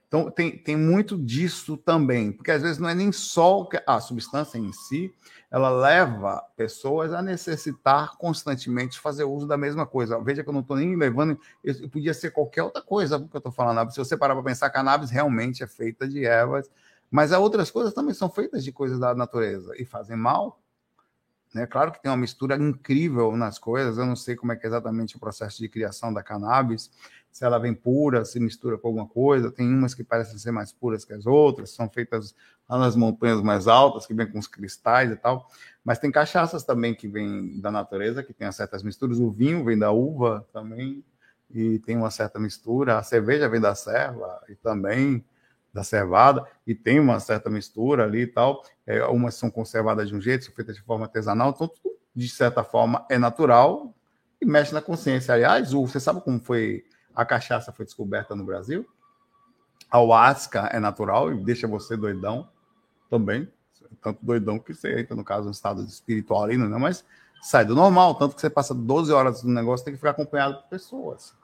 Então, 0.07 0.31
tem, 0.31 0.57
tem 0.57 0.77
muito 0.77 1.19
disso 1.19 1.77
também, 1.77 2.31
porque 2.31 2.51
às 2.51 2.63
vezes 2.63 2.79
não 2.79 2.89
é 2.89 2.95
nem 2.95 3.11
só 3.11 3.69
a 3.87 4.01
substância 4.01 4.59
em 4.59 4.73
si, 4.73 5.13
ela 5.51 5.71
leva 5.71 6.41
pessoas 6.57 7.13
a 7.13 7.23
necessitar 7.23 8.17
constantemente 8.17 9.01
fazer 9.01 9.25
uso 9.25 9.47
da 9.47 9.57
mesma 9.57 9.87
coisa. 9.87 10.21
Veja 10.21 10.43
que 10.43 10.49
eu 10.49 10.53
não 10.53 10.61
estou 10.61 10.77
nem 10.77 10.97
levando, 10.97 11.39
podia 11.93 12.15
ser 12.15 12.31
qualquer 12.31 12.63
outra 12.63 12.83
coisa 12.83 13.19
que 13.19 13.37
eu 13.37 13.39
estou 13.39 13.53
falando. 13.53 13.91
Se 13.91 13.99
você 13.99 14.17
parar 14.17 14.35
para 14.35 14.45
pensar, 14.45 14.71
cannabis 14.71 15.11
realmente 15.11 15.63
é 15.63 15.67
feita 15.67 16.09
de 16.09 16.25
ervas, 16.25 16.71
mas 17.11 17.33
há 17.33 17.39
outras 17.39 17.71
coisas 17.71 17.95
também 17.95 18.15
são 18.15 18.29
feitas 18.29 18.65
de 18.65 18.73
coisas 18.73 18.99
da 18.99 19.15
natureza 19.15 19.73
e 19.79 19.85
fazem 19.85 20.17
mal. 20.17 20.61
Né? 21.55 21.67
Claro 21.67 21.93
que 21.93 22.03
tem 22.03 22.11
uma 22.11 22.17
mistura 22.17 22.57
incrível 22.57 23.37
nas 23.37 23.59
coisas, 23.61 23.97
eu 23.97 24.05
não 24.05 24.17
sei 24.17 24.35
como 24.35 24.53
é 24.53 24.59
é 24.61 24.67
exatamente 24.67 25.17
o 25.17 25.21
processo 25.21 25.59
de 25.59 25.69
criação 25.69 26.13
da 26.13 26.21
cannabis, 26.21 26.91
se 27.35 27.45
ela 27.45 27.59
vem 27.59 27.75
pura, 27.75 28.25
se 28.25 28.39
mistura 28.39 28.79
com 28.79 28.87
alguma 28.87 29.09
coisa. 29.09 29.51
Tem 29.51 29.69
umas 29.69 29.93
que 29.93 30.05
parecem 30.05 30.39
ser 30.39 30.53
mais 30.53 30.73
puras 30.73 31.05
que 31.05 31.13
as 31.13 31.27
outras, 31.27 31.71
são 31.71 31.91
feitas 31.91 32.33
lá 32.69 32.79
nas 32.79 32.95
montanhas 32.95 33.43
mais 33.43 33.67
altas, 33.67 34.07
que 34.07 34.15
vem 34.15 34.31
com 34.31 34.39
os 34.39 34.47
cristais 34.47 35.11
e 35.11 35.17
tal. 35.17 35.51
Mas 35.85 35.99
tem 35.99 36.13
cachaças 36.13 36.63
também 36.63 36.95
que 36.95 37.09
vêm 37.09 37.61
da 37.61 37.73
natureza, 37.73 38.23
que 38.23 38.33
tem 38.33 38.51
certas 38.53 38.85
misturas. 38.85 39.19
O 39.19 39.33
vinho 39.33 39.65
vem 39.65 39.77
da 39.77 39.91
uva 39.91 40.47
também, 40.53 41.05
e 41.51 41.81
tem 41.81 41.97
uma 41.97 42.09
certa 42.09 42.39
mistura. 42.39 42.99
A 42.99 43.03
cerveja 43.03 43.49
vem 43.49 43.61
da 43.61 43.75
serva 43.75 44.41
e 44.49 44.55
também 44.55 45.25
da 45.73 45.83
cevada, 45.83 46.47
e 46.65 46.73
tem 46.73 47.01
uma 47.01 47.19
certa 47.19 47.51
mistura 47.51 48.05
ali 48.05 48.21
e 48.21 48.27
tal. 48.29 48.63
É, 48.87 49.05
umas 49.07 49.35
são 49.35 49.51
conservadas 49.51 50.09
de 50.09 50.15
um 50.15 50.21
jeito, 50.21 50.45
são 50.45 50.55
feitas 50.55 50.77
de 50.77 50.83
forma 50.83 51.07
artesanal, 51.07 51.51
então 51.51 51.67
tudo, 51.67 51.97
de 52.15 52.29
certa 52.29 52.63
forma, 52.63 53.05
é 53.11 53.19
natural 53.19 53.93
e 54.41 54.47
mexe 54.47 54.73
na 54.73 54.81
consciência. 54.81 55.35
Aliás, 55.35 55.73
você 55.73 55.99
sabe 55.99 56.21
como 56.21 56.39
foi 56.39 56.85
a 57.15 57.25
cachaça 57.25 57.73
foi 57.73 57.85
descoberta 57.85 58.35
no 58.35 58.45
Brasil. 58.45 58.87
A 59.91 59.99
ayahuasca 59.99 60.69
é 60.73 60.81
natural 60.81 61.33
e 61.33 61.37
deixa 61.37 61.69
você 61.69 61.97
doidão 61.97 62.49
também. 63.09 63.49
Tanto 64.03 64.19
doidão 64.25 64.59
que 64.59 64.75
você 64.75 65.01
entra, 65.01 65.15
no 65.15 65.25
caso, 65.25 65.45
no 65.45 65.53
estado 65.53 65.83
espiritual 65.83 66.45
ali, 66.45 66.57
não 66.57 66.75
é? 66.75 66.81
Mas 66.81 67.05
sai 67.41 67.65
do 67.65 67.75
normal, 67.75 68.15
tanto 68.17 68.35
que 68.35 68.41
você 68.41 68.51
passa 68.51 68.75
12 68.75 69.13
horas 69.13 69.43
no 69.43 69.53
negócio, 69.53 69.85
tem 69.85 69.95
que 69.95 69.99
ficar 69.99 70.11
acompanhado 70.11 70.57
por 70.57 70.69
pessoas. 70.69 71.35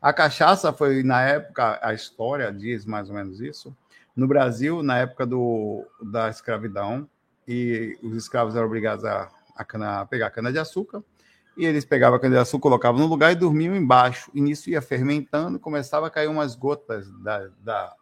A 0.00 0.12
cachaça 0.12 0.72
foi, 0.72 1.02
na 1.02 1.22
época, 1.22 1.78
a 1.80 1.94
história 1.94 2.52
diz 2.52 2.84
mais 2.84 3.08
ou 3.08 3.14
menos 3.14 3.40
isso. 3.40 3.76
No 4.16 4.26
Brasil, 4.26 4.82
na 4.82 4.98
época 4.98 5.24
do, 5.24 5.86
da 6.02 6.28
escravidão, 6.28 7.08
e 7.46 7.98
os 8.02 8.16
escravos 8.16 8.56
eram 8.56 8.66
obrigados 8.66 9.04
a, 9.04 9.30
a, 9.54 9.64
cana, 9.64 10.00
a 10.00 10.06
pegar 10.06 10.30
cana-de-açúcar, 10.30 11.02
e 11.56 11.66
eles 11.66 11.84
pegavam 11.84 12.16
a 12.16 12.20
cana-de-açúcar, 12.20 12.62
colocavam 12.62 13.00
no 13.00 13.06
lugar 13.06 13.32
e 13.32 13.36
dormiam 13.36 13.76
embaixo. 13.76 14.30
E 14.34 14.40
nisso 14.40 14.70
ia 14.70 14.80
fermentando, 14.80 15.58
começava 15.58 16.06
a 16.06 16.10
cair 16.10 16.28
umas 16.28 16.54
gotas 16.54 17.10
da, 17.20 17.48
da, 17.58 17.94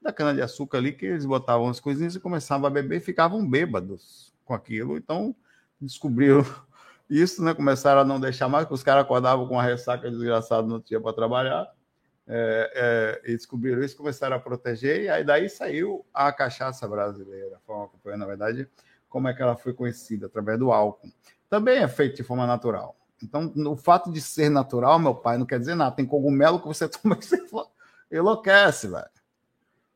da 0.00 0.12
cana-de-açúcar 0.12 0.78
ali, 0.78 0.92
que 0.92 1.06
eles 1.06 1.26
botavam 1.26 1.68
as 1.68 1.80
coisinhas 1.80 2.14
e 2.14 2.20
começavam 2.20 2.66
a 2.66 2.70
beber 2.70 2.98
e 2.98 3.04
ficavam 3.04 3.48
bêbados 3.48 4.32
com 4.44 4.54
aquilo. 4.54 4.96
Então, 4.96 5.34
descobriram 5.80 6.44
isso, 7.10 7.42
né? 7.42 7.54
Começaram 7.54 8.02
a 8.02 8.04
não 8.04 8.20
deixar 8.20 8.48
mais, 8.48 8.64
porque 8.64 8.74
os 8.74 8.84
caras 8.84 9.04
acordavam 9.04 9.48
com 9.48 9.54
uma 9.54 9.62
ressaca 9.62 10.08
desgraçada 10.08 10.66
no 10.66 10.80
dia 10.80 11.00
para 11.00 11.12
trabalhar. 11.12 11.68
É, 12.32 13.20
é, 13.24 13.32
e 13.32 13.36
descobriram 13.36 13.82
isso, 13.82 13.96
começaram 13.96 14.36
a 14.36 14.38
proteger, 14.38 15.02
e 15.02 15.08
aí 15.08 15.24
daí 15.24 15.48
saiu 15.48 16.06
a 16.14 16.32
cachaça 16.32 16.86
brasileira, 16.86 17.58
foi, 18.04 18.16
na 18.16 18.24
verdade, 18.24 18.68
como 19.08 19.26
é 19.26 19.34
que 19.34 19.42
ela 19.42 19.56
foi 19.56 19.72
conhecida, 19.72 20.26
através 20.26 20.56
do 20.56 20.70
álcool 20.70 21.10
também 21.50 21.78
é 21.78 21.88
feito 21.88 22.16
de 22.16 22.22
forma 22.22 22.46
natural. 22.46 22.96
Então, 23.22 23.52
o 23.66 23.76
fato 23.76 24.10
de 24.10 24.20
ser 24.20 24.48
natural, 24.48 24.98
meu 24.98 25.14
pai, 25.14 25.36
não 25.36 25.44
quer 25.44 25.58
dizer 25.58 25.74
nada. 25.74 25.94
Tem 25.94 26.06
cogumelo 26.06 26.60
que 26.60 26.66
você 26.66 26.88
toma 26.88 27.16
que 27.16 27.26
você 27.26 27.44
enlouquece, 28.10 28.88
velho. 28.88 29.10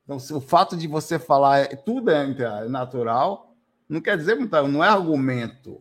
Então, 0.04 0.16
o 0.36 0.40
fato 0.40 0.76
de 0.76 0.86
você 0.86 1.18
falar 1.18 1.60
é, 1.60 1.76
tudo 1.76 2.10
é 2.10 2.68
natural, 2.68 3.54
não 3.88 4.00
quer 4.02 4.18
dizer 4.18 4.34
muito, 4.34 4.52
não 4.68 4.84
é 4.84 4.88
argumento. 4.88 5.80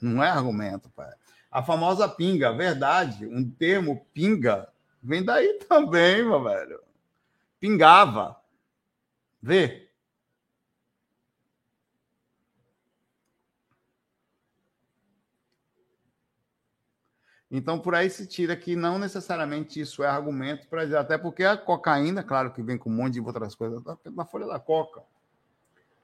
Não 0.00 0.24
é 0.24 0.30
argumento, 0.30 0.88
pai. 0.90 1.12
A 1.50 1.62
famosa 1.62 2.08
pinga, 2.08 2.52
verdade, 2.52 3.26
um 3.26 3.50
termo 3.50 4.06
pinga 4.14 4.68
vem 5.02 5.22
daí 5.22 5.58
também, 5.68 6.24
meu 6.24 6.42
velho. 6.42 6.80
Pingava. 7.58 8.36
Vê. 9.42 9.89
Então, 17.50 17.80
por 17.80 17.94
aí 17.94 18.08
se 18.08 18.26
tira 18.26 18.54
que 18.54 18.76
não 18.76 18.98
necessariamente 18.98 19.80
isso 19.80 20.04
é 20.04 20.06
argumento 20.06 20.68
para 20.68 20.84
dizer, 20.84 20.98
até 20.98 21.18
porque 21.18 21.42
a 21.42 21.56
cocaína, 21.56 22.22
claro 22.22 22.52
que 22.52 22.62
vem 22.62 22.78
com 22.78 22.88
um 22.88 22.94
monte 22.94 23.14
de 23.14 23.20
outras 23.20 23.56
coisas, 23.56 23.80
está 23.80 23.96
na 24.12 24.24
folha 24.24 24.46
da 24.46 24.60
coca. 24.60 25.02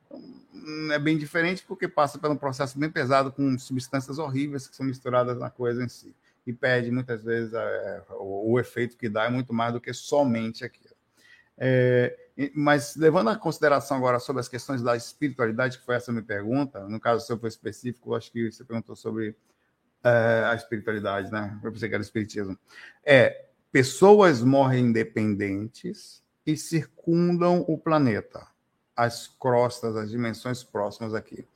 Então, 0.06 0.92
é 0.92 0.98
bem 0.98 1.16
diferente 1.16 1.62
porque 1.62 1.86
passa 1.86 2.18
por 2.18 2.30
um 2.30 2.36
processo 2.36 2.76
bem 2.76 2.90
pesado 2.90 3.30
com 3.30 3.56
substâncias 3.58 4.18
horríveis 4.18 4.66
que 4.66 4.74
são 4.74 4.84
misturadas 4.84 5.38
na 5.38 5.48
coisa 5.48 5.84
em 5.84 5.88
si. 5.88 6.14
E 6.44 6.52
perde 6.52 6.90
muitas 6.90 7.22
vezes 7.22 7.54
é, 7.54 8.02
o, 8.10 8.52
o, 8.52 8.60
efeito 8.60 8.96
que 8.96 9.08
dá 9.08 9.24
é 9.24 9.30
muito 9.30 9.52
mais 9.52 9.72
do 9.72 9.80
que 9.80 9.92
somente 9.92 10.64
aquilo. 10.64 10.94
É, 11.58 12.16
mas 12.54 12.96
levando 12.96 13.30
a 13.30 13.36
consideração 13.36 13.96
agora 13.96 14.18
sobre 14.18 14.40
as 14.40 14.48
questões 14.48 14.82
da 14.82 14.96
espiritualidade, 14.96 15.78
que 15.78 15.84
foi 15.84 15.94
essa 15.94 16.12
minha 16.12 16.24
pergunta, 16.24 16.86
no 16.88 17.00
caso 17.00 17.26
seu 17.26 17.38
foi 17.38 17.48
específico, 17.48 18.14
acho 18.14 18.30
que 18.30 18.50
você 18.50 18.64
perguntou 18.64 18.94
sobre 18.94 19.36
a 20.50 20.54
espiritualidade, 20.54 21.30
né? 21.30 21.58
Eu 21.62 21.72
pensei 21.72 21.88
que 21.88 21.94
era 21.94 22.02
espiritismo. 22.02 22.58
É, 23.04 23.46
pessoas 23.72 24.42
morrem 24.42 24.86
independentes 24.86 26.22
e 26.46 26.56
circundam 26.56 27.64
o 27.66 27.76
planeta, 27.76 28.46
as 28.94 29.26
crostas, 29.26 29.96
as 29.96 30.10
dimensões 30.10 30.62
próximas 30.62 31.12
aqui. 31.14 31.46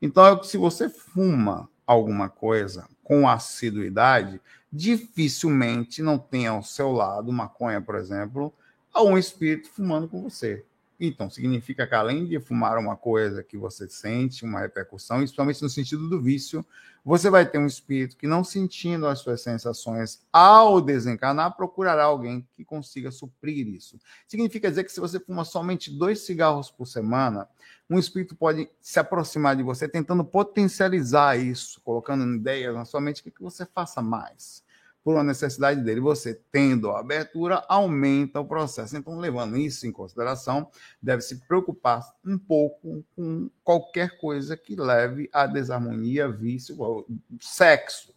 Então, 0.00 0.42
se 0.42 0.56
você 0.56 0.88
fuma 0.88 1.68
alguma 1.86 2.28
coisa 2.28 2.88
com 3.02 3.28
assiduidade, 3.28 4.40
dificilmente 4.72 6.02
não 6.02 6.18
tem 6.18 6.46
ao 6.46 6.62
seu 6.62 6.92
lado, 6.92 7.32
maconha, 7.32 7.80
por 7.80 7.94
exemplo, 7.94 8.52
um 8.96 9.16
espírito 9.16 9.68
fumando 9.70 10.08
com 10.08 10.22
você. 10.22 10.64
Então, 11.00 11.30
significa 11.30 11.86
que 11.86 11.94
além 11.94 12.26
de 12.26 12.40
fumar 12.40 12.76
uma 12.76 12.96
coisa 12.96 13.42
que 13.42 13.56
você 13.56 13.88
sente, 13.88 14.44
uma 14.44 14.60
repercussão, 14.60 15.18
principalmente 15.18 15.62
no 15.62 15.68
sentido 15.68 16.08
do 16.08 16.20
vício, 16.20 16.66
você 17.04 17.30
vai 17.30 17.46
ter 17.46 17.58
um 17.58 17.66
espírito 17.66 18.16
que, 18.16 18.26
não 18.26 18.42
sentindo 18.42 19.06
as 19.06 19.20
suas 19.20 19.40
sensações 19.40 20.20
ao 20.32 20.80
desencarnar, 20.80 21.56
procurará 21.56 22.04
alguém 22.04 22.46
que 22.52 22.64
consiga 22.64 23.12
suprir 23.12 23.68
isso. 23.68 23.96
Significa 24.26 24.68
dizer 24.68 24.82
que 24.82 24.92
se 24.92 24.98
você 24.98 25.20
fuma 25.20 25.44
somente 25.44 25.88
dois 25.88 26.20
cigarros 26.26 26.68
por 26.68 26.86
semana, 26.86 27.48
um 27.88 27.98
espírito 27.98 28.34
pode 28.34 28.68
se 28.80 28.98
aproximar 28.98 29.54
de 29.54 29.62
você 29.62 29.88
tentando 29.88 30.24
potencializar 30.24 31.38
isso, 31.38 31.80
colocando 31.82 32.34
ideias 32.34 32.74
na 32.74 32.84
sua 32.84 33.00
mente 33.00 33.22
que 33.22 33.32
você 33.40 33.64
faça 33.64 34.02
mais 34.02 34.66
por 35.08 35.14
uma 35.14 35.24
necessidade 35.24 35.80
dele. 35.80 36.02
Você 36.02 36.34
tendo 36.52 36.90
a 36.90 37.00
abertura, 37.00 37.64
aumenta 37.66 38.40
o 38.40 38.44
processo. 38.44 38.94
Então, 38.94 39.18
levando 39.18 39.56
isso 39.56 39.86
em 39.86 39.90
consideração, 39.90 40.70
deve 41.00 41.22
se 41.22 41.36
preocupar 41.48 42.06
um 42.22 42.36
pouco 42.36 43.02
com 43.16 43.48
qualquer 43.64 44.18
coisa 44.18 44.54
que 44.54 44.76
leve 44.76 45.30
à 45.32 45.46
desarmonia, 45.46 46.28
vício, 46.28 46.76
sexo. 47.40 48.12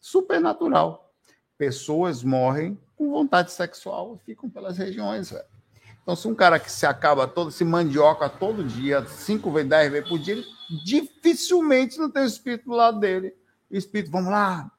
Supernatural. 0.00 1.12
Pessoas 1.58 2.22
morrem 2.22 2.78
com 2.94 3.10
vontade 3.10 3.50
sexual 3.50 4.14
e 4.14 4.24
ficam 4.24 4.48
pelas 4.48 4.78
regiões, 4.78 5.32
velho. 5.32 5.44
Então, 6.04 6.14
se 6.14 6.28
um 6.28 6.36
cara 6.36 6.60
que 6.60 6.70
se 6.70 6.86
acaba 6.86 7.26
todo, 7.26 7.50
se 7.50 7.64
mandioca 7.64 8.28
todo 8.28 8.62
dia, 8.62 9.04
cinco 9.06 9.50
vezes, 9.50 9.68
dez 9.68 9.90
vezes 9.90 10.08
por 10.08 10.20
dia, 10.20 10.34
ele 10.34 10.46
dificilmente 10.84 11.98
não 11.98 12.08
tem 12.08 12.22
o 12.22 12.26
espírito 12.26 12.66
do 12.66 12.76
lado 12.76 13.00
dele. 13.00 13.34
O 13.68 13.76
espírito, 13.76 14.12
vamos 14.12 14.30
lá, 14.30 14.70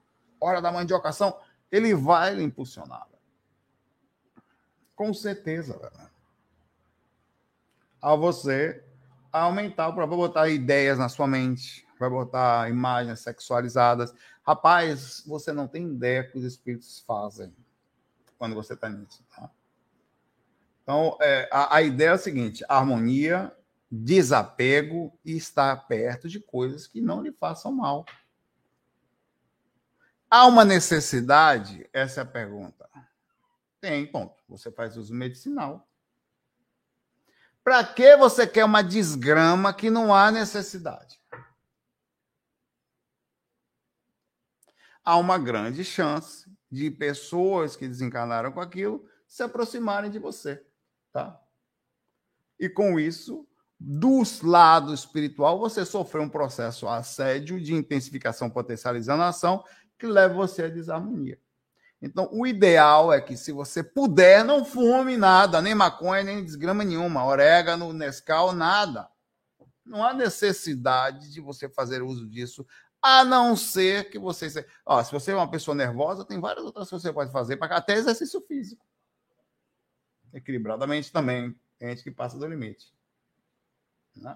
hora 0.44 0.62
da 0.62 0.72
mandiocação, 0.72 1.40
ele 1.72 1.96
vai 1.96 2.36
lhe 2.36 2.44
impulsionar. 2.44 3.08
Com 4.96 5.14
certeza, 5.14 5.78
velho. 5.78 6.12
A 8.02 8.16
você 8.16 8.84
aumentar 9.32 9.88
o 9.88 9.94
problema, 9.94 10.18
vai 10.18 10.28
botar 10.28 10.50
ideias 10.50 11.00
na 11.00 11.10
sua 11.10 11.26
mente, 11.26 11.88
vai 12.00 12.10
botar 12.10 12.70
imagens 12.70 13.22
sexualizadas. 13.22 14.14
Rapaz, 14.46 15.24
você 15.26 15.52
não 15.52 15.68
tem 15.68 15.88
ideia 15.88 16.24
que 16.24 16.38
os 16.38 16.44
espíritos 16.44 17.00
fazem 17.08 17.56
quando 18.38 18.56
você 18.56 18.74
está 18.74 18.90
nisso, 18.90 19.24
tá? 19.36 19.50
Então, 20.84 21.18
é, 21.22 21.48
a, 21.52 21.78
a 21.78 21.82
ideia 21.82 22.10
é 22.10 22.14
a 22.14 22.18
seguinte: 22.18 22.64
harmonia, 22.68 23.56
desapego 23.90 25.18
e 25.24 25.38
estar 25.38 25.76
perto 25.88 26.28
de 26.28 26.40
coisas 26.40 26.86
que 26.86 27.00
não 27.00 27.22
lhe 27.22 27.32
façam 27.32 27.72
mal. 27.72 28.06
Há 30.34 30.48
uma 30.48 30.66
necessidade? 30.66 31.88
Essa 31.94 32.22
é 32.22 32.24
a 32.24 32.26
pergunta. 32.26 32.90
Tem, 33.80 34.08
ponto. 34.08 34.34
Você 34.50 34.72
faz 34.72 34.98
uso 34.98 35.14
medicinal. 35.14 35.88
Para 37.64 37.84
que 37.84 38.18
você 38.18 38.48
quer 38.48 38.66
uma 38.66 38.82
desgrama 38.82 39.72
que 39.72 39.92
não 39.92 40.14
há 40.14 40.32
necessidade? 40.32 41.22
há 45.04 45.18
uma 45.18 45.38
grande 45.38 45.84
chance 45.84 46.50
de 46.72 46.90
pessoas 46.90 47.76
que 47.76 47.88
desencarnaram 47.88 48.52
com 48.52 48.62
aquilo 48.62 49.06
se 49.28 49.44
aproximarem 49.44 50.10
de 50.10 50.20
você, 50.20 50.64
tá? 51.12 51.40
E 52.60 52.70
com 52.70 53.00
isso, 53.00 53.48
do 53.80 54.24
lado 54.44 54.94
espiritual, 54.94 55.60
você 55.60 55.86
sofreu 55.86 56.24
um 56.24 56.30
processo 56.30 56.88
assédio 56.88 57.60
de 57.60 57.74
intensificação 57.74 58.50
potencializando 58.50 59.24
a 59.24 59.30
ação 59.30 59.64
que 59.98 60.06
leva 60.06 60.34
você 60.34 60.64
à 60.64 60.68
desarmonia. 60.70 61.40
Então, 62.02 62.30
o 62.32 62.46
ideal 62.46 63.14
é 63.14 63.22
que, 63.22 63.38
se 63.38 63.52
você 63.52 63.82
puder, 63.82 64.44
não 64.44 64.66
fume 64.66 65.16
nada, 65.16 65.62
nem 65.62 65.74
maconha, 65.74 66.24
nem 66.24 66.44
desgrama 66.44 66.84
nenhuma, 66.84 67.26
orégano, 67.26 67.94
Nescau, 67.94 68.52
nada. 68.52 69.10
Não 69.86 70.04
há 70.04 70.14
necessidade 70.14 71.32
de 71.32 71.40
você 71.40 71.70
fazer 71.70 72.02
uso 72.02 72.28
disso, 72.28 72.66
a 73.02 73.24
não 73.24 73.56
ser 73.56 74.10
que 74.10 74.20
você. 74.20 74.66
Ó, 74.86 75.02
se 75.04 75.12
você 75.12 75.32
é 75.32 75.36
uma 75.36 75.50
pessoa 75.50 75.76
nervosa, 75.76 76.26
tem 76.26 76.40
várias 76.40 76.66
outras 76.66 76.90
coisas 76.90 77.04
que 77.04 77.10
você 77.10 77.14
pode 77.14 77.32
fazer, 77.32 77.58
até 77.62 77.94
exercício 77.94 78.42
físico 78.42 78.86
equilibradamente 80.34 81.12
também. 81.12 81.56
Tem 81.78 81.90
gente 81.90 82.04
que 82.04 82.12
passa 82.12 82.38
do 82.38 82.48
limite. 82.48 82.92
Né? 84.16 84.36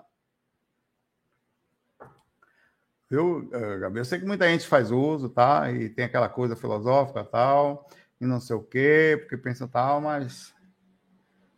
Eh, 3.09 3.79
Gabriel? 3.79 4.01
Eu 4.01 4.05
sei 4.05 4.19
que 4.19 4.25
muita 4.25 4.47
gente 4.49 4.67
faz 4.67 4.91
uso, 4.91 5.29
tá? 5.29 5.71
E 5.71 5.89
tem 5.89 6.05
aquela 6.05 6.27
coisa 6.27 6.55
filosófica 6.55 7.23
tal, 7.23 7.87
e 8.19 8.25
não 8.25 8.39
sei 8.39 8.55
o 8.55 8.61
quê, 8.61 9.17
porque 9.19 9.37
pensa 9.37 9.67
tal, 9.67 10.01
mas 10.01 10.53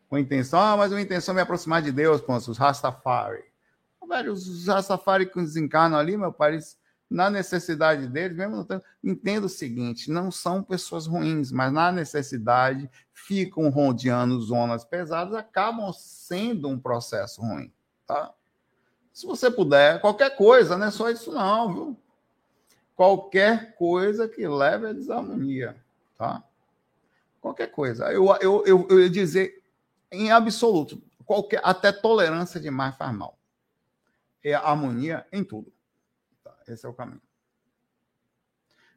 com 0.08 0.18
intenção, 0.18 0.60
ah, 0.60 0.78
mas 0.78 0.92
uma 0.92 1.02
intenção 1.02 1.34
é 1.34 1.36
me 1.36 1.42
aproximar 1.42 1.82
de 1.82 1.92
Deus, 1.92 2.22
pô, 2.22 2.36
os 2.36 2.58
Rastafari. 2.58 3.44
Velho, 4.08 4.34
os 4.34 4.68
Rastafari 4.68 5.28
que 5.28 5.40
desencarnam 5.40 5.98
ali, 5.98 6.18
meu 6.18 6.34
pai, 6.34 6.54
eles 6.54 6.80
na 7.10 7.30
necessidade 7.30 8.08
deles, 8.08 8.38
mesmo 8.38 8.58
não 8.58 8.64
tendo, 8.64 8.84
entenda 9.04 9.46
o 9.48 9.50
seguinte: 9.50 10.12
não 10.12 10.32
são 10.32 10.64
pessoas 10.64 11.08
ruins, 11.08 11.52
mas 11.52 11.72
na 11.74 11.92
necessidade 11.92 12.90
ficam 13.12 13.70
rodeando 13.70 14.40
zonas 14.40 14.86
pesadas, 14.86 15.34
acabam 15.34 15.92
sendo 15.92 16.68
um 16.68 16.80
processo 16.80 17.42
ruim, 17.42 17.74
tá? 18.06 18.32
Se 19.14 19.26
você 19.26 19.50
puder, 19.52 20.00
qualquer 20.02 20.36
coisa, 20.36 20.78
não 20.78 20.88
é 20.88 20.92
só 20.92 21.10
isso 21.10 21.32
não, 21.32 21.74
viu? 21.74 21.98
Qualquer 22.96 23.76
coisa 23.76 24.28
que 24.28 24.48
leve 24.48 24.88
à 24.88 24.94
desarmonia, 24.94 25.76
tá? 26.18 26.44
Qualquer 27.42 27.68
coisa. 27.68 28.12
Eu, 28.12 28.26
eu, 28.42 28.66
eu, 28.66 28.88
eu 28.90 29.00
ia 29.00 29.10
dizer, 29.10 29.64
em 30.12 30.32
absoluto, 30.32 31.02
qualquer, 31.26 31.62
até 31.64 31.92
tolerância 31.92 32.60
demais 32.60 32.96
faz 32.96 33.14
mal. 33.14 33.38
É 34.44 34.54
harmonia 34.54 35.26
em 35.32 35.44
tudo. 35.44 35.72
Esse 36.68 36.86
é 36.86 36.90
o 36.90 36.94
caminho. 36.94 37.22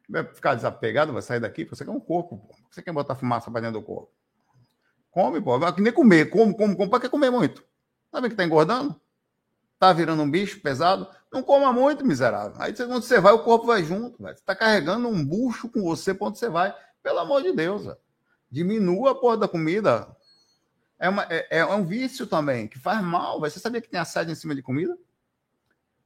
Vai 0.07 0.23
ficar 0.25 0.55
desapegado, 0.55 1.13
vai 1.13 1.21
sair 1.21 1.39
daqui, 1.39 1.63
você 1.63 1.83
quer 1.83 1.91
um 1.91 1.99
corpo, 1.99 2.37
pô. 2.37 2.55
Você 2.69 2.81
quer 2.81 2.91
botar 2.91 3.15
fumaça 3.15 3.49
para 3.49 3.61
dentro 3.61 3.79
do 3.79 3.85
corpo? 3.85 4.11
Come, 5.11 5.41
pô. 5.41 5.57
Vai 5.57 5.73
que 5.73 5.81
nem 5.81 5.93
comer. 5.93 6.29
Come, 6.29 6.55
come, 6.55 6.75
come. 6.75 6.89
Para 6.89 6.99
que 6.99 7.09
comer 7.09 7.29
muito? 7.29 7.63
Tá 8.11 8.19
vendo 8.19 8.31
que 8.31 8.35
tá 8.35 8.43
engordando? 8.43 8.99
Tá 9.83 9.91
virando 9.91 10.23
um 10.23 10.31
bicho 10.31 10.61
pesado? 10.61 11.09
Não 11.29 11.43
coma 11.43 11.73
muito, 11.73 12.05
miserável. 12.05 12.55
Aí 12.57 12.73
quando 12.73 13.01
você 13.01 13.19
vai, 13.19 13.33
o 13.33 13.43
corpo 13.43 13.67
vai 13.67 13.83
junto. 13.83 14.17
Você 14.17 14.41
tá 14.41 14.55
carregando 14.55 15.09
um 15.09 15.25
bucho 15.25 15.67
com 15.67 15.81
você 15.81 16.13
para 16.13 16.27
onde 16.27 16.39
você 16.39 16.47
vai. 16.47 16.73
Pelo 17.01 17.19
amor 17.19 17.43
de 17.43 17.51
Deus, 17.51 17.93
diminua 18.49 19.11
a 19.11 19.15
porra 19.15 19.35
da 19.35 19.45
comida. 19.45 20.07
É, 20.97 21.09
uma, 21.09 21.23
é, 21.29 21.57
é 21.57 21.65
um 21.65 21.83
vício 21.83 22.25
também, 22.25 22.65
que 22.65 22.79
faz 22.79 23.03
mal. 23.03 23.41
Você 23.41 23.59
sabia 23.59 23.81
que 23.81 23.89
tem 23.89 23.99
assédio 23.99 24.31
em 24.31 24.35
cima 24.35 24.55
de 24.55 24.61
comida? 24.61 24.97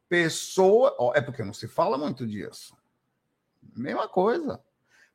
Pessoa. 0.09 0.95
Ó, 0.97 1.13
é 1.13 1.21
porque 1.21 1.43
não 1.43 1.53
se 1.53 1.67
fala 1.67 1.99
muito 1.99 2.25
disso. 2.25 2.75
Mesma 3.75 4.07
coisa. 4.07 4.59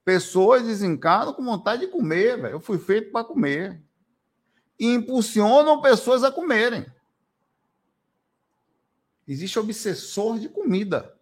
Pessoas 0.04 0.62
desencarnam 0.62 1.32
com 1.32 1.44
vontade 1.44 1.86
de 1.86 1.90
comer, 1.90 2.40
velho. 2.40 2.54
Eu 2.54 2.60
fui 2.60 2.78
feito 2.78 3.10
para 3.10 3.24
comer. 3.24 3.82
E 4.78 4.86
impulsionam 4.86 5.82
pessoas 5.82 6.22
a 6.22 6.30
comerem. 6.30 6.86
Existe 9.26 9.58
obsessor 9.58 10.38
de 10.38 10.48
comida. 10.48 11.16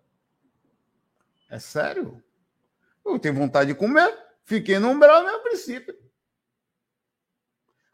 É 1.48 1.58
sério? 1.58 2.22
Eu 3.04 3.18
tenho 3.18 3.34
vontade 3.34 3.72
de 3.72 3.78
comer, 3.78 4.16
fiquei 4.44 4.78
no 4.78 4.88
umbral, 4.88 5.24
mesmo 5.24 5.42
princípio. 5.42 5.98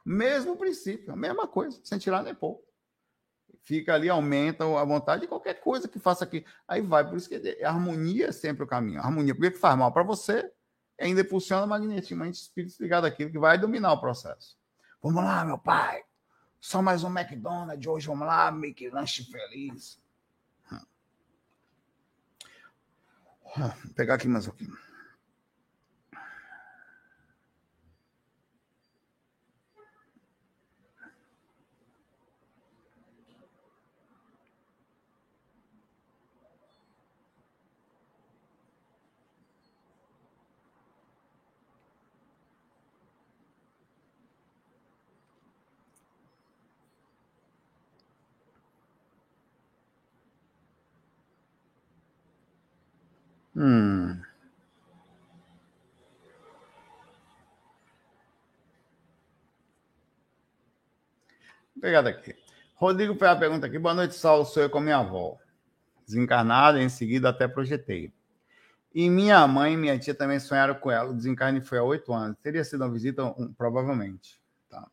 Mesmo 0.05 0.57
princípio, 0.57 1.13
a 1.13 1.17
mesma 1.17 1.49
coisa, 1.49 1.81
sem 1.83 1.99
tirar 1.99 2.23
nem 2.23 2.35
pouco 2.35 2.67
fica 3.67 3.95
ali, 3.95 4.09
aumenta 4.09 4.65
a 4.65 4.85
vontade 4.85 5.23
de 5.23 5.27
qualquer 5.27 5.55
coisa 5.55 5.89
que 5.89 5.99
faça 5.99 6.23
aqui. 6.23 6.47
Aí 6.69 6.81
vai, 6.81 7.07
por 7.07 7.17
isso 7.17 7.29
que 7.29 7.59
a 7.63 7.69
harmonia 7.69 8.29
é 8.29 8.33
sempre 8.33 8.63
o 8.63 8.67
caminho. 8.67 9.01
A 9.01 9.05
harmonia, 9.05 9.35
porque 9.35 9.51
faz 9.51 9.77
mal 9.77 9.93
para 9.93 10.05
você, 10.05 10.49
ainda 10.99 11.25
funciona 11.25 11.67
magneticamente 11.67 12.41
espírito 12.41 12.81
ligado 12.81 13.07
àquilo 13.07 13.31
que 13.31 13.39
vai 13.39 13.59
dominar 13.59 13.93
o 13.93 14.01
processo. 14.01 14.57
Vamos 15.03 15.23
lá, 15.23 15.45
meu 15.45 15.59
pai. 15.59 16.01
Só 16.67 16.83
mais 16.83 17.05
um 17.05 17.17
McDonald's 17.17 17.87
hoje, 17.87 18.09
vamos 18.09 18.27
lá, 18.27 18.51
make 18.51 18.91
lanche 18.91 19.23
feliz. 19.23 20.03
Hum. 20.73 20.81
Vou 23.57 23.93
pegar 23.95 24.15
aqui 24.15 24.27
mais 24.27 24.49
um 24.49 24.51
pouquinho. 24.51 24.77
Hum. 53.57 54.21
Obrigado 61.75 62.09
aqui. 62.09 62.35
Rodrigo 62.75 63.15
fez 63.15 63.31
a 63.31 63.37
pergunta 63.37 63.67
aqui. 63.67 63.79
Boa 63.79 63.95
noite, 63.95 64.15
Saulo. 64.15 64.45
Sou 64.45 64.63
eu 64.63 64.69
com 64.69 64.81
minha 64.81 64.99
avó. 64.99 65.39
Desencarnada, 66.07 66.81
em 66.83 66.91
seguida 66.91 67.31
até 67.31 67.49
projetei. 67.49 68.13
E 68.95 69.09
minha 69.09 69.47
mãe 69.47 69.73
e 69.73 69.77
minha 69.77 69.99
tia 69.99 70.15
também 70.15 70.39
sonharam 70.39 70.75
com 70.75 70.91
ela. 70.91 71.11
O 71.11 71.15
desencarne 71.15 71.63
foi 71.63 71.79
há 71.79 71.83
oito 71.83 72.13
anos. 72.13 72.37
Teria 72.43 72.63
sido 72.63 72.85
uma 72.85 72.93
visita, 72.93 73.25
um, 73.25 73.53
provavelmente. 73.55 74.41
Tá? 74.69 74.87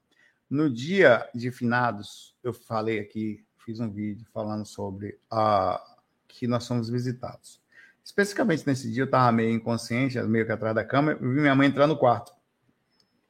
No 0.50 0.70
dia 0.70 1.30
de 1.36 1.52
finados, 1.52 2.36
eu 2.42 2.54
falei 2.54 3.00
aqui, 3.00 3.46
fiz 3.66 3.80
um 3.80 3.90
vídeo 3.90 4.26
falando 4.34 4.66
sobre 4.66 5.20
a, 5.30 5.82
que 6.28 6.48
nós 6.48 6.64
somos 6.64 6.90
visitados. 6.90 7.63
Especificamente 8.04 8.68
nesse 8.68 8.92
dia, 8.92 9.04
eu 9.04 9.06
estava 9.06 9.32
meio 9.32 9.54
inconsciente, 9.54 10.22
meio 10.24 10.46
que 10.46 10.52
atrás 10.52 10.76
da 10.76 10.84
cama, 10.84 11.14
eu 11.14 11.20
vi 11.20 11.40
minha 11.40 11.56
mãe 11.56 11.68
entrar 11.68 11.88
no 11.88 11.98
quarto. 11.98 12.34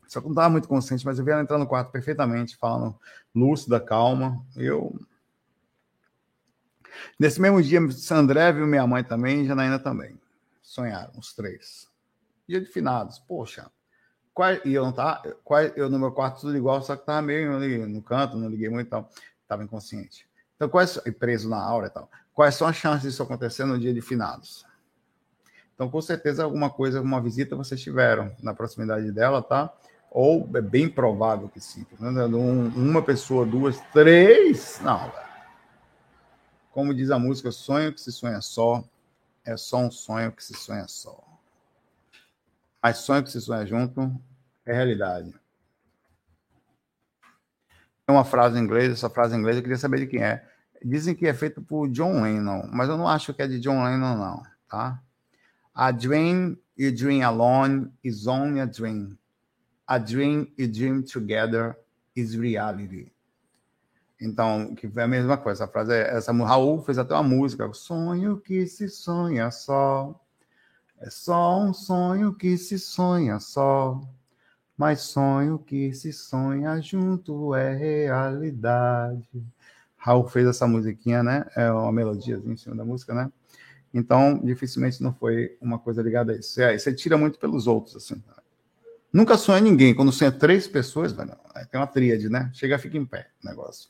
Só 0.07 0.19
que 0.19 0.25
não 0.25 0.33
estava 0.33 0.49
muito 0.49 0.67
consciente, 0.67 1.05
mas 1.05 1.19
eu 1.19 1.25
vi 1.25 1.31
ela 1.31 1.41
entrar 1.41 1.57
no 1.57 1.67
quarto 1.67 1.91
perfeitamente, 1.91 2.55
falando 2.57 2.99
lúcida, 3.33 3.79
calma. 3.79 4.43
Eu. 4.55 4.99
Nesse 7.19 7.39
mesmo 7.39 7.61
dia, 7.61 7.79
Sandré 7.91 8.51
viu 8.51 8.67
minha 8.67 8.85
mãe 8.85 9.03
também 9.03 9.41
e 9.41 9.47
Janaína 9.47 9.79
também. 9.79 10.19
Sonharam, 10.61 11.13
os 11.17 11.33
três. 11.33 11.87
Dia 12.47 12.59
de 12.59 12.67
finados. 12.67 13.19
Poxa, 13.19 13.71
qual, 14.33 14.53
e 14.65 14.73
eu 14.73 14.83
não 14.83 14.91
tava, 14.91 15.35
qual, 15.43 15.61
eu 15.61 15.89
no 15.89 15.99
meu 15.99 16.11
quarto 16.11 16.41
tudo 16.41 16.57
igual, 16.57 16.81
só 16.81 16.95
que 16.95 17.05
tava 17.05 17.21
meio 17.21 17.55
ali 17.55 17.77
no 17.85 18.01
canto, 18.01 18.37
não 18.37 18.49
liguei 18.49 18.69
muito 18.69 18.87
e 18.87 18.89
tal. 18.89 19.09
Tava 19.47 19.63
inconsciente. 19.63 20.27
Então, 20.55 20.69
quais, 20.69 20.97
preso 21.19 21.49
na 21.49 21.61
aura 21.61 21.87
e 21.87 21.89
tal. 21.89 22.09
Quais 22.33 22.55
são 22.55 22.67
as 22.67 22.75
chances 22.75 23.03
disso 23.03 23.23
acontecer 23.23 23.65
no 23.65 23.79
dia 23.79 23.93
de 23.93 24.01
finados? 24.01 24.65
Então, 25.75 25.89
com 25.89 26.01
certeza, 26.01 26.43
alguma 26.43 26.69
coisa, 26.69 26.99
alguma 26.99 27.21
visita 27.21 27.55
vocês 27.55 27.81
tiveram 27.81 28.35
na 28.41 28.53
proximidade 28.53 29.11
dela, 29.11 29.41
tá? 29.41 29.73
Ou 30.09 30.47
é 30.55 30.61
bem 30.61 30.87
provável 30.87 31.49
que 31.49 31.59
sim. 31.59 31.85
Um, 31.99 32.67
uma 32.67 33.01
pessoa, 33.01 33.45
duas, 33.45 33.79
três. 33.91 34.79
Não, 34.81 35.11
Como 36.71 36.93
diz 36.93 37.09
a 37.09 37.17
música, 37.17 37.51
sonho 37.51 37.93
que 37.93 38.01
se 38.01 38.11
sonha 38.11 38.41
só 38.41 38.83
é 39.45 39.57
só 39.57 39.77
um 39.77 39.91
sonho 39.91 40.31
que 40.31 40.43
se 40.43 40.53
sonha 40.53 40.87
só. 40.87 41.21
Mas 42.81 42.97
sonho 42.97 43.23
que 43.23 43.31
se 43.31 43.41
sonha 43.41 43.65
junto 43.65 44.13
é 44.65 44.73
realidade. 44.73 45.33
Tem 48.05 48.15
uma 48.15 48.25
frase 48.25 48.57
em 48.57 48.61
inglês, 48.61 48.91
essa 48.91 49.09
frase 49.09 49.35
em 49.35 49.39
inglês 49.39 49.57
eu 49.57 49.63
queria 49.63 49.77
saber 49.77 49.99
de 49.99 50.07
quem 50.07 50.23
é. 50.23 50.52
Dizem 50.83 51.15
que 51.15 51.25
é 51.27 51.33
feito 51.33 51.61
por 51.61 51.89
John 51.89 52.21
Lennon, 52.21 52.69
mas 52.71 52.89
eu 52.89 52.97
não 52.97 53.07
acho 53.07 53.33
que 53.33 53.41
é 53.41 53.47
de 53.47 53.59
John 53.59 53.83
Lennon, 53.83 54.17
não, 54.17 54.43
tá? 54.67 55.01
A 55.73 55.91
dream 55.91 56.57
you 56.77 56.91
dream 56.91 57.23
alone 57.23 57.91
is 58.03 58.27
only 58.27 58.59
a 58.59 58.65
dream. 58.65 59.17
A 59.87 59.97
dream 59.97 60.47
you 60.57 60.67
dream 60.67 61.01
together 61.01 61.75
is 62.15 62.35
reality. 62.35 63.11
Então, 64.19 64.73
que 64.75 64.87
é 64.95 65.01
a 65.01 65.07
mesma 65.07 65.37
coisa. 65.37 65.63
Essa 65.63 65.71
frase 65.71 65.93
é 65.93 66.15
essa. 66.15 66.31
Raul 66.31 66.81
fez 66.83 66.97
até 66.97 67.13
uma 67.13 67.23
música. 67.23 67.71
Sonho 67.73 68.39
que 68.39 68.65
se 68.67 68.87
sonha 68.87 69.51
só 69.51 70.17
É 71.05 71.09
só 71.09 71.59
um 71.59 71.73
sonho 71.73 72.33
que 72.33 72.57
se 72.57 72.79
sonha 72.79 73.37
só, 73.37 73.99
mas 74.77 75.01
sonho 75.01 75.59
que 75.59 75.91
se 75.91 76.13
sonha 76.13 76.79
junto 76.79 77.53
é 77.53 77.75
realidade. 77.75 79.45
Raul 80.03 80.27
fez 80.27 80.45
essa 80.45 80.67
musiquinha, 80.67 81.23
né? 81.23 81.45
É 81.55 81.71
uma 81.71 81.89
melodiazinha 81.89 82.53
em 82.53 82.57
cima 82.57 82.75
da 82.75 82.83
música, 82.83 83.13
né? 83.13 83.31
Então, 83.93 84.37
dificilmente 84.43 85.01
não 85.01 85.13
foi 85.13 85.57
uma 85.61 85.79
coisa 85.79 86.01
ligada 86.01 86.33
a 86.33 86.35
isso. 86.35 86.61
É, 86.61 86.77
você 86.77 86.93
tira 86.93 87.17
muito 87.17 87.39
pelos 87.39 87.67
outros, 87.67 87.95
assim. 87.95 88.21
Nunca 89.13 89.37
sonha 89.37 89.61
ninguém. 89.61 89.95
Quando 89.95 90.11
sonha 90.11 90.31
três 90.31 90.67
pessoas, 90.67 91.13
velho, 91.13 91.31
tem 91.71 91.79
uma 91.79 91.87
tríade, 91.87 92.27
né? 92.29 92.51
Chega, 92.53 92.77
fica 92.77 92.97
em 92.97 93.05
pé 93.05 93.29
o 93.41 93.47
negócio. 93.47 93.89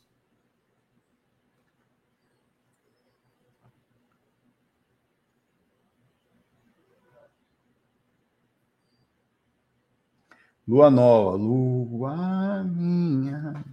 Lua 10.68 10.91
nova, 10.91 11.36
lua 11.36 12.64
minha. 12.64 13.66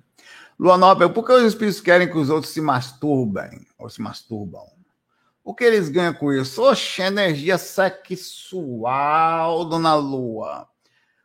Lua 0.61 0.76
nova, 0.76 1.08
por 1.08 1.24
que 1.24 1.32
os 1.32 1.42
espíritos 1.44 1.80
querem 1.80 2.06
que 2.06 2.18
os 2.18 2.28
outros 2.28 2.52
se 2.52 2.61
masturbem 2.61 3.66
ou 3.78 3.88
se 3.88 4.02
masturbam? 4.02 4.66
O 5.42 5.54
que 5.54 5.64
eles 5.64 5.88
ganham 5.88 6.12
com 6.12 6.30
isso? 6.30 6.62
Oxe, 6.62 7.00
energia 7.00 7.56
sexual, 7.56 8.84
dona 9.64 9.94
Lua. 9.94 10.68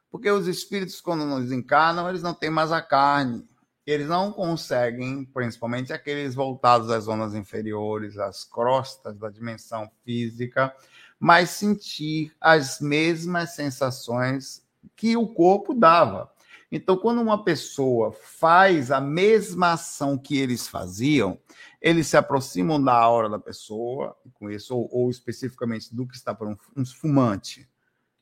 Porque 0.10 0.32
os 0.32 0.48
espíritos, 0.48 1.02
quando 1.02 1.26
nos 1.26 1.52
encarnam, 1.52 2.08
eles 2.08 2.24
não 2.24 2.34
têm 2.34 2.50
mais 2.50 2.72
a 2.72 2.82
carne. 2.82 3.46
Eles 3.86 4.08
não 4.08 4.32
conseguem, 4.32 5.26
principalmente 5.26 5.92
aqueles 5.92 6.34
voltados 6.34 6.90
às 6.90 7.04
zonas 7.04 7.36
inferiores, 7.36 8.18
às 8.18 8.46
crostas 8.46 9.18
da 9.18 9.30
dimensão 9.30 9.92
física, 10.06 10.74
mas 11.20 11.50
sentir 11.50 12.32
as 12.40 12.80
mesmas 12.80 13.54
sensações 13.54 14.64
que 14.96 15.18
o 15.18 15.28
corpo 15.28 15.74
dava. 15.74 16.34
Então, 16.72 16.98
quando 16.98 17.22
uma 17.22 17.44
pessoa 17.44 18.12
faz 18.12 18.92
a 18.92 19.00
mesma 19.00 19.74
ação 19.74 20.18
que 20.18 20.38
eles 20.38 20.68
faziam, 20.68 21.40
eles 21.80 22.08
se 22.08 22.18
aproximam 22.18 22.84
da 22.84 22.94
aura 22.94 23.30
da 23.30 23.40
pessoa, 23.40 24.18
com 24.34 24.50
isso, 24.50 24.76
ou, 24.76 24.90
ou 24.92 25.10
especificamente 25.10 25.96
do 25.96 26.08
que 26.08 26.16
está 26.16 26.34
por 26.34 26.48
um, 26.48 26.58
um 26.76 26.86
fumante 26.86 27.70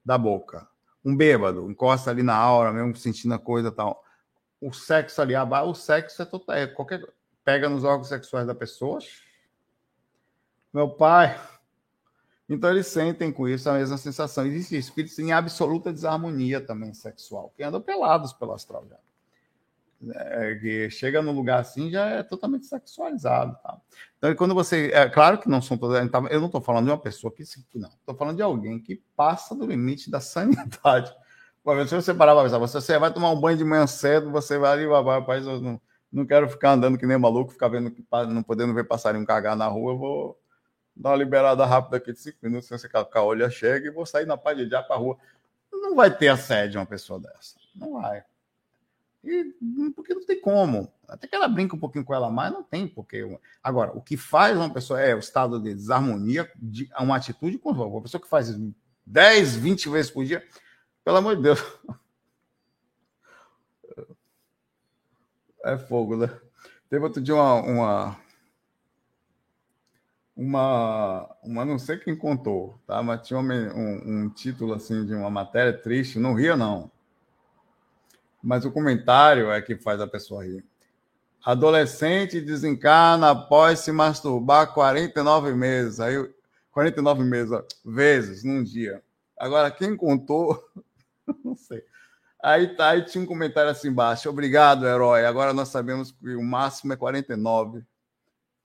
da 0.04 0.18
boca. 0.18 0.68
Um 1.04 1.16
bêbado, 1.16 1.70
encosta 1.70 2.12
ali 2.12 2.24
na 2.24 2.36
aura, 2.36 2.72
mesmo 2.72 2.96
sentindo 2.96 3.34
a 3.34 3.40
coisa 3.40 3.72
tal. 3.72 4.04
O 4.60 4.72
sexo 4.72 5.22
ali 5.22 5.36
o 5.36 5.74
sexo 5.74 6.22
é 6.22 6.26
total. 6.26 6.56
É 6.56 6.68
qualquer, 6.68 7.06
pega 7.44 7.68
nos 7.68 7.84
órgãos 7.84 8.08
sexuais 8.08 8.48
da 8.48 8.56
pessoa. 8.56 9.00
Meu 10.74 10.90
pai, 10.90 11.40
então 12.50 12.70
eles 12.70 12.88
sentem 12.88 13.32
com 13.32 13.48
isso 13.48 13.70
a 13.70 13.74
mesma 13.74 13.98
sensação. 13.98 14.46
Existem 14.46 14.78
espíritos 14.78 15.18
em 15.20 15.32
absoluta 15.32 15.94
desarmonia 15.94 16.60
também 16.60 16.94
sexual, 16.94 17.54
que 17.56 17.64
andam 17.64 17.82
pelados 17.82 18.34
pelo 18.34 18.54
astral 18.54 18.86
já. 18.90 18.98
É, 20.16 20.56
que 20.56 20.90
chega 20.90 21.22
no 21.22 21.32
lugar 21.32 21.62
assim 21.62 21.90
já 21.90 22.06
é 22.10 22.24
totalmente 22.24 22.66
sexualizado. 22.66 23.58
Tá? 23.64 23.78
Então, 24.18 24.36
quando 24.36 24.54
você. 24.54 24.92
É 24.94 25.08
claro 25.08 25.38
que 25.38 25.48
não 25.48 25.62
são 25.62 25.78
todos. 25.78 25.98
Eu 26.30 26.40
não 26.40 26.48
estou 26.48 26.62
falando 26.62 26.86
de 26.86 26.92
uma 26.92 26.98
pessoa 26.98 27.34
que. 27.34 27.44
Não, 27.76 27.90
estou 27.90 28.16
falando 28.16 28.36
de 28.36 28.44
alguém 28.44 28.80
que 28.80 29.02
passa 29.16 29.56
do 29.56 29.66
limite 29.66 30.12
da 30.12 30.20
sanidade. 30.20 31.14
Se 31.88 31.96
você 31.96 32.14
parar 32.14 32.34
para 32.34 32.44
pensar, 32.44 32.58
você 32.58 33.00
vai 33.00 33.14
tomar 33.14 33.32
um 33.32 33.40
banho 33.40 33.58
de 33.58 33.64
manhã 33.64 33.88
cedo, 33.88 34.30
você 34.30 34.58
vai 34.58 34.74
ali, 34.74 34.86
vai, 34.86 35.02
rapaz, 35.02 35.48
eu 35.48 35.62
não, 35.62 35.82
não 36.12 36.26
quero 36.26 36.50
ficar 36.50 36.74
andando 36.74 36.98
que 36.98 37.06
nem 37.06 37.18
maluco, 37.18 37.54
ficar 37.54 37.70
vendo, 37.70 37.90
não 38.28 38.44
podendo 38.44 38.74
ver 38.74 38.84
passarinho 38.84 39.26
cagar 39.26 39.56
na 39.56 39.66
rua, 39.68 39.94
eu 39.94 39.98
vou 39.98 40.43
dar 40.96 41.12
uma 41.12 41.16
liberada 41.16 41.66
rápida 41.66 41.98
aqui 41.98 42.14
de 42.14 42.20
cinco 42.20 42.38
minutos, 42.42 42.68
sem 42.68 42.90
com 42.90 42.98
a 42.98 43.24
olha 43.24 43.50
chega 43.50 43.88
e 43.88 43.92
vou 43.92 44.06
sair 44.06 44.26
na 44.26 44.38
paz 44.38 44.58
de 44.58 44.68
dia 44.68 44.82
para 44.84 44.96
rua. 44.96 45.18
Não 45.72 45.96
vai 45.96 46.16
ter 46.16 46.30
assédio 46.30 46.80
uma 46.80 46.86
pessoa 46.86 47.20
dessa. 47.20 47.56
Não 47.76 47.94
vai. 47.94 48.24
E, 49.24 49.54
porque 49.96 50.14
não 50.14 50.26
tem 50.26 50.40
como. 50.40 50.92
Até 51.08 51.28
que 51.28 51.36
ela 51.36 51.48
brinca 51.48 51.76
um 51.76 51.80
pouquinho 51.80 52.04
com 52.04 52.14
ela 52.14 52.30
mais, 52.30 52.52
não 52.52 52.64
tem 52.64 52.88
porque. 52.88 53.40
Agora, 53.62 53.92
o 53.96 54.02
que 54.02 54.18
faz 54.18 54.58
uma 54.58 54.72
pessoa 54.72 55.00
é 55.00 55.16
o 55.16 55.20
estado 55.20 55.60
de 55.60 55.74
desarmonia, 55.74 56.52
de 56.56 56.90
uma 57.00 57.16
atitude 57.16 57.58
com 57.58 57.72
Uma 57.72 58.02
pessoa 58.02 58.22
que 58.22 58.28
faz 58.28 58.54
10, 59.06 59.56
20 59.56 59.90
vezes 59.90 60.12
por 60.12 60.26
dia, 60.26 60.46
pelo 61.04 61.18
amor 61.18 61.36
de 61.36 61.44
Deus. 61.44 61.60
É 65.66 65.78
fogo, 65.78 66.18
né? 66.18 66.30
Teve 66.90 67.06
outro 67.06 67.22
dia 67.22 67.34
uma, 67.34 67.62
uma, 67.62 68.20
uma, 70.36 71.30
uma 71.44 71.64
não 71.64 71.78
sei 71.78 71.98
quem 71.98 72.16
contou, 72.16 72.80
tá? 72.88 73.02
Mas 73.04 73.28
tinha 73.28 73.40
um, 73.40 74.24
um, 74.24 74.30
título 74.30 74.74
assim 74.74 75.06
de 75.06 75.14
uma 75.14 75.30
matéria 75.30 75.74
triste, 75.74 76.20
não 76.20 76.34
ria 76.34 76.58
não. 76.58 76.92
Mas 78.42 78.66
o 78.66 78.72
comentário 78.72 79.52
é 79.52 79.62
que 79.62 79.78
faz 79.78 80.02
a 80.02 80.08
pessoa 80.08 80.44
rir. 80.44 80.66
Adolescente 81.46 82.42
desencarna 82.42 83.32
após 83.32 83.80
se 83.80 83.92
masturbar 83.92 84.74
49 84.74 85.54
meses. 85.54 86.00
Aí 86.00 86.16
49 86.72 87.24
meses, 87.24 87.60
vezes 87.86 88.44
num 88.44 88.64
dia. 88.64 89.04
Agora 89.38 89.70
quem 89.70 89.96
contou, 89.96 90.62
não 91.44 91.56
sei. 91.56 91.84
Aí 92.42 92.76
tá, 92.76 92.90
aí 92.90 93.06
tinha 93.06 93.24
um 93.24 93.28
comentário 93.28 93.70
assim 93.70 93.88
embaixo. 93.90 94.30
Obrigado, 94.30 94.86
herói. 94.86 95.26
Agora 95.26 95.54
nós 95.54 95.70
sabemos 95.70 96.12
que 96.12 96.36
o 96.36 96.44
máximo 96.44 96.92
é 96.92 96.96
49. 96.98 97.84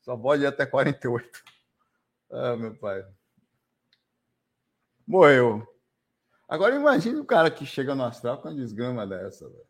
Só 0.01 0.17
pode 0.17 0.43
ir 0.43 0.47
até 0.47 0.67
48. 0.67 1.58
Ah, 2.31 2.57
meu 2.57 2.75
pai. 2.77 3.05
Morreu. 5.07 5.67
Agora 6.49 6.75
imagine 6.75 7.19
o 7.21 7.25
cara 7.25 7.51
que 7.51 7.67
chega 7.67 7.95
no 7.95 8.05
astral 8.05 8.41
com 8.41 8.49
uma 8.49 8.55
desgrama 8.55 9.07
dessa, 9.07 9.49
velho. 9.49 9.67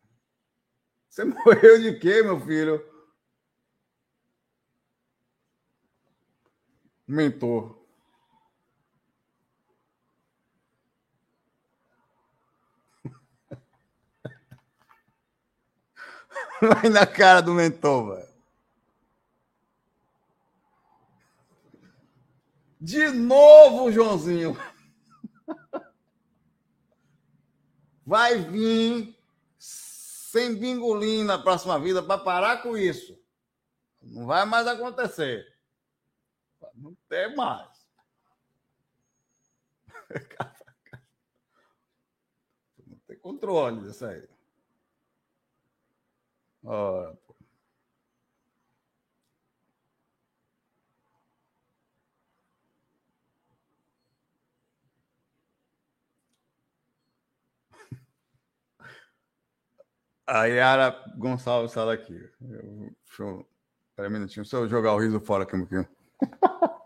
Você 1.09 1.23
morreu 1.25 1.81
de 1.81 1.99
quê, 1.99 2.21
meu 2.23 2.39
filho? 2.39 2.81
Mentor. 7.07 7.77
Vai 16.61 16.89
na 16.89 17.05
cara 17.07 17.41
do 17.41 17.53
mentor, 17.53 18.15
velho. 18.15 18.28
De 22.79 23.09
novo, 23.09 23.91
Joãozinho. 23.91 24.55
Vai 28.05 28.37
vir 28.39 29.15
sem 29.57 30.55
bingolim 30.55 31.23
na 31.25 31.37
próxima 31.37 31.77
vida 31.79 32.01
para 32.01 32.23
parar 32.23 32.63
com 32.63 32.77
isso. 32.77 33.19
Não 34.01 34.25
vai 34.25 34.45
mais 34.45 34.65
acontecer. 34.65 35.45
Não 36.73 36.95
tem 37.09 37.35
mais. 37.35 37.85
Não 42.87 42.97
tem 43.05 43.19
controle 43.19 43.81
disso 43.81 44.05
aí. 44.05 44.27
Ora, 46.63 47.17
A 60.29 60.45
Yara 60.45 60.95
Gonçalves 61.17 61.71
está 61.71 61.91
aqui. 61.91 62.13
Eu, 62.39 62.93
deixa 63.03 63.23
eu. 63.23 63.49
Um 63.97 64.09
minutinho, 64.11 64.45
só 64.45 64.59
eu 64.59 64.69
jogar 64.69 64.93
o 64.93 64.99
riso 64.99 65.19
fora 65.19 65.41
aqui 65.43 65.55
um 65.55 65.65
pouquinho. 65.65 65.87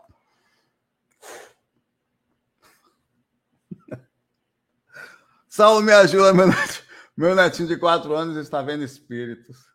Saulo, 5.46 5.82
me 5.82 5.92
ajuda, 5.92 6.32
meu 6.32 6.46
netinho, 6.48 6.84
meu 7.16 7.36
netinho 7.36 7.68
de 7.68 7.76
quatro 7.76 8.14
anos 8.14 8.38
está 8.38 8.62
vendo 8.62 8.82
espíritos. 8.82 9.68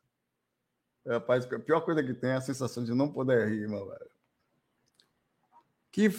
Rapaz, 1.08 1.46
a 1.46 1.60
pior 1.60 1.82
coisa 1.82 2.04
que 2.04 2.16
tem 2.16 2.32
é 2.32 2.38
a 2.38 2.42
sensação 2.42 2.84
de 2.84 2.94
não 2.94 3.10
poder 3.10 3.48
rir, 3.48 3.70
meu 3.70 3.88
velho. 3.88 4.10
Que, 5.92 6.10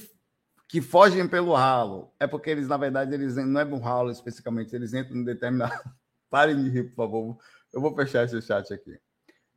que 0.68 0.80
fogem 0.80 1.26
pelo 1.28 1.54
ralo. 1.54 2.14
É 2.18 2.26
porque 2.28 2.48
eles, 2.48 2.68
na 2.68 2.76
verdade, 2.76 3.12
eles 3.12 3.34
não 3.34 3.60
é 3.60 3.64
no 3.64 3.80
ralo 3.80 4.08
especificamente, 4.10 4.74
eles 4.74 4.94
entram 4.94 5.16
em 5.16 5.24
determinado 5.24 5.99
Parem 6.30 6.62
de 6.62 6.70
rir, 6.70 6.84
por 6.84 6.96
favor. 6.96 7.38
Eu 7.72 7.80
vou 7.80 7.94
fechar 7.94 8.24
esse 8.24 8.40
chat 8.40 8.72
aqui. 8.72 8.98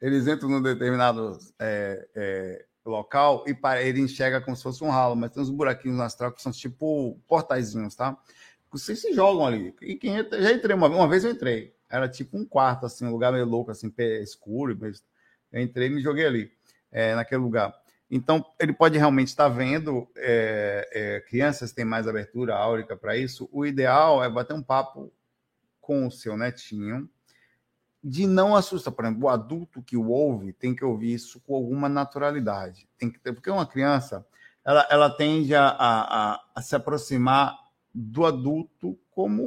Eles 0.01 0.27
entram 0.27 0.49
num 0.49 0.61
determinado 0.61 1.37
é, 1.59 2.07
é, 2.15 2.65
local 2.85 3.45
e 3.47 3.53
para, 3.53 3.81
ele 3.81 4.01
enxerga 4.01 4.41
como 4.41 4.57
se 4.57 4.63
fosse 4.63 4.83
um 4.83 4.89
ralo, 4.89 5.15
mas 5.15 5.31
tem 5.31 5.41
uns 5.41 5.49
buraquinhos 5.49 5.97
na 5.97 6.05
astral 6.05 6.31
que 6.31 6.41
são 6.41 6.51
tipo 6.51 7.17
portaizinhos, 7.27 7.95
tá? 7.95 8.17
Vocês 8.71 8.99
se 8.99 9.13
jogam 9.13 9.45
ali. 9.45 9.73
E 9.81 9.95
quem 9.95 10.17
entra, 10.17 10.41
já 10.41 10.51
entrei 10.51 10.75
uma, 10.75 10.87
uma 10.87 11.07
vez, 11.07 11.23
eu 11.23 11.31
entrei. 11.31 11.73
Era 11.89 12.09
tipo 12.09 12.37
um 12.37 12.43
quarto, 12.43 12.87
assim, 12.87 13.05
um 13.05 13.11
lugar 13.11 13.31
meio 13.31 13.45
louco, 13.45 13.69
assim, 13.69 13.93
escuro. 14.21 14.75
Mas 14.79 15.03
eu 15.51 15.61
entrei 15.61 15.87
e 15.87 15.91
me 15.91 16.01
joguei 16.01 16.25
ali, 16.25 16.51
é, 16.91 17.13
naquele 17.13 17.41
lugar. 17.41 17.73
Então, 18.09 18.43
ele 18.59 18.73
pode 18.73 18.97
realmente 18.97 19.27
estar 19.27 19.47
vendo 19.47 20.07
é, 20.15 20.89
é, 20.91 21.19
crianças 21.21 21.71
têm 21.71 21.85
mais 21.85 22.07
abertura 22.07 22.55
áurica 22.55 22.97
para 22.97 23.15
isso. 23.15 23.47
O 23.51 23.65
ideal 23.65 24.23
é 24.23 24.29
bater 24.29 24.53
um 24.53 24.61
papo 24.61 25.11
com 25.83 26.07
o 26.07 26.11
seu 26.11 26.37
netinho, 26.37 27.09
de 28.01 28.25
não 28.25 28.55
assustar. 28.55 28.93
Por 28.93 29.05
exemplo, 29.05 29.25
o 29.25 29.29
adulto 29.29 29.83
que 29.83 29.97
o 29.97 30.09
ouve 30.09 30.53
tem 30.53 30.73
que 30.73 30.83
ouvir 30.83 31.13
isso 31.13 31.41
com 31.41 31.55
alguma 31.55 31.89
naturalidade. 31.89 32.87
Tem 32.97 33.11
que 33.11 33.19
ter, 33.19 33.33
porque 33.33 33.49
uma 33.49 33.67
criança 33.67 34.25
ela, 34.65 34.87
ela 34.89 35.09
tende 35.09 35.53
a, 35.53 35.67
a, 35.67 36.43
a 36.55 36.61
se 36.61 36.73
aproximar 36.75 37.53
do 37.93 38.25
adulto 38.25 38.97
como 39.11 39.43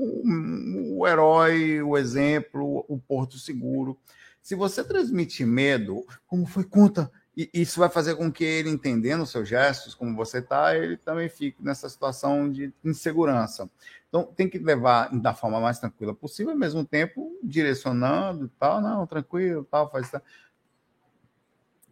o 0.95 1.07
herói, 1.07 1.82
o 1.82 1.97
exemplo, 1.97 2.84
o 2.87 2.99
porto 2.99 3.39
seguro. 3.39 3.99
Se 4.43 4.55
você 4.55 4.84
transmite 4.84 5.45
medo, 5.45 6.07
como 6.26 6.47
foi 6.47 6.64
conta, 6.64 7.11
e 7.37 7.51
isso 7.53 7.78
vai 7.78 7.91
fazer 7.91 8.14
com 8.14 8.32
que 8.32 8.43
ele, 8.43 8.70
entendendo 8.70 9.22
os 9.22 9.30
seus 9.30 9.47
gestos, 9.47 9.95
como 9.95 10.16
você 10.16 10.39
está, 10.39 10.74
ele 10.74 10.97
também 10.97 11.28
fique 11.28 11.62
nessa 11.62 11.87
situação 11.89 12.51
de 12.51 12.72
insegurança. 12.82 13.68
Então, 14.09 14.24
tem 14.24 14.49
que 14.49 14.59
levar 14.59 15.11
da 15.20 15.34
forma 15.34 15.61
mais 15.61 15.78
tranquila 15.78 16.14
possível, 16.14 16.53
ao 16.53 16.59
mesmo 16.59 16.82
tempo 16.84 17.39
direcionando 17.43 18.51
tal, 18.59 18.80
não, 18.80 19.07
tranquilo, 19.07 19.66
tal, 19.70 19.91
faz 19.91 20.11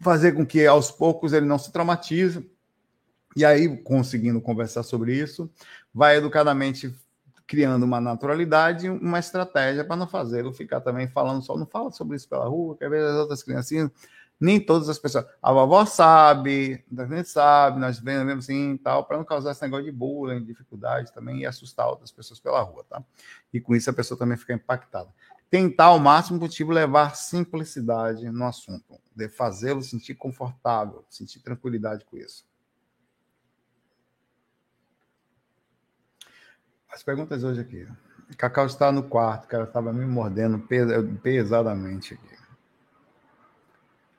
fazer 0.00 0.32
com 0.32 0.46
que 0.46 0.66
aos 0.66 0.90
poucos 0.90 1.32
ele 1.32 1.46
não 1.46 1.58
se 1.58 1.70
traumatize. 1.70 2.50
E 3.36 3.44
aí, 3.44 3.76
conseguindo 3.78 4.40
conversar 4.40 4.82
sobre 4.82 5.14
isso, 5.14 5.50
vai 5.92 6.16
educadamente 6.16 6.94
criando 7.46 7.82
uma 7.82 8.00
naturalidade, 8.00 8.88
uma 8.88 9.18
estratégia 9.18 9.84
para 9.84 9.96
não 9.96 10.06
fazê-lo 10.06 10.52
ficar 10.52 10.80
também 10.80 11.08
falando 11.08 11.42
só, 11.42 11.56
não 11.56 11.66
fala 11.66 11.90
sobre 11.90 12.16
isso 12.16 12.28
pela 12.28 12.46
rua, 12.46 12.76
quer 12.76 12.88
ver 12.88 13.04
as 13.04 13.16
outras 13.16 13.42
criancinhas, 13.42 13.90
nem 14.40 14.60
todas 14.60 14.88
as 14.88 14.98
pessoas. 14.98 15.26
A 15.42 15.52
vovó 15.52 15.84
sabe, 15.86 16.84
a 16.96 17.04
gente 17.06 17.28
sabe, 17.28 17.78
nós 17.78 17.98
vemos 17.98 18.44
assim 18.44 18.76
tal, 18.76 19.04
para 19.04 19.16
não 19.16 19.24
causar 19.24 19.52
esse 19.52 19.62
negócio 19.62 19.84
de 19.84 19.92
bullying, 19.92 20.44
dificuldade 20.44 21.12
também 21.12 21.40
e 21.40 21.46
assustar 21.46 21.88
outras 21.88 22.10
pessoas 22.10 22.40
pela 22.40 22.60
rua, 22.60 22.84
tá? 22.88 23.02
E 23.52 23.60
com 23.60 23.74
isso 23.74 23.88
a 23.88 23.92
pessoa 23.92 24.18
também 24.18 24.36
fica 24.36 24.52
impactada. 24.52 25.08
Tentar 25.50 25.86
ao 25.86 25.98
máximo 25.98 26.40
possível 26.40 26.74
levar 26.74 27.14
simplicidade 27.14 28.28
no 28.30 28.44
assunto, 28.44 28.98
de 29.14 29.28
fazê-lo 29.28 29.82
sentir 29.82 30.14
confortável, 30.14 31.04
sentir 31.08 31.40
tranquilidade 31.40 32.04
com 32.04 32.16
isso. 32.16 32.44
As 36.90 37.02
perguntas 37.02 37.44
hoje 37.44 37.60
aqui. 37.60 37.86
Cacau 38.36 38.66
está 38.66 38.90
no 38.90 39.02
quarto, 39.02 39.46
cara 39.46 39.64
estava 39.64 39.92
me 39.92 40.06
mordendo 40.06 40.58
pesadamente 41.22 42.14
aqui. 42.14 42.33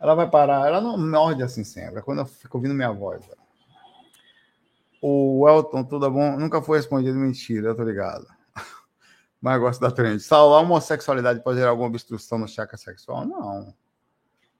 Ela 0.06 0.16
vai 0.16 0.30
parar, 0.30 0.68
ela 0.68 0.80
não 0.80 0.98
morde 0.98 1.42
assim 1.42 1.64
sempre, 1.64 2.00
é 2.00 2.02
quando 2.02 2.20
eu 2.20 2.26
fico 2.26 2.58
ouvindo 2.58 2.74
minha 2.74 2.92
voz. 2.92 3.28
O 5.02 5.48
Elton, 5.48 5.84
tudo 5.84 6.10
bom? 6.10 6.38
Nunca 6.38 6.62
foi 6.62 6.78
respondido 6.78 7.18
mentira, 7.18 7.76
tô 7.76 7.84
ligado. 7.84 8.28
Mas 9.42 9.60
gosto 9.60 9.82
da 9.82 9.92
trend. 9.92 10.20
Saular 10.22 10.60
a 10.60 10.62
homossexualidade 10.62 11.44
pode 11.44 11.58
gerar 11.58 11.72
alguma 11.72 11.88
obstrução 11.88 12.38
no 12.38 12.48
chakra 12.48 12.78
sexual? 12.78 13.26
Não. 13.26 13.74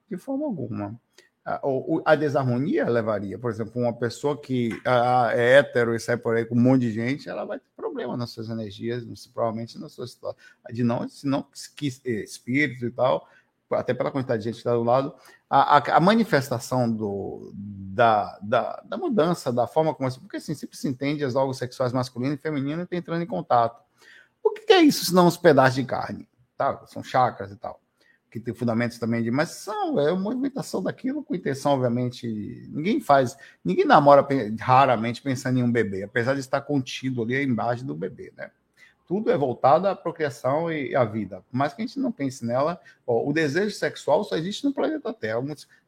De 0.08 0.16
forma 0.16 0.46
alguma 0.46 0.98
a, 1.46 1.60
a 2.04 2.16
desarmonia 2.16 2.88
levaria, 2.88 3.38
por 3.38 3.52
exemplo, 3.52 3.80
uma 3.80 3.92
pessoa 3.92 4.36
que 4.36 4.70
é 5.32 5.58
hétero 5.58 5.94
e 5.94 6.00
sai 6.00 6.16
por 6.16 6.36
aí 6.36 6.44
com 6.44 6.56
um 6.56 6.60
monte 6.60 6.80
de 6.82 6.92
gente, 6.92 7.28
ela 7.28 7.44
vai 7.44 7.60
ter 7.60 7.70
problema 7.76 8.16
nas 8.16 8.30
suas 8.30 8.50
energias, 8.50 9.04
provavelmente 9.32 9.78
sua 9.88 10.08
situação, 10.08 10.36
de 10.72 10.82
não, 10.82 11.08
se 11.08 11.24
não 11.24 11.46
que 11.76 11.86
espírito 11.86 12.86
e 12.86 12.90
tal, 12.90 13.28
até 13.70 13.94
pela 13.94 14.10
quantidade 14.10 14.42
de 14.42 14.48
gente 14.48 14.54
que 14.54 14.60
está 14.60 14.74
do 14.74 14.82
lado, 14.82 15.14
a, 15.48 15.78
a, 15.78 15.96
a 15.96 16.00
manifestação 16.00 16.90
do, 16.90 17.52
da, 17.54 18.38
da, 18.42 18.82
da, 18.84 18.96
mudança, 18.96 19.52
da 19.52 19.66
forma 19.66 19.94
como... 19.94 20.10
Porque 20.20 20.36
assim, 20.36 20.54
sempre 20.54 20.76
se 20.76 20.88
entende 20.88 21.24
as 21.24 21.34
órgãos 21.34 21.58
sexuais 21.58 21.92
masculino 21.92 22.34
e 22.34 22.38
feminino 22.38 22.86
e 22.90 22.96
entrando 22.96 23.22
em 23.22 23.26
contato. 23.26 23.82
O 24.42 24.50
que, 24.50 24.62
que 24.62 24.72
é 24.72 24.80
isso, 24.80 25.04
se 25.04 25.14
não 25.14 25.26
uns 25.26 25.36
pedaços 25.36 25.74
de 25.74 25.84
carne? 25.84 26.28
Tá? 26.56 26.84
São 26.86 27.02
chakras 27.02 27.50
e 27.50 27.56
tal 27.56 27.80
que 28.30 28.40
tem 28.40 28.52
fundamentos 28.52 28.98
também 28.98 29.22
de, 29.22 29.30
mas 29.30 29.50
são, 29.50 29.98
é 29.98 30.12
uma 30.12 30.20
movimentação 30.20 30.82
daquilo 30.82 31.24
com 31.24 31.34
intenção, 31.34 31.72
obviamente. 31.72 32.68
Ninguém 32.68 33.00
faz, 33.00 33.36
ninguém 33.64 33.86
namora 33.86 34.26
raramente 34.60 35.22
pensando 35.22 35.58
em 35.58 35.62
um 35.62 35.72
bebê, 35.72 36.02
apesar 36.02 36.34
de 36.34 36.40
estar 36.40 36.60
contido 36.60 37.22
ali 37.22 37.42
embaixo 37.42 37.84
do 37.84 37.94
bebê, 37.94 38.32
né? 38.36 38.50
Tudo 39.06 39.30
é 39.30 39.36
voltado 39.36 39.86
à 39.86 39.94
procriação 39.94 40.70
e 40.70 40.94
à 40.94 41.04
vida. 41.04 41.42
Mais 41.52 41.72
que 41.72 41.82
a 41.82 41.86
gente 41.86 41.98
não 41.98 42.10
pense 42.10 42.44
nela, 42.44 42.80
ó, 43.06 43.24
o 43.24 43.32
desejo 43.32 43.74
sexual 43.74 44.24
só 44.24 44.36
existe 44.36 44.64
no 44.64 44.74
planeta 44.74 45.12
Terra. 45.12 45.40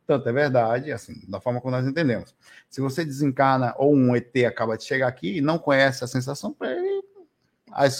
Tanto 0.06 0.28
é 0.28 0.32
verdade, 0.32 0.92
assim, 0.92 1.20
da 1.28 1.40
forma 1.40 1.60
como 1.60 1.76
nós 1.76 1.86
entendemos. 1.86 2.34
Se 2.70 2.80
você 2.80 3.04
desencarna 3.04 3.74
ou 3.76 3.94
um 3.94 4.14
ET 4.14 4.34
acaba 4.46 4.78
de 4.78 4.84
chegar 4.84 5.08
aqui 5.08 5.38
e 5.38 5.40
não 5.40 5.58
conhece 5.58 6.02
a 6.04 6.06
sensação, 6.06 6.52
para 6.52 6.72
ele, 6.72 7.02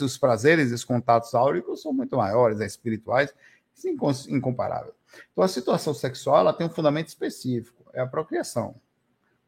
os 0.03 0.16
prazeres 0.16 0.73
os 0.73 0.85
contatos 0.85 1.35
áuricos 1.35 1.83
são 1.83 1.93
muito 1.93 2.16
maiores, 2.16 2.61
é, 2.61 2.66
espirituais, 2.66 3.35
incomparável. 4.29 4.95
Então, 5.33 5.45
a 5.45 5.49
situação 5.49 5.93
sexual 5.93 6.39
ela 6.39 6.53
tem 6.53 6.66
um 6.66 6.71
fundamento 6.71 7.09
específico, 7.09 7.85
é 7.93 8.01
a 8.01 8.07
procriação. 8.07 8.77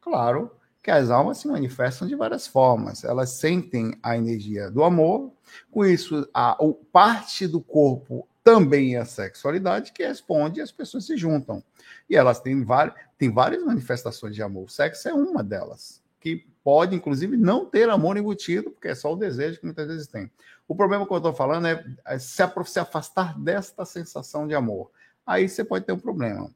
Claro 0.01 0.51
que 0.83 0.91
as 0.91 1.11
almas 1.11 1.39
se 1.39 1.49
manifestam 1.49 2.09
de 2.09 2.15
várias 2.15 2.47
formas. 2.47 3.05
Elas 3.05 3.31
sentem 3.31 3.99
a 4.03 4.17
energia 4.17 4.71
do 4.71 4.83
amor, 4.83 5.33
com 5.71 5.85
isso, 5.85 6.29
a, 6.33 6.53
a 6.53 6.73
parte 6.93 7.47
do 7.47 7.61
corpo 7.61 8.27
também 8.43 8.97
é 8.97 9.01
a 9.01 9.05
sexualidade 9.05 9.93
que 9.93 10.05
responde 10.05 10.61
e 10.61 10.63
as 10.63 10.73
pessoas 10.73 11.05
se 11.05 11.17
juntam. 11.17 11.63
E 12.09 12.17
elas 12.17 12.41
têm, 12.41 12.65
várias, 12.65 12.95
têm 13.19 13.31
várias 13.31 13.63
manifestações 13.63 14.35
de 14.35 14.43
amor. 14.43 14.65
O 14.65 14.69
sexo 14.69 15.09
é 15.09 15.15
uma 15.15 15.43
delas, 15.43 16.03
que 16.19 16.47
pode, 16.65 16.95
inclusive, 16.97 17.37
não 17.37 17.67
ter 17.67 17.89
amor 17.91 18.17
embutido, 18.17 18.71
porque 18.71 18.89
é 18.89 18.95
só 18.95 19.13
o 19.13 19.17
desejo 19.17 19.61
que 19.61 19.67
muitas 19.67 19.87
vezes 19.87 20.07
tem. 20.07 20.31
O 20.67 20.75
problema 20.75 21.07
que 21.07 21.13
eu 21.13 21.17
estou 21.19 21.35
falando 21.35 21.67
é, 21.67 21.85
é 22.07 22.19
se, 22.19 22.43
se 22.67 22.81
afastar 22.81 23.39
desta 23.39 23.85
sensação 23.85 24.47
de 24.47 24.55
amor. 24.55 24.91
Aí 25.27 25.49
você 25.49 25.63
pode 25.63 25.85
ter 25.85 25.93
um 25.93 25.99
problema. 25.99 26.51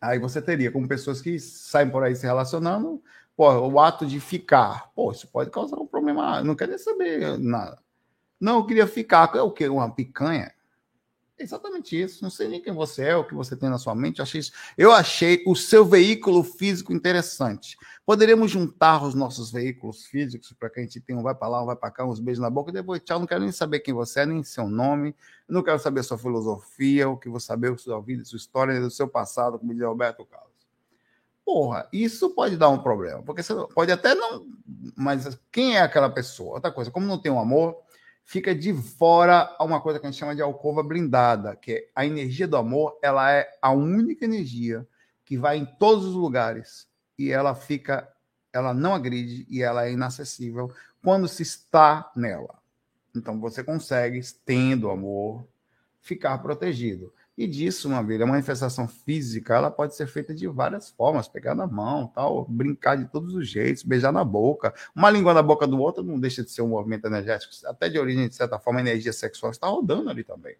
Aí 0.00 0.18
você 0.18 0.40
teria, 0.42 0.70
como 0.70 0.86
pessoas 0.86 1.20
que 1.22 1.38
saem 1.38 1.88
por 1.90 2.02
aí 2.02 2.14
se 2.14 2.26
relacionando, 2.26 3.02
pô, 3.36 3.50
o 3.50 3.80
ato 3.80 4.06
de 4.06 4.20
ficar, 4.20 4.90
pô, 4.94 5.12
isso 5.12 5.26
pode 5.28 5.50
causar 5.50 5.76
um 5.76 5.86
problema. 5.86 6.42
Não 6.42 6.54
quer 6.54 6.68
nem 6.68 6.78
saber 6.78 7.38
nada. 7.38 7.82
Não, 8.40 8.56
eu 8.56 8.66
queria 8.66 8.86
ficar. 8.86 9.34
É 9.34 9.42
o 9.42 9.50
quê? 9.50 9.68
Uma 9.68 9.90
picanha? 9.90 10.54
exatamente 11.38 12.00
isso. 12.00 12.22
Não 12.22 12.30
sei 12.30 12.48
nem 12.48 12.60
quem 12.60 12.72
você 12.72 13.04
é, 13.04 13.16
o 13.16 13.24
que 13.24 13.34
você 13.34 13.56
tem 13.56 13.68
na 13.68 13.78
sua 13.78 13.94
mente. 13.94 14.18
Eu 14.18 14.22
achei, 14.24 14.40
isso. 14.40 14.52
Eu 14.76 14.92
achei 14.92 15.42
o 15.46 15.54
seu 15.54 15.84
veículo 15.84 16.42
físico 16.42 16.92
interessante. 16.92 17.76
Poderíamos 18.04 18.50
juntar 18.50 19.02
os 19.02 19.14
nossos 19.14 19.50
veículos 19.50 20.04
físicos 20.06 20.52
para 20.52 20.70
que 20.70 20.80
a 20.80 20.82
gente 20.82 21.00
tenha 21.00 21.18
um 21.18 21.22
vai 21.22 21.34
para 21.34 21.48
lá, 21.48 21.62
um 21.62 21.66
vai 21.66 21.76
para 21.76 21.90
cá, 21.90 22.04
uns 22.04 22.20
beijos 22.20 22.42
na 22.42 22.50
boca, 22.50 22.70
e 22.70 22.74
depois 22.74 23.02
tchau. 23.02 23.18
Não 23.18 23.26
quero 23.26 23.42
nem 23.42 23.52
saber 23.52 23.80
quem 23.80 23.94
você 23.94 24.20
é, 24.20 24.26
nem 24.26 24.42
seu 24.42 24.68
nome. 24.68 25.14
Não 25.48 25.62
quero 25.62 25.78
saber 25.78 26.02
sua 26.02 26.18
filosofia, 26.18 27.08
o 27.08 27.16
que 27.16 27.28
você 27.28 27.46
saber, 27.46 27.78
sua 27.78 28.00
vida, 28.00 28.24
sua 28.24 28.36
história, 28.36 28.80
do 28.80 28.90
seu 28.90 29.08
passado, 29.08 29.58
como 29.58 29.72
diz 29.74 29.82
Alberto 29.82 30.24
Carlos. 30.24 30.53
Porra, 31.44 31.88
isso 31.92 32.30
pode 32.30 32.56
dar 32.56 32.70
um 32.70 32.82
problema, 32.82 33.22
porque 33.22 33.42
você 33.42 33.54
pode 33.74 33.92
até 33.92 34.14
não. 34.14 34.46
Mas 34.96 35.38
quem 35.52 35.76
é 35.76 35.82
aquela 35.82 36.08
pessoa? 36.08 36.54
Outra 36.54 36.72
coisa, 36.72 36.90
como 36.90 37.06
não 37.06 37.18
tem 37.18 37.30
um 37.30 37.38
amor, 37.38 37.76
fica 38.24 38.54
de 38.54 38.72
fora 38.72 39.54
a 39.58 39.64
uma 39.64 39.80
coisa 39.80 40.00
que 40.00 40.06
a 40.06 40.10
gente 40.10 40.18
chama 40.18 40.34
de 40.34 40.40
alcova 40.40 40.82
blindada, 40.82 41.54
que 41.54 41.72
é 41.72 41.88
a 41.94 42.06
energia 42.06 42.48
do 42.48 42.56
amor, 42.56 42.98
ela 43.02 43.30
é 43.30 43.48
a 43.60 43.70
única 43.70 44.24
energia 44.24 44.86
que 45.24 45.36
vai 45.36 45.58
em 45.58 45.66
todos 45.66 46.06
os 46.06 46.14
lugares 46.14 46.88
e 47.18 47.30
ela 47.30 47.54
fica, 47.54 48.08
ela 48.52 48.72
não 48.72 48.94
agride 48.94 49.46
e 49.48 49.62
ela 49.62 49.86
é 49.86 49.92
inacessível 49.92 50.72
quando 51.02 51.28
se 51.28 51.42
está 51.42 52.10
nela. 52.16 52.58
Então 53.14 53.38
você 53.38 53.62
consegue, 53.62 54.20
tendo 54.44 54.90
amor, 54.90 55.46
ficar 56.00 56.38
protegido. 56.38 57.12
E 57.36 57.48
disso, 57.48 57.88
uma 57.88 58.02
vez, 58.02 58.20
a 58.20 58.26
manifestação 58.26 58.86
física, 58.86 59.54
ela 59.54 59.68
pode 59.68 59.96
ser 59.96 60.06
feita 60.06 60.32
de 60.32 60.46
várias 60.46 60.90
formas, 60.90 61.26
pegar 61.26 61.54
na 61.54 61.66
mão, 61.66 62.06
tal, 62.06 62.44
brincar 62.48 62.96
de 62.96 63.06
todos 63.06 63.34
os 63.34 63.48
jeitos, 63.48 63.82
beijar 63.82 64.12
na 64.12 64.22
boca. 64.22 64.72
Uma 64.94 65.10
língua 65.10 65.34
na 65.34 65.42
boca 65.42 65.66
do 65.66 65.80
outro 65.80 66.04
não 66.04 66.20
deixa 66.20 66.44
de 66.44 66.50
ser 66.50 66.62
um 66.62 66.68
movimento 66.68 67.06
energético, 67.06 67.52
até 67.66 67.88
de 67.88 67.98
origem, 67.98 68.28
de 68.28 68.36
certa 68.36 68.58
forma, 68.58 68.78
a 68.78 68.82
energia 68.82 69.12
sexual 69.12 69.50
está 69.50 69.66
rodando 69.66 70.08
ali 70.08 70.22
também. 70.22 70.56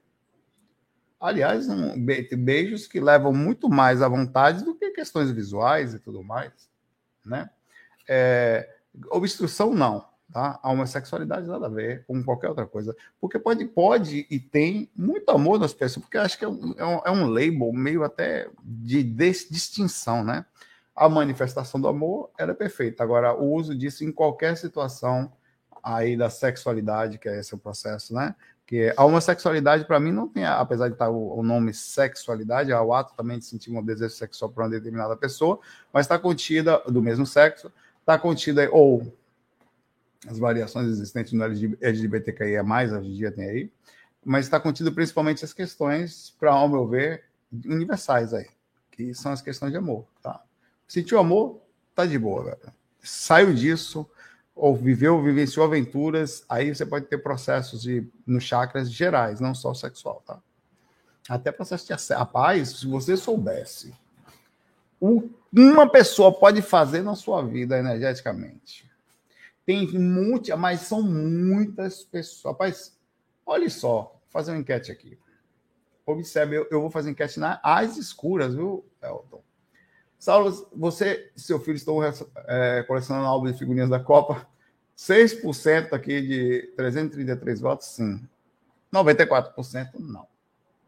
Aliás, 1.20 1.68
um, 1.68 1.94
beijos 2.36 2.88
que 2.88 3.00
levam 3.00 3.32
muito 3.32 3.68
mais 3.68 4.02
à 4.02 4.08
vontade 4.08 4.64
do 4.64 4.74
que 4.74 4.90
questões 4.90 5.30
visuais 5.30 5.94
e 5.94 6.00
tudo 6.00 6.24
mais, 6.24 6.52
né? 7.24 7.48
É, 8.06 8.68
obstrução, 9.10 9.72
não. 9.72 10.04
Tá? 10.34 10.58
A 10.64 10.72
homossexualidade 10.72 11.46
nada 11.46 11.66
a 11.66 11.68
ver 11.68 12.04
com 12.08 12.20
qualquer 12.24 12.48
outra 12.48 12.66
coisa. 12.66 12.92
Porque 13.20 13.38
pode, 13.38 13.64
pode 13.66 14.26
e 14.28 14.40
tem 14.40 14.90
muito 14.96 15.30
amor 15.30 15.60
nas 15.60 15.72
pessoas, 15.72 16.04
porque 16.04 16.18
acho 16.18 16.36
que 16.36 16.44
é 16.44 16.48
um, 16.48 16.74
é 16.76 17.10
um 17.12 17.36
é 17.36 17.44
label 17.44 17.72
meio 17.72 18.02
até 18.02 18.50
de 18.60 19.04
distinção, 19.04 20.24
né? 20.24 20.44
A 20.92 21.08
manifestação 21.08 21.80
do 21.80 21.86
amor 21.86 22.30
era 22.36 22.50
é 22.50 22.54
perfeita. 22.54 23.04
Agora, 23.04 23.32
o 23.32 23.52
uso 23.52 23.76
disso 23.76 24.04
em 24.04 24.10
qualquer 24.10 24.56
situação 24.56 25.30
aí 25.80 26.16
da 26.16 26.28
sexualidade, 26.28 27.16
que 27.16 27.28
é 27.28 27.38
esse 27.38 27.54
o 27.54 27.58
processo, 27.58 28.12
né? 28.12 28.34
Que 28.66 28.92
a 28.96 29.04
homossexualidade, 29.04 29.84
para 29.84 30.00
mim, 30.00 30.10
não 30.10 30.26
tem, 30.26 30.44
apesar 30.44 30.88
de 30.88 30.94
estar 30.94 31.10
o, 31.10 31.38
o 31.38 31.44
nome 31.44 31.72
sexualidade, 31.72 32.72
é 32.72 32.80
o 32.80 32.92
ato 32.92 33.14
também 33.14 33.38
de 33.38 33.44
sentir 33.44 33.70
um 33.70 33.80
desejo 33.84 34.16
sexual 34.16 34.50
para 34.50 34.64
uma 34.64 34.70
determinada 34.70 35.16
pessoa, 35.16 35.60
mas 35.92 36.06
está 36.06 36.18
contida, 36.18 36.82
do 36.88 37.00
mesmo 37.00 37.24
sexo, 37.24 37.70
está 38.00 38.18
contida, 38.18 38.68
ou 38.72 39.14
as 40.26 40.38
variações 40.38 40.88
existentes 40.88 41.32
no 41.32 41.44
LGBTQIA, 41.44 42.62
hoje 42.62 43.10
em 43.10 43.14
dia 43.14 43.32
tem 43.32 43.48
aí, 43.48 43.72
mas 44.24 44.46
está 44.46 44.58
contido 44.58 44.92
principalmente 44.92 45.44
as 45.44 45.52
questões, 45.52 46.34
para 46.38 46.52
ao 46.52 46.68
meu 46.68 46.86
ver, 46.86 47.24
universais 47.66 48.32
aí, 48.32 48.48
que 48.90 49.14
são 49.14 49.32
as 49.32 49.42
questões 49.42 49.70
de 49.70 49.78
amor, 49.78 50.06
tá? 50.22 50.42
Sentiu 50.88 51.18
amor, 51.18 51.60
tá 51.94 52.06
de 52.06 52.18
boa, 52.18 52.44
velho. 52.44 52.72
Saiu 53.02 53.52
disso, 53.52 54.08
ou 54.54 54.74
viveu, 54.74 55.22
vivenciou 55.22 55.66
aventuras, 55.66 56.44
aí 56.48 56.74
você 56.74 56.86
pode 56.86 57.06
ter 57.06 57.18
processos 57.18 57.82
de 57.82 58.06
nos 58.26 58.44
chakras 58.44 58.90
gerais, 58.90 59.40
não 59.40 59.54
só 59.54 59.74
sexual, 59.74 60.22
tá? 60.26 60.38
Até 61.28 61.50
processo 61.52 61.86
de 61.86 61.92
acesso. 61.92 62.18
Rapaz, 62.18 62.68
se 62.68 62.86
você 62.86 63.16
soubesse 63.16 63.94
o 65.00 65.28
uma 65.56 65.88
pessoa 65.88 66.32
pode 66.32 66.60
fazer 66.62 67.02
na 67.02 67.14
sua 67.14 67.40
vida 67.42 67.78
energeticamente. 67.78 68.90
Tem 69.66 69.86
muitas, 69.92 70.58
mas 70.58 70.80
são 70.80 71.02
muitas 71.02 72.04
pessoas. 72.04 72.52
Rapaz, 72.52 72.98
olha 73.46 73.68
só, 73.70 74.02
vou 74.02 74.20
fazer 74.30 74.52
uma 74.52 74.60
enquete 74.60 74.92
aqui. 74.92 75.18
Observe, 76.06 76.56
eu, 76.56 76.68
eu 76.70 76.80
vou 76.80 76.90
fazer 76.90 77.10
enquete 77.10 77.40
nas 77.40 77.58
às 77.62 77.96
escuras, 77.96 78.54
viu, 78.54 78.84
Elton? 79.02 79.42
Saulo, 80.18 80.70
você 80.74 81.30
e 81.36 81.40
seu 81.40 81.60
filho 81.60 81.76
estão 81.76 81.98
é, 82.46 82.82
colecionando 82.86 83.26
álbum 83.26 83.50
de 83.50 83.58
figurinhas 83.58 83.90
da 83.90 84.00
Copa. 84.00 84.46
6% 84.96 85.92
aqui 85.92 86.20
de 86.20 86.72
333 86.76 87.60
votos, 87.60 87.88
sim. 87.88 88.26
94% 88.92 89.98
não. 89.98 90.26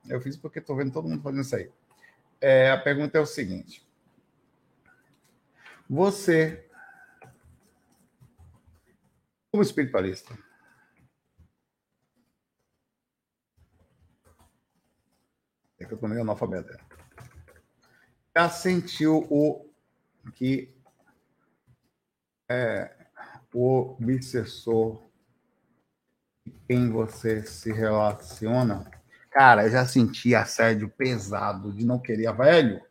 Eu 0.09 0.21
fiz 0.21 0.37
porque 0.37 0.61
estou 0.61 0.77
vendo 0.77 0.93
todo 0.93 1.09
mundo 1.09 1.23
fazendo 1.23 1.43
isso 1.43 1.57
aí. 1.57 1.71
É, 2.41 2.71
a 2.71 2.79
pergunta 2.79 3.19
é 3.19 3.21
o 3.21 3.27
seguinte: 3.27 3.87
Você, 5.91 6.66
como 9.57 9.63
espiritualista, 9.63 10.39
é 15.79 15.85
que 15.87 15.93
eu 15.93 15.95
estou 15.95 16.11
meio 16.11 16.21
analfabeto. 16.21 16.77
Já 18.37 18.51
sentiu 18.51 19.27
o 19.31 19.65
que 20.35 20.77
é, 22.51 22.95
o 23.55 23.97
obsessor 23.99 25.03
quem 26.69 26.91
você 26.91 27.43
se 27.47 27.73
relaciona? 27.73 28.91
Cara, 29.31 29.65
eu 29.65 29.71
já 29.71 29.87
senti 29.87 30.35
assédio 30.35 30.91
pesado 30.91 31.73
de 31.73 31.87
não 31.87 31.99
querer, 31.99 32.31
velho, 32.37 32.83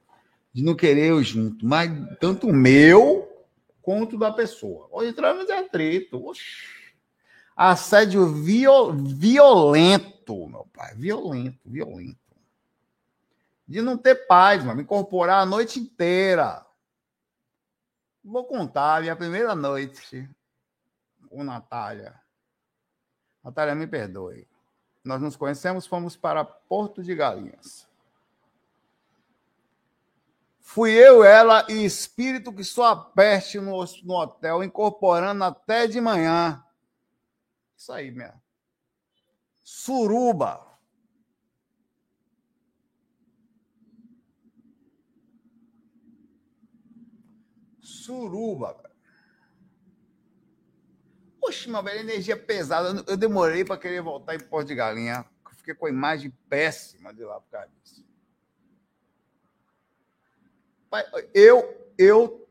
de 0.51 0.63
não 0.63 0.75
querer 0.75 1.09
eu 1.09 1.21
junto, 1.21 1.63
mas 1.63 1.91
tanto 2.19 2.51
meu 2.51 3.24
quanto 3.85 4.17
da 4.17 4.33
pessoa. 4.33 4.87
Ou 4.89 5.05
entramos 5.05 5.47
em 5.47 5.53
atrito. 5.53 6.25
Oxi. 6.25 6.73
Assédio 7.55 8.27
viol, 8.33 8.91
violento, 8.91 10.47
meu 10.49 10.67
pai, 10.73 10.93
violento, 10.95 11.59
violento. 11.63 12.19
De 13.65 13.81
não 13.81 13.97
ter 13.97 14.27
paz, 14.27 14.61
mano, 14.61 14.75
me 14.75 14.83
incorporar 14.83 15.41
a 15.41 15.45
noite 15.45 15.79
inteira. 15.79 16.65
Vou 18.21 18.43
contar 18.43 19.01
minha 19.01 19.15
primeira 19.15 19.55
noite 19.55 20.27
com 21.29 21.43
Natália. 21.43 22.19
Natália, 23.41 23.73
me 23.73 23.87
perdoe. 23.87 24.47
Nós 25.03 25.21
nos 25.21 25.37
conhecemos, 25.37 25.87
fomos 25.87 26.17
para 26.17 26.43
Porto 26.43 27.01
de 27.01 27.15
Galinhas. 27.15 27.87
Fui 30.67 30.91
eu, 30.91 31.23
ela 31.23 31.63
e 31.69 31.85
espírito 31.85 32.51
que 32.51 32.63
só 32.63 32.87
aperte 32.87 33.59
no, 33.59 33.85
no 34.03 34.13
hotel, 34.15 34.63
incorporando 34.63 35.43
até 35.43 35.85
de 35.85 36.01
manhã. 36.01 36.61
Isso 37.77 37.93
aí 37.93 38.09
mesmo. 38.09 38.41
Suruba. 39.63 40.65
Suruba. 47.79 48.91
Poxa, 51.39 51.69
meu 51.69 51.83
velho, 51.83 51.99
energia 51.99 52.35
pesada. 52.35 53.03
Eu 53.07 53.15
demorei 53.15 53.63
para 53.63 53.77
querer 53.77 54.01
voltar 54.01 54.33
em 54.35 54.39
Porto 54.39 54.67
de 54.67 54.75
Galinha. 54.75 55.25
Fiquei 55.57 55.75
com 55.75 55.85
a 55.85 55.89
imagem 55.89 56.31
péssima 56.49 57.13
de 57.13 57.23
lá 57.23 57.39
por 57.39 57.51
causa 57.51 57.69
disso. 57.69 58.04
Eu, 61.33 61.91
eu 61.97 62.47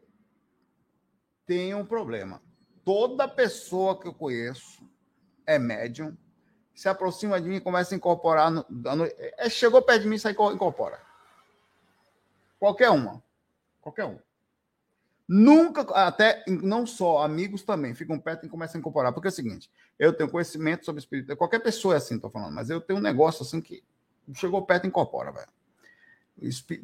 tenho 1.47 1.78
um 1.78 1.86
problema. 1.86 2.42
Toda 2.84 3.28
pessoa 3.28 3.99
que 3.99 4.07
eu 4.07 4.14
conheço 4.14 4.82
é 5.47 5.59
médium, 5.59 6.16
se 6.74 6.88
aproxima 6.88 7.40
de 7.40 7.49
mim 7.49 7.61
começa 7.61 7.95
a 7.95 7.97
incorporar. 7.97 8.51
No, 8.51 8.66
no, 8.68 9.05
é, 9.05 9.49
chegou 9.49 9.80
perto 9.80 10.03
de 10.03 10.09
mim 10.09 10.18
sai 10.18 10.32
incorpora. 10.32 11.01
Qualquer 12.59 12.90
uma. 12.90 13.22
Qualquer 13.80 14.07
um. 14.07 14.18
Nunca, 15.26 15.82
até 15.95 16.45
não 16.47 16.86
só 16.86 17.22
amigos 17.22 17.62
também, 17.62 17.95
ficam 17.95 18.18
perto 18.18 18.45
e 18.45 18.49
começam 18.49 18.78
a 18.78 18.80
incorporar. 18.80 19.12
Porque 19.12 19.28
é 19.28 19.30
o 19.30 19.32
seguinte: 19.32 19.70
eu 19.99 20.12
tenho 20.12 20.30
conhecimento 20.30 20.84
sobre 20.84 21.01
espírito. 21.01 21.36
Qualquer 21.36 21.61
pessoa 21.61 21.95
é 21.95 21.97
assim, 21.97 22.18
tô 22.18 22.28
falando, 22.28 22.55
mas 22.55 22.68
eu 22.68 22.80
tenho 22.80 22.99
um 22.99 23.03
negócio 23.03 23.42
assim 23.42 23.61
que 23.61 23.82
chegou 24.34 24.64
perto 24.66 24.84
e 24.84 24.88
incorpora, 24.88 25.32
velho. 25.32 25.49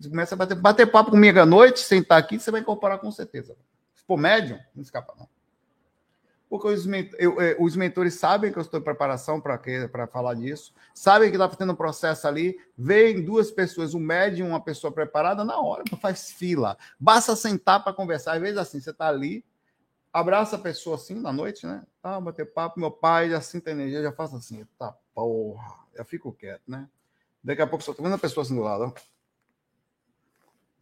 Começa 0.09 0.35
a 0.35 0.39
bater, 0.39 0.55
bater 0.55 0.91
papo 0.91 1.11
comigo 1.11 1.41
à 1.41 1.47
noite, 1.47 1.81
sentar 1.81 2.19
aqui, 2.19 2.39
você 2.39 2.51
vai 2.51 2.61
incorporar 2.61 2.99
com 2.99 3.11
certeza. 3.11 3.57
Se 3.95 4.05
for 4.05 4.17
médium, 4.17 4.59
não 4.75 4.83
escapa, 4.83 5.15
não. 5.19 5.29
Porque 6.51 6.67
os, 6.67 6.85
eu, 7.17 7.41
é, 7.41 7.57
os 7.61 7.77
mentores 7.77 8.15
sabem 8.15 8.51
que 8.51 8.59
eu 8.59 8.63
estou 8.63 8.81
em 8.81 8.83
preparação 8.83 9.41
para 9.41 10.07
falar 10.09 10.35
disso, 10.35 10.75
sabem 10.93 11.31
que 11.31 11.37
está 11.37 11.49
fazendo 11.49 11.73
um 11.73 11.77
processo 11.77 12.27
ali, 12.27 12.59
veem 12.77 13.25
duas 13.25 13.53
pessoas, 13.53 13.95
um 13.95 14.01
médium 14.01 14.49
uma 14.49 14.61
pessoa 14.61 14.93
preparada, 14.93 15.45
na 15.45 15.61
hora, 15.61 15.85
faz 16.01 16.33
fila. 16.33 16.77
Basta 16.99 17.37
sentar 17.37 17.85
para 17.85 17.93
conversar. 17.93 18.33
Às 18.33 18.41
vezes, 18.41 18.59
assim, 18.59 18.81
você 18.81 18.91
está 18.91 19.07
ali, 19.07 19.45
abraça 20.13 20.57
a 20.57 20.59
pessoa 20.59 20.97
assim 20.97 21.15
na 21.15 21.33
noite, 21.33 21.65
né? 21.67 21.85
Tá, 22.03 22.21
bater 22.21 22.53
papo, 22.53 22.81
meu 22.81 22.91
pai 22.91 23.31
já 23.31 23.41
sinta 23.41 23.71
energia, 23.71 24.03
já 24.03 24.11
faço 24.11 24.35
assim, 24.35 24.67
tá 24.77 24.93
porra, 25.15 25.85
já 25.97 26.05
fico 26.05 26.33
quieto, 26.33 26.63
né? 26.67 26.89
Daqui 27.45 27.63
a 27.63 27.67
pouco 27.67 27.85
só 27.85 27.95
tô 27.95 28.03
vendo 28.03 28.17
a 28.17 28.19
pessoa 28.19 28.43
assim 28.43 28.57
do 28.57 28.63
lado, 28.63 28.85
ó. 28.85 28.93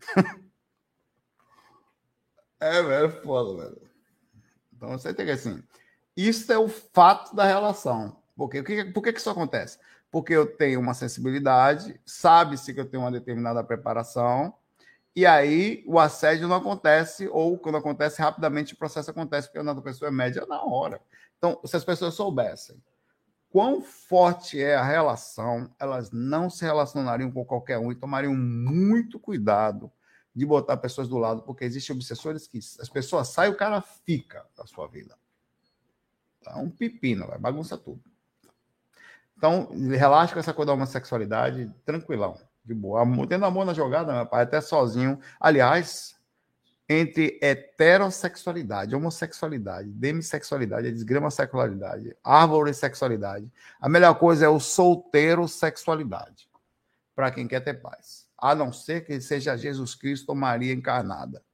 é, 2.60 2.82
velho, 2.82 3.06
é 3.06 3.10
foda, 3.22 3.62
velho. 3.62 3.90
Então 4.74 4.90
você 4.90 5.12
tem 5.12 5.26
que 5.26 5.32
assim, 5.32 5.62
isso 6.16 6.52
é 6.52 6.58
o 6.58 6.68
fato 6.68 7.34
da 7.34 7.44
relação. 7.44 8.16
Porque, 8.36 8.62
por 8.92 9.02
que, 9.02 9.12
que 9.12 9.18
isso 9.18 9.30
acontece? 9.30 9.78
Porque 10.10 10.32
eu 10.32 10.46
tenho 10.46 10.80
uma 10.80 10.94
sensibilidade, 10.94 12.00
sabe-se 12.06 12.72
que 12.72 12.80
eu 12.80 12.88
tenho 12.88 13.02
uma 13.02 13.10
determinada 13.10 13.64
preparação, 13.64 14.54
e 15.14 15.26
aí 15.26 15.82
o 15.86 15.98
assédio 15.98 16.46
não 16.46 16.56
acontece, 16.56 17.28
ou 17.32 17.58
quando 17.58 17.78
acontece 17.78 18.22
rapidamente, 18.22 18.74
o 18.74 18.76
processo 18.76 19.10
acontece, 19.10 19.48
porque 19.48 19.58
a 19.58 19.62
outra 19.62 19.82
pessoa 19.82 20.08
é 20.08 20.12
média 20.12 20.46
na 20.46 20.62
hora. 20.62 21.00
Então, 21.36 21.60
se 21.64 21.76
as 21.76 21.84
pessoas 21.84 22.14
soubessem 22.14 22.80
quão 23.50 23.80
forte 23.82 24.60
é 24.60 24.74
a 24.74 24.84
relação, 24.84 25.70
elas 25.78 26.10
não 26.10 26.50
se 26.50 26.64
relacionariam 26.64 27.30
com 27.30 27.44
qualquer 27.44 27.78
um 27.78 27.90
e 27.90 27.94
tomariam 27.94 28.34
muito 28.34 29.18
cuidado 29.18 29.90
de 30.34 30.46
botar 30.46 30.76
pessoas 30.76 31.08
do 31.08 31.18
lado, 31.18 31.42
porque 31.42 31.64
existem 31.64 31.94
obsessores 31.94 32.46
que 32.46 32.58
as 32.58 32.88
pessoas 32.88 33.28
saem, 33.28 33.52
o 33.52 33.56
cara 33.56 33.80
fica 33.80 34.46
da 34.56 34.66
sua 34.66 34.86
vida. 34.86 35.16
Tá 36.42 36.56
um 36.58 36.70
pepino, 36.70 37.26
vai 37.26 37.38
bagunça 37.38 37.76
tudo. 37.76 38.00
Então, 39.36 39.68
relaxa 39.90 40.34
com 40.34 40.40
essa 40.40 40.52
coisa 40.52 40.66
da 40.68 40.72
homossexualidade, 40.74 41.72
tranquilão, 41.84 42.38
de 42.64 42.74
boa. 42.74 43.04
Tendo 43.28 43.44
amor 43.44 43.64
na 43.64 43.72
jogada, 43.72 44.12
meu 44.12 44.26
pai, 44.26 44.42
até 44.42 44.60
sozinho. 44.60 45.18
Aliás, 45.40 46.17
entre 46.88 47.38
heterossexualidade, 47.42 48.94
homossexualidade, 48.94 49.90
demissexualidade, 49.90 50.88
a 50.88 50.92
desgrama 50.92 51.30
sexualidade, 51.30 52.16
árvore 52.24 52.72
sexualidade, 52.72 53.52
a 53.78 53.88
melhor 53.88 54.14
coisa 54.18 54.46
é 54.46 54.48
o 54.48 54.58
solteiro 54.58 55.46
sexualidade, 55.46 56.48
para 57.14 57.30
quem 57.30 57.46
quer 57.46 57.60
ter 57.60 57.74
paz 57.74 58.28
a 58.38 58.54
não 58.54 58.72
ser 58.72 59.04
que 59.04 59.20
seja 59.20 59.56
Jesus 59.56 59.96
Cristo 59.96 60.30
ou 60.30 60.36
Maria 60.36 60.72
encarnada. 60.72 61.44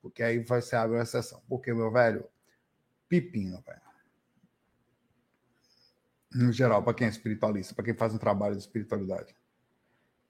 Porque 0.00 0.22
aí 0.22 0.38
vai 0.38 0.62
ser 0.62 0.76
abre 0.76 0.96
uma 0.96 1.02
exceção. 1.02 1.42
Porque, 1.48 1.74
meu 1.74 1.90
velho, 1.90 2.24
pepino, 3.08 3.60
velho. 3.62 3.80
No 6.32 6.52
geral, 6.52 6.82
para 6.82 6.94
quem 6.94 7.08
é 7.08 7.10
espiritualista, 7.10 7.74
para 7.74 7.84
quem 7.84 7.94
faz 7.94 8.14
um 8.14 8.18
trabalho 8.18 8.54
de 8.54 8.60
espiritualidade. 8.60 9.34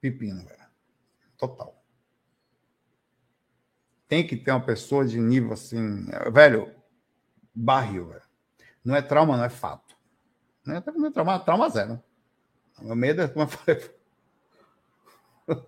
Pepino, 0.00 0.42
velho. 0.46 0.66
Total. 1.36 1.84
Tem 4.08 4.26
que 4.26 4.36
ter 4.36 4.52
uma 4.52 4.64
pessoa 4.64 5.04
de 5.04 5.18
nível 5.18 5.52
assim. 5.52 6.06
Velho, 6.32 6.72
barril, 7.54 8.08
velho. 8.08 8.22
Não 8.84 8.94
é 8.94 9.02
trauma, 9.02 9.36
não 9.36 9.44
é 9.44 9.48
fato. 9.48 9.96
Né? 10.64 10.76
Até 10.76 10.92
meu 10.92 11.10
trauma, 11.10 11.38
trauma 11.38 11.68
zero. 11.68 12.02
Meu 12.80 12.94
medo 12.94 13.22
é, 13.22 13.28
como 13.28 13.44
eu 13.44 13.48
falei. 13.48 13.90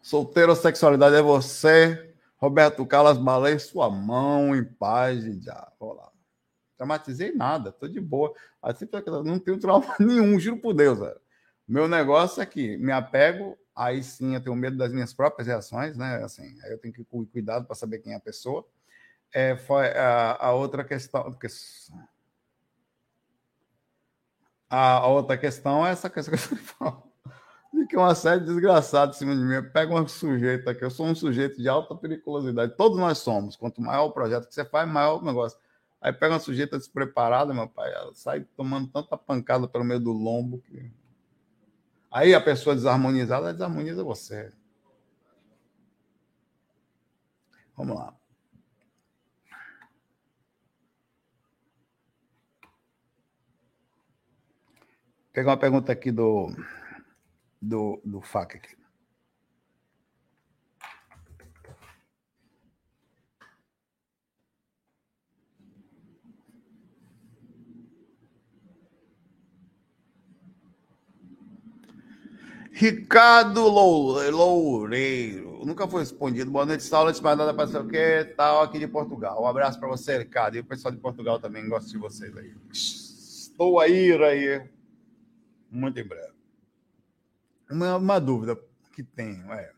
Solteiro 0.00 0.54
sexualidade 0.56 1.16
é 1.16 1.22
você. 1.22 2.14
Roberto 2.38 2.86
Carlos, 2.86 3.18
balei 3.18 3.58
sua 3.58 3.90
mão 3.90 4.54
em 4.54 4.64
paz 4.64 5.24
e 5.24 5.40
já. 5.40 5.70
Vou 5.78 5.92
lá. 5.92 6.08
Traumatizei 6.76 7.34
nada, 7.34 7.72
tô 7.72 7.88
de 7.88 8.00
boa. 8.00 8.32
Assim, 8.62 8.88
não 9.24 9.38
tenho 9.38 9.58
trauma 9.58 9.94
nenhum, 9.98 10.38
juro 10.38 10.58
por 10.58 10.72
Deus. 10.72 10.98
Velho. 10.98 11.20
Meu 11.66 11.88
negócio 11.88 12.40
é 12.40 12.46
que 12.46 12.78
me 12.78 12.92
apego, 12.92 13.58
aí 13.78 14.02
sim 14.02 14.34
eu 14.34 14.40
tenho 14.40 14.56
medo 14.56 14.76
das 14.76 14.92
minhas 14.92 15.14
próprias 15.14 15.46
reações, 15.46 15.96
né? 15.96 16.22
Assim, 16.24 16.58
aí 16.64 16.72
eu 16.72 16.78
tenho 16.78 16.92
que 16.92 17.04
cuidado 17.04 17.64
para 17.64 17.76
saber 17.76 18.00
quem 18.00 18.12
é 18.12 18.16
a 18.16 18.20
pessoa. 18.20 18.66
É, 19.32 19.56
foi 19.56 19.88
a, 19.96 20.36
a 20.46 20.52
outra 20.52 20.84
questão. 20.84 21.36
A, 24.68 25.06
outra 25.06 25.38
questão 25.38 25.86
é 25.86 25.90
essa 25.92 26.10
questão 26.10 26.34
que 26.34 26.44
eu 26.54 26.58
falo. 26.58 27.08
De 27.72 27.86
que 27.86 27.96
uma 27.96 28.14
série 28.14 28.44
desgraçada 28.44 29.12
em 29.12 29.14
cima 29.14 29.36
de 29.36 29.42
mim. 29.42 29.62
Pega 29.70 29.94
um 29.94 30.08
sujeito 30.08 30.68
aqui. 30.68 30.82
Eu 30.84 30.90
sou 30.90 31.06
um 31.06 31.14
sujeito 31.14 31.60
de 31.62 31.68
alta 31.68 31.94
periculosidade. 31.94 32.76
Todos 32.76 32.98
nós 32.98 33.18
somos. 33.18 33.54
Quanto 33.54 33.80
maior 33.80 34.06
o 34.06 34.12
projeto 34.12 34.48
que 34.48 34.54
você 34.54 34.64
faz, 34.64 34.88
maior 34.90 35.22
o 35.22 35.24
negócio. 35.24 35.58
Aí 36.00 36.12
pega 36.12 36.34
uma 36.34 36.40
sujeita 36.40 36.78
despreparada, 36.78 37.52
meu 37.52 37.68
pai, 37.68 37.92
ela 37.92 38.14
sai 38.14 38.46
tomando 38.56 38.88
tanta 38.88 39.16
pancada 39.16 39.66
pelo 39.68 39.84
meio 39.84 40.00
do 40.00 40.12
lombo 40.12 40.58
que. 40.60 40.90
Aí 42.10 42.34
a 42.34 42.40
pessoa 42.40 42.74
desarmonizada 42.74 43.52
desarmoniza 43.52 44.02
você. 44.02 44.52
Vamos 47.76 47.96
lá. 47.96 48.18
pegar 55.38 55.52
uma 55.52 55.56
pergunta 55.56 55.92
aqui 55.92 56.10
do, 56.10 56.50
do, 57.62 58.00
do 58.04 58.20
FAC 58.20 58.56
aqui. 58.56 58.77
Ricardo 72.78 73.66
Loureiro. 73.66 75.64
Nunca 75.66 75.88
foi 75.88 75.98
respondido. 76.02 76.48
Boa 76.48 76.64
noite, 76.64 76.84
Saulo. 76.84 77.08
Antes 77.08 77.18
de 77.18 77.24
mais 77.24 77.36
nada, 77.36 77.80
o 77.80 77.88
que 77.88 78.24
tal 78.36 78.62
aqui 78.62 78.78
de 78.78 78.86
Portugal. 78.86 79.42
Um 79.42 79.48
abraço 79.48 79.80
para 79.80 79.88
você, 79.88 80.18
Ricardo. 80.18 80.54
E 80.54 80.60
o 80.60 80.64
pessoal 80.64 80.94
de 80.94 81.00
Portugal 81.00 81.40
também 81.40 81.68
gosta 81.68 81.90
de 81.90 81.98
vocês 81.98 82.36
aí. 82.36 82.54
Estou 82.72 83.80
aí, 83.80 84.12
aí 84.22 84.70
muito 85.68 85.98
em 85.98 86.04
breve. 86.04 86.32
Uma, 87.68 87.96
uma 87.96 88.20
dúvida 88.20 88.56
que 88.92 89.02
tenho 89.02 89.52
é 89.52 89.72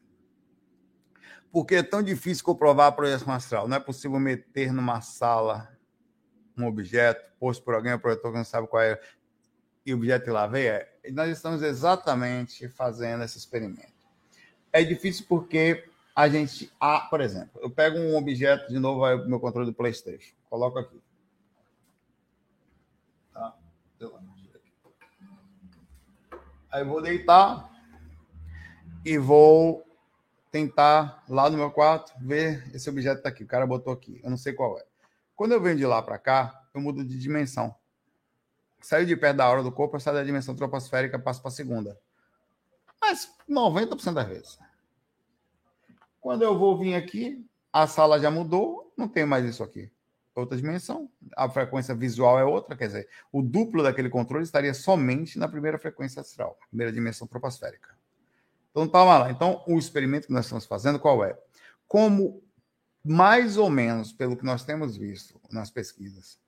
por 1.51 1.65
que 1.65 1.77
é 1.77 1.83
tão 1.83 2.03
difícil 2.03 2.45
comprovar 2.45 2.89
a 2.89 2.93
projeção 2.93 3.33
astral? 3.33 3.67
Não 3.67 3.79
é 3.79 3.81
possível 3.81 4.21
meter 4.21 4.75
numa 4.75 5.01
sala 5.01 5.75
um 6.55 6.67
objeto, 6.67 7.25
posto 7.41 7.65
por 7.65 7.75
alguém, 7.75 7.95
o 7.95 7.99
projetor 7.99 8.31
que 8.31 8.37
não 8.37 8.45
sabe 8.45 8.69
qual 8.69 8.83
é, 8.83 9.01
e 9.87 9.95
o 9.95 9.97
objeto 9.97 10.31
lá 10.31 10.47
vem? 10.47 10.67
É, 10.67 10.90
nós 11.13 11.31
estamos 11.31 11.63
exatamente 11.63 12.69
fazendo 12.69 13.25
esse 13.25 13.39
experimento. 13.39 13.93
É 14.73 14.83
difícil 14.85 15.25
porque 15.29 15.89
a 16.15 16.29
gente, 16.29 16.71
ah, 16.79 17.01
por 17.01 17.21
exemplo, 17.21 17.61
eu 17.63 17.71
pego 17.71 17.99
um 17.99 18.17
objeto, 18.17 18.69
de 18.69 18.79
novo, 18.79 19.01
vai 19.01 19.15
o 19.15 19.29
meu 19.29 19.41
controle 19.41 19.67
do 19.67 19.75
PlayStation, 19.75 20.35
coloco 20.49 20.79
aqui. 20.79 21.01
Tá? 23.33 23.57
Aí 26.71 26.85
vou 26.85 27.01
deitar 27.01 27.71
e 29.05 29.19
vou 29.19 29.85
tentar 30.51 31.25
lá 31.29 31.49
no 31.49 31.57
meu 31.57 31.71
quarto 31.71 32.13
ver 32.21 32.69
esse 32.75 32.91
objeto 32.91 33.19
está 33.19 33.29
aqui. 33.29 33.45
O 33.45 33.47
cara 33.47 33.67
botou 33.67 33.93
aqui, 33.93 34.21
eu 34.23 34.31
não 34.31 34.37
sei 34.37 34.53
qual 34.53 34.79
é. 34.79 34.85
Quando 35.35 35.53
eu 35.53 35.61
venho 35.61 35.77
de 35.77 35.87
lá 35.87 36.03
para 36.03 36.19
cá, 36.19 36.69
eu 36.75 36.81
mudo 36.81 37.05
de 37.05 37.19
dimensão. 37.19 37.75
Saio 38.81 39.07
de 39.07 39.17
perto 39.17 39.37
da 39.39 39.49
hora 39.49 39.63
do 39.63 39.73
corpo, 39.73 39.97
eu 39.97 40.01
saio 40.01 40.17
da 40.17 40.25
dimensão 40.25 40.55
troposférica, 40.55 41.19
passo 41.19 41.41
para 41.41 41.51
a 41.51 41.53
segunda. 41.53 41.99
Mas 43.01 43.33
90% 43.49 44.15
das 44.15 44.29
vezes. 44.29 44.59
Quando 46.21 46.43
eu 46.43 46.59
vou 46.59 46.79
vir 46.79 46.95
aqui, 46.95 47.47
a 47.73 47.87
sala 47.87 48.21
já 48.21 48.31
mudou, 48.31 48.93
não 48.97 49.09
tem 49.09 49.25
mais 49.25 49.45
isso 49.45 49.63
aqui 49.63 49.91
outra 50.41 50.57
dimensão, 50.57 51.11
a 51.37 51.49
frequência 51.49 51.95
visual 51.95 52.39
é 52.39 52.45
outra, 52.45 52.77
quer 52.77 52.87
dizer, 52.87 53.09
o 53.33 53.43
duplo 53.43 53.83
daquele 53.83 54.09
controle 54.09 54.45
estaria 54.45 54.75
somente 54.75 55.39
na 55.39 55.49
primeira 55.49 55.79
frequência 55.79 56.21
astral, 56.21 56.59
primeira 56.69 56.93
dimensão 56.93 57.27
troposférica. 57.27 57.91
Então, 58.71 58.89
tá 58.89 59.03
lá. 59.03 59.31
Então, 59.31 59.63
o 59.67 59.79
experimento 59.79 60.27
que 60.29 60.33
nós 60.33 60.47
estamos 60.47 60.65
fazendo, 60.65 60.99
qual 60.99 61.25
é? 61.25 61.37
Como, 61.89 62.43
mais 63.05 63.57
ou 63.57 63.69
menos, 63.69 64.13
pelo 64.13 64.37
que 64.37 64.45
nós 64.45 64.65
temos 64.65 64.97
visto 64.97 65.41
nas 65.51 65.71
pesquisas, 65.71 66.39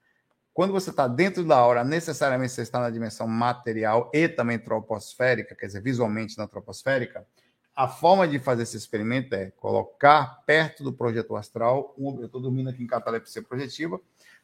quando 0.54 0.72
você 0.72 0.90
está 0.90 1.08
dentro 1.08 1.44
da 1.44 1.64
hora, 1.64 1.82
necessariamente 1.82 2.52
você 2.52 2.62
está 2.62 2.80
na 2.80 2.90
dimensão 2.90 3.26
material 3.26 4.10
e 4.12 4.28
também 4.28 4.58
troposférica, 4.58 5.54
quer 5.54 5.66
dizer, 5.66 5.82
visualmente 5.82 6.36
na 6.36 6.46
troposférica, 6.46 7.26
a 7.74 7.88
forma 7.88 8.28
de 8.28 8.38
fazer 8.38 8.64
esse 8.64 8.76
experimento 8.76 9.34
é 9.34 9.50
colocar 9.52 10.42
perto 10.44 10.84
do 10.84 10.92
projetor 10.92 11.38
astral, 11.38 11.94
um, 11.96 12.20
eu 12.20 12.26
estou 12.26 12.40
dormindo 12.40 12.68
aqui 12.68 12.82
em 12.82 12.86
catalepsia 12.86 13.42
projetiva, 13.42 13.98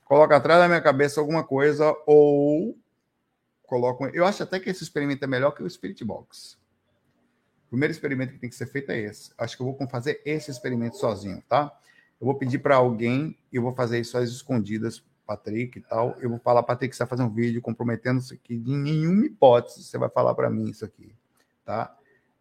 coloco 0.05 0.33
atrás 0.33 0.61
da 0.61 0.67
minha 0.67 0.81
cabeça 0.81 1.21
alguma 1.21 1.45
coisa 1.45 1.95
ou 2.07 2.75
coloco. 3.65 4.07
Eu 4.07 4.25
acho 4.25 4.43
até 4.43 4.59
que 4.59 4.71
esse 4.71 4.83
experimento 4.83 5.23
é 5.23 5.27
melhor 5.27 5.51
que 5.51 5.63
o 5.63 5.69
Spirit 5.69 6.03
Box. 6.03 6.57
O 7.67 7.69
primeiro 7.69 7.93
experimento 7.93 8.33
que 8.33 8.39
tem 8.39 8.49
que 8.49 8.57
ser 8.57 8.65
feito 8.65 8.91
é 8.91 8.99
esse. 8.99 9.31
Acho 9.37 9.55
que 9.55 9.63
eu 9.63 9.67
vou 9.67 9.89
fazer 9.89 10.23
esse 10.25 10.51
experimento 10.51 10.97
sozinho, 10.97 11.43
tá? 11.47 11.71
Eu 12.19 12.25
vou 12.25 12.35
pedir 12.35 12.61
para 12.61 12.77
alguém 12.77 13.37
e 13.53 13.59
vou 13.59 13.75
fazer 13.75 14.01
isso 14.01 14.17
às 14.17 14.31
escondidas, 14.31 15.05
Patrick 15.29 15.79
e 15.79 15.83
tal. 15.83 16.17
Eu 16.21 16.31
vou 16.31 16.39
falar, 16.39 16.63
Patrick, 16.63 16.97
você 16.97 17.05
vai 17.05 17.09
fazer 17.09 17.23
um 17.23 17.31
vídeo 17.31 17.61
comprometendo 17.63 18.19
isso 18.19 18.35
aqui. 18.35 18.57
De 18.57 18.75
nenhuma 18.75 19.27
hipótese 19.27 19.85
você 19.85 19.99
vai 19.99 20.09
falar 20.09 20.35
para 20.35 20.49
mim 20.51 20.69
isso 20.71 20.85
aqui, 20.85 21.15
tá? 21.65 21.95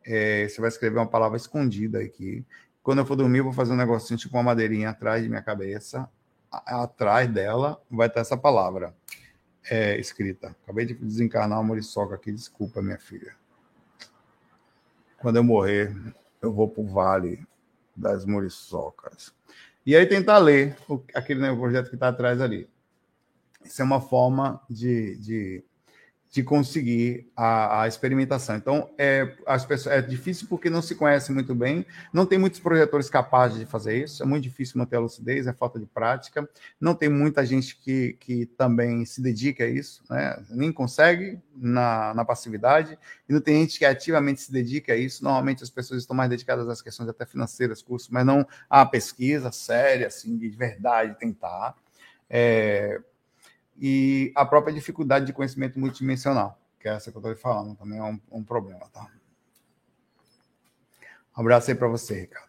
é, 0.07 0.47
você 0.47 0.61
vai 0.61 0.69
escrever 0.69 0.97
uma 0.97 1.07
palavra 1.07 1.35
escondida 1.35 1.99
aqui. 1.99 2.45
Quando 2.81 2.99
eu 2.99 3.05
for 3.05 3.17
dormir, 3.17 3.39
eu 3.39 3.43
vou 3.43 3.53
fazer 3.53 3.73
um 3.73 3.75
negocinho, 3.75 4.17
tipo 4.17 4.37
uma 4.37 4.43
madeirinha 4.43 4.89
atrás 4.89 5.21
de 5.21 5.27
minha 5.27 5.41
cabeça. 5.41 6.09
Atrás 6.49 7.29
dela 7.29 7.79
vai 7.91 8.07
estar 8.07 8.21
essa 8.21 8.37
palavra 8.37 8.95
é, 9.69 9.99
escrita. 9.99 10.55
Acabei 10.63 10.85
de 10.85 10.93
desencarnar 10.93 11.59
uma 11.59 11.67
muriçoca 11.67 12.15
aqui, 12.15 12.31
desculpa, 12.31 12.81
minha 12.81 12.97
filha. 12.97 13.35
Quando 15.17 15.35
eu 15.35 15.43
morrer, 15.43 15.93
eu 16.41 16.53
vou 16.53 16.69
para 16.69 16.81
o 16.81 16.87
vale 16.87 17.45
das 17.93 18.23
muriçocas. 18.23 19.33
E 19.85 19.93
aí 19.93 20.05
tentar 20.05 20.37
ler 20.37 20.77
aquele 21.13 21.53
projeto 21.55 21.89
que 21.89 21.95
está 21.95 22.07
atrás 22.07 22.39
ali. 22.39 22.69
Isso 23.67 23.81
é 23.81 23.85
uma 23.85 24.01
forma 24.01 24.61
de, 24.69 25.17
de 25.17 25.63
de 26.29 26.43
conseguir 26.43 27.31
a, 27.35 27.81
a, 27.81 27.87
experimentação. 27.87 28.57
Então, 28.57 28.89
é, 28.97 29.33
as 29.45 29.65
pessoas, 29.65 29.95
é 29.95 30.01
difícil 30.01 30.47
porque 30.47 30.69
não 30.69 30.81
se 30.81 30.93
conhece 30.93 31.31
muito 31.31 31.55
bem, 31.55 31.85
não 32.11 32.25
tem 32.25 32.37
muitos 32.37 32.59
projetores 32.59 33.09
capazes 33.09 33.57
de 33.57 33.65
fazer 33.65 34.03
isso, 34.03 34.21
é 34.21 34.25
muito 34.25 34.43
difícil 34.43 34.77
manter 34.77 34.97
a 34.97 34.99
lucidez, 34.99 35.47
é 35.47 35.53
falta 35.53 35.79
de 35.79 35.85
prática, 35.85 36.47
não 36.79 36.93
tem 36.93 37.09
muita 37.09 37.45
gente 37.45 37.77
que, 37.77 38.17
que 38.19 38.45
também 38.45 39.05
se 39.05 39.21
dedica 39.21 39.63
a 39.63 39.67
isso, 39.67 40.03
né? 40.09 40.43
nem 40.49 40.71
consegue 40.71 41.39
na, 41.55 42.13
na 42.13 42.25
passividade, 42.25 42.99
e 43.27 43.33
não 43.33 43.39
tem 43.39 43.61
gente 43.61 43.79
que 43.79 43.85
ativamente 43.85 44.41
se 44.41 44.51
dedica 44.51 44.93
a 44.93 44.97
isso, 44.97 45.23
normalmente 45.23 45.63
as 45.63 45.69
pessoas 45.69 46.01
estão 46.01 46.15
mais 46.15 46.29
dedicadas 46.29 46.67
às 46.67 46.81
questões 46.81 47.09
até 47.09 47.25
financeiras, 47.25 47.81
cursos, 47.81 48.09
mas 48.09 48.25
não 48.25 48.45
à 48.69 48.85
pesquisa 48.85 49.51
séria, 49.51 50.07
assim, 50.07 50.37
de 50.37 50.49
verdade, 50.49 51.17
tentar. 51.17 51.75
É, 52.29 52.99
e 53.79 54.31
a 54.35 54.45
própria 54.45 54.73
dificuldade 54.73 55.25
de 55.25 55.33
conhecimento 55.33 55.79
multidimensional, 55.79 56.59
que 56.79 56.87
é 56.87 56.93
essa 56.93 57.11
que 57.11 57.17
eu 57.17 57.21
estou 57.21 57.35
falando, 57.35 57.75
também 57.75 57.99
é 57.99 58.03
um, 58.03 58.19
um 58.31 58.43
problema, 58.43 58.87
tá? 58.91 59.07
Um 61.37 61.41
abraço 61.41 61.69
aí 61.69 61.77
para 61.77 61.87
você, 61.87 62.21
Ricardo. 62.21 62.47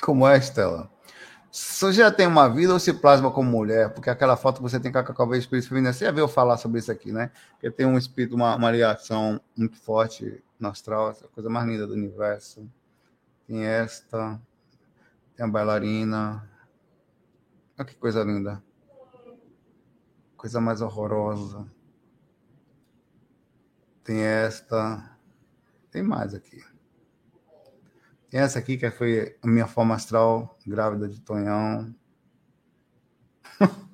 Como 0.00 0.26
é, 0.26 0.38
Estela? 0.38 0.90
Você 1.58 1.92
já 1.92 2.12
tem 2.12 2.26
uma 2.26 2.48
vida 2.48 2.72
ou 2.72 2.78
se 2.78 2.92
plasma 2.92 3.32
como 3.32 3.50
mulher? 3.50 3.92
Porque 3.92 4.08
aquela 4.08 4.36
foto 4.36 4.62
você 4.62 4.78
tem 4.78 4.92
com 4.92 4.98
a 4.98 5.02
Cacau 5.02 5.34
Espírito 5.34 5.68
Feminino. 5.68 5.92
Você 5.92 6.04
já 6.04 6.12
veio 6.12 6.28
falar 6.28 6.56
sobre 6.56 6.78
isso 6.78 6.92
aqui, 6.92 7.10
né? 7.10 7.32
Porque 7.50 7.68
tem 7.68 7.84
um 7.84 7.98
espírito, 7.98 8.36
uma, 8.36 8.54
uma 8.54 8.70
ligação 8.70 9.40
muito 9.56 9.76
forte 9.76 10.42
no 10.58 10.68
astral, 10.68 11.10
essa 11.10 11.26
coisa 11.26 11.50
mais 11.50 11.66
linda 11.66 11.84
do 11.84 11.94
universo. 11.94 12.70
Tem 13.44 13.64
esta, 13.64 14.40
tem 15.34 15.44
a 15.44 15.48
bailarina. 15.48 16.48
Olha 17.76 17.88
que 17.88 17.96
coisa 17.96 18.22
linda. 18.22 18.62
Coisa 20.36 20.60
mais 20.60 20.80
horrorosa. 20.80 21.66
Tem 24.04 24.20
esta. 24.20 25.10
Tem 25.90 26.04
mais 26.04 26.34
aqui. 26.34 26.62
Essa 28.32 28.58
aqui 28.58 28.76
que 28.76 28.90
foi 28.90 29.38
a 29.42 29.46
minha 29.46 29.66
forma 29.66 29.94
astral 29.94 30.58
grávida 30.66 31.08
de 31.08 31.20
Tonhão. 31.20 31.94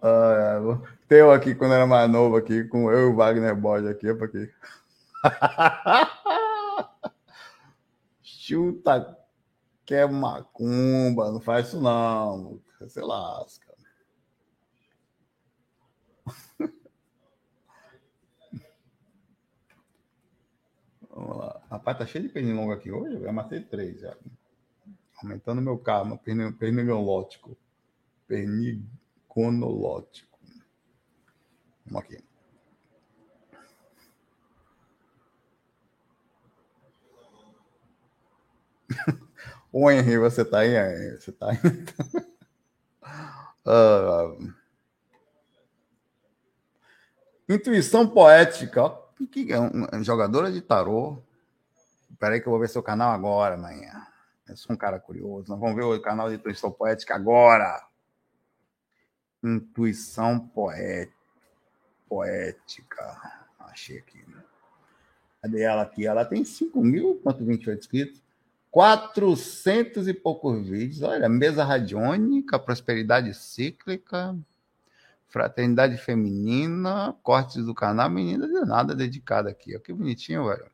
ah, 0.00 0.78
tem 1.08 1.18
eu 1.18 1.32
aqui 1.32 1.54
quando 1.54 1.74
era 1.74 1.86
mais 1.86 2.08
novo 2.10 2.36
aqui, 2.36 2.64
com 2.64 2.90
eu 2.90 3.08
e 3.08 3.12
o 3.12 3.16
Wagner 3.16 3.56
Borges 3.56 3.90
aqui, 3.90 4.14
porque. 4.14 4.52
Chuta 8.22 9.18
que 9.84 9.94
é 9.94 10.06
macumba, 10.06 11.30
não 11.30 11.40
faz 11.40 11.68
isso 11.68 11.80
não, 11.80 12.60
você 12.80 13.00
lasca. 13.00 13.72
Vamos 21.12 21.36
lá. 21.36 21.60
Rapaz, 21.70 21.98
tá 21.98 22.06
cheio 22.06 22.26
de 22.26 22.30
pernilongo 22.30 22.72
aqui 22.72 22.90
hoje, 22.90 23.22
eu 23.22 23.32
matei 23.32 23.60
três 23.60 24.00
já. 24.00 24.16
Aumentando 25.22 25.60
meu 25.60 25.76
karma, 25.78 26.16
pernilótico. 26.18 27.56
Pernigonolótico. 28.26 30.38
Vamos 31.86 32.02
aqui. 32.02 32.18
O 39.74 39.90
Henry, 39.90 40.18
você 40.18 40.44
tá 40.44 40.58
aí? 40.58 41.16
Você 41.16 41.32
tá 41.32 41.50
aí? 41.50 41.56
uh... 43.66 44.52
Intuição 47.48 48.06
poética. 48.06 48.84
O 48.84 49.01
que 49.26 49.52
é? 49.52 49.60
Um, 49.60 50.02
jogadora 50.02 50.50
de 50.50 50.60
tarô. 50.60 51.18
Espera 52.10 52.34
aí 52.34 52.40
que 52.40 52.46
eu 52.46 52.50
vou 52.50 52.60
ver 52.60 52.68
seu 52.68 52.82
canal 52.82 53.12
agora, 53.12 53.54
amanhã. 53.54 54.06
Eu 54.48 54.56
sou 54.56 54.74
um 54.74 54.76
cara 54.76 54.98
curioso. 54.98 55.48
Nós 55.48 55.58
vamos 55.58 55.74
ver 55.76 55.84
o 55.84 56.00
canal 56.00 56.28
de 56.28 56.36
Intuição 56.36 56.70
Poética 56.70 57.14
agora. 57.14 57.86
Intuição 59.42 60.38
poética. 60.38 61.16
Poética. 62.08 63.42
Achei 63.58 63.98
aqui. 63.98 64.24
Cadê 65.40 65.62
ela 65.62 65.82
aqui? 65.82 66.06
Ela 66.06 66.24
tem 66.24 66.42
5.028 66.42 67.78
inscritos. 67.78 68.22
400 68.70 70.08
e 70.08 70.14
poucos 70.14 70.68
vídeos. 70.68 71.02
Olha, 71.02 71.28
mesa 71.28 71.64
radiônica, 71.64 72.58
prosperidade 72.58 73.34
cíclica, 73.34 74.36
fraternidade 75.32 75.96
feminina, 75.96 77.16
cortes 77.22 77.64
do 77.64 77.74
canal, 77.74 78.10
menina 78.10 78.46
de 78.46 78.60
nada 78.66 78.94
dedicada 78.94 79.48
aqui. 79.48 79.72
Olha 79.72 79.80
que 79.80 79.92
bonitinho, 79.92 80.46
velho. 80.46 80.70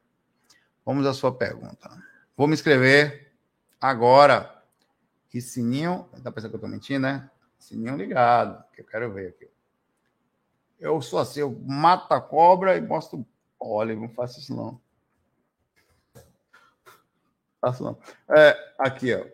Vamos 0.84 1.06
à 1.06 1.14
sua 1.14 1.32
pergunta. 1.32 1.88
Vou 2.36 2.48
me 2.48 2.54
inscrever 2.54 3.32
agora. 3.80 4.54
E 5.32 5.40
sininho, 5.40 6.08
tá 6.24 6.32
pensando 6.32 6.50
que 6.50 6.56
eu 6.56 6.60
tô 6.60 6.66
mentindo, 6.66 7.00
né? 7.00 7.30
Sininho 7.56 7.96
ligado, 7.96 8.64
que 8.72 8.80
eu 8.80 8.84
quero 8.84 9.12
ver 9.12 9.28
aqui. 9.28 9.48
Eu 10.80 11.00
sou 11.00 11.20
assim, 11.20 11.40
eu 11.40 11.56
mato 11.64 12.12
a 12.12 12.20
cobra 12.20 12.76
e 12.76 12.80
mostro. 12.80 13.24
Olha, 13.60 13.94
não 13.94 14.08
faço 14.08 14.40
isso 14.40 14.56
não. 14.56 14.80
Faço 17.60 17.84
não. 17.84 17.98
É, 18.28 18.74
aqui, 18.76 19.14
ó. 19.14 19.24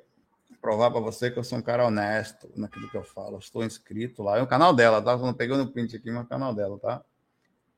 Provar 0.64 0.90
para 0.90 0.98
você 0.98 1.30
que 1.30 1.38
eu 1.38 1.44
sou 1.44 1.58
um 1.58 1.62
cara 1.62 1.84
honesto 1.84 2.50
naquilo 2.56 2.88
que 2.88 2.96
eu 2.96 3.04
falo. 3.04 3.36
estou 3.36 3.62
inscrito 3.62 4.22
lá. 4.22 4.38
É 4.38 4.42
o 4.42 4.46
canal 4.46 4.72
dela, 4.72 5.02
tá? 5.02 5.14
Não 5.14 5.34
peguei 5.34 5.54
no 5.58 5.70
print 5.70 5.94
aqui, 5.94 6.10
mas 6.10 6.22
é 6.22 6.24
o 6.24 6.26
canal 6.26 6.54
dela, 6.54 6.78
tá? 6.78 7.04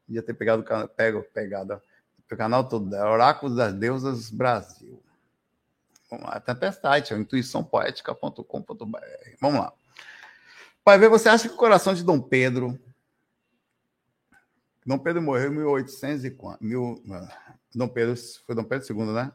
Ia 0.09 0.23
ter 0.23 0.35
pegado 0.35 0.65
pego, 0.97 1.25
pegada. 1.35 1.83
O 2.31 2.37
canal 2.37 2.69
todo 2.69 2.89
dela. 2.89 3.11
Oráculos 3.11 3.57
das 3.57 3.75
Deusas 3.75 4.31
Brasil. 4.31 5.03
Vamos 6.09 6.27
lá. 6.27 6.39
Tem 6.39 6.71
site, 6.71 7.13
é 7.13 7.17
intuiçãopoética.com.br. 7.17 8.99
Vamos 9.41 9.61
lá. 9.61 9.73
Pai, 10.85 10.97
ver, 10.97 11.09
você 11.09 11.29
acha 11.29 11.49
que 11.49 11.55
o 11.55 11.59
coração 11.59 11.93
de 11.93 12.05
Dom 12.05 12.21
Pedro. 12.21 12.79
Dom 14.87 14.99
Pedro 15.01 15.21
morreu 15.21 15.51
em 15.51 15.57
1800 15.57 16.25
e 16.25 16.31
quanto? 16.31 16.63
Mil... 16.63 17.03
Dom 17.75 17.89
Pedro, 17.89 18.15
foi 18.47 18.55
Dom 18.55 18.63
Pedro 18.63 18.87
II, 18.89 19.07
né? 19.07 19.33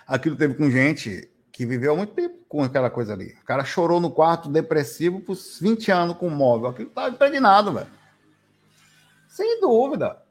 aquilo 0.06 0.36
teve 0.36 0.54
com 0.54 0.70
gente 0.70 1.30
que 1.52 1.64
viveu 1.64 1.92
há 1.92 1.96
muito 1.96 2.12
tempo 2.12 2.44
com 2.48 2.62
aquela 2.62 2.90
coisa 2.90 3.14
ali. 3.14 3.32
O 3.40 3.44
cara 3.44 3.64
chorou 3.64 4.00
no 4.00 4.10
quarto 4.10 4.48
depressivo 4.48 5.20
por 5.20 5.36
20 5.60 5.90
anos 5.90 6.16
com 6.18 6.26
o 6.26 6.30
móvel. 6.30 6.68
Aquilo 6.68 6.88
estava 6.88 7.08
impregnado, 7.08 7.72
velho. 7.72 7.90
Sem 9.28 9.60
dúvida. 9.60 10.22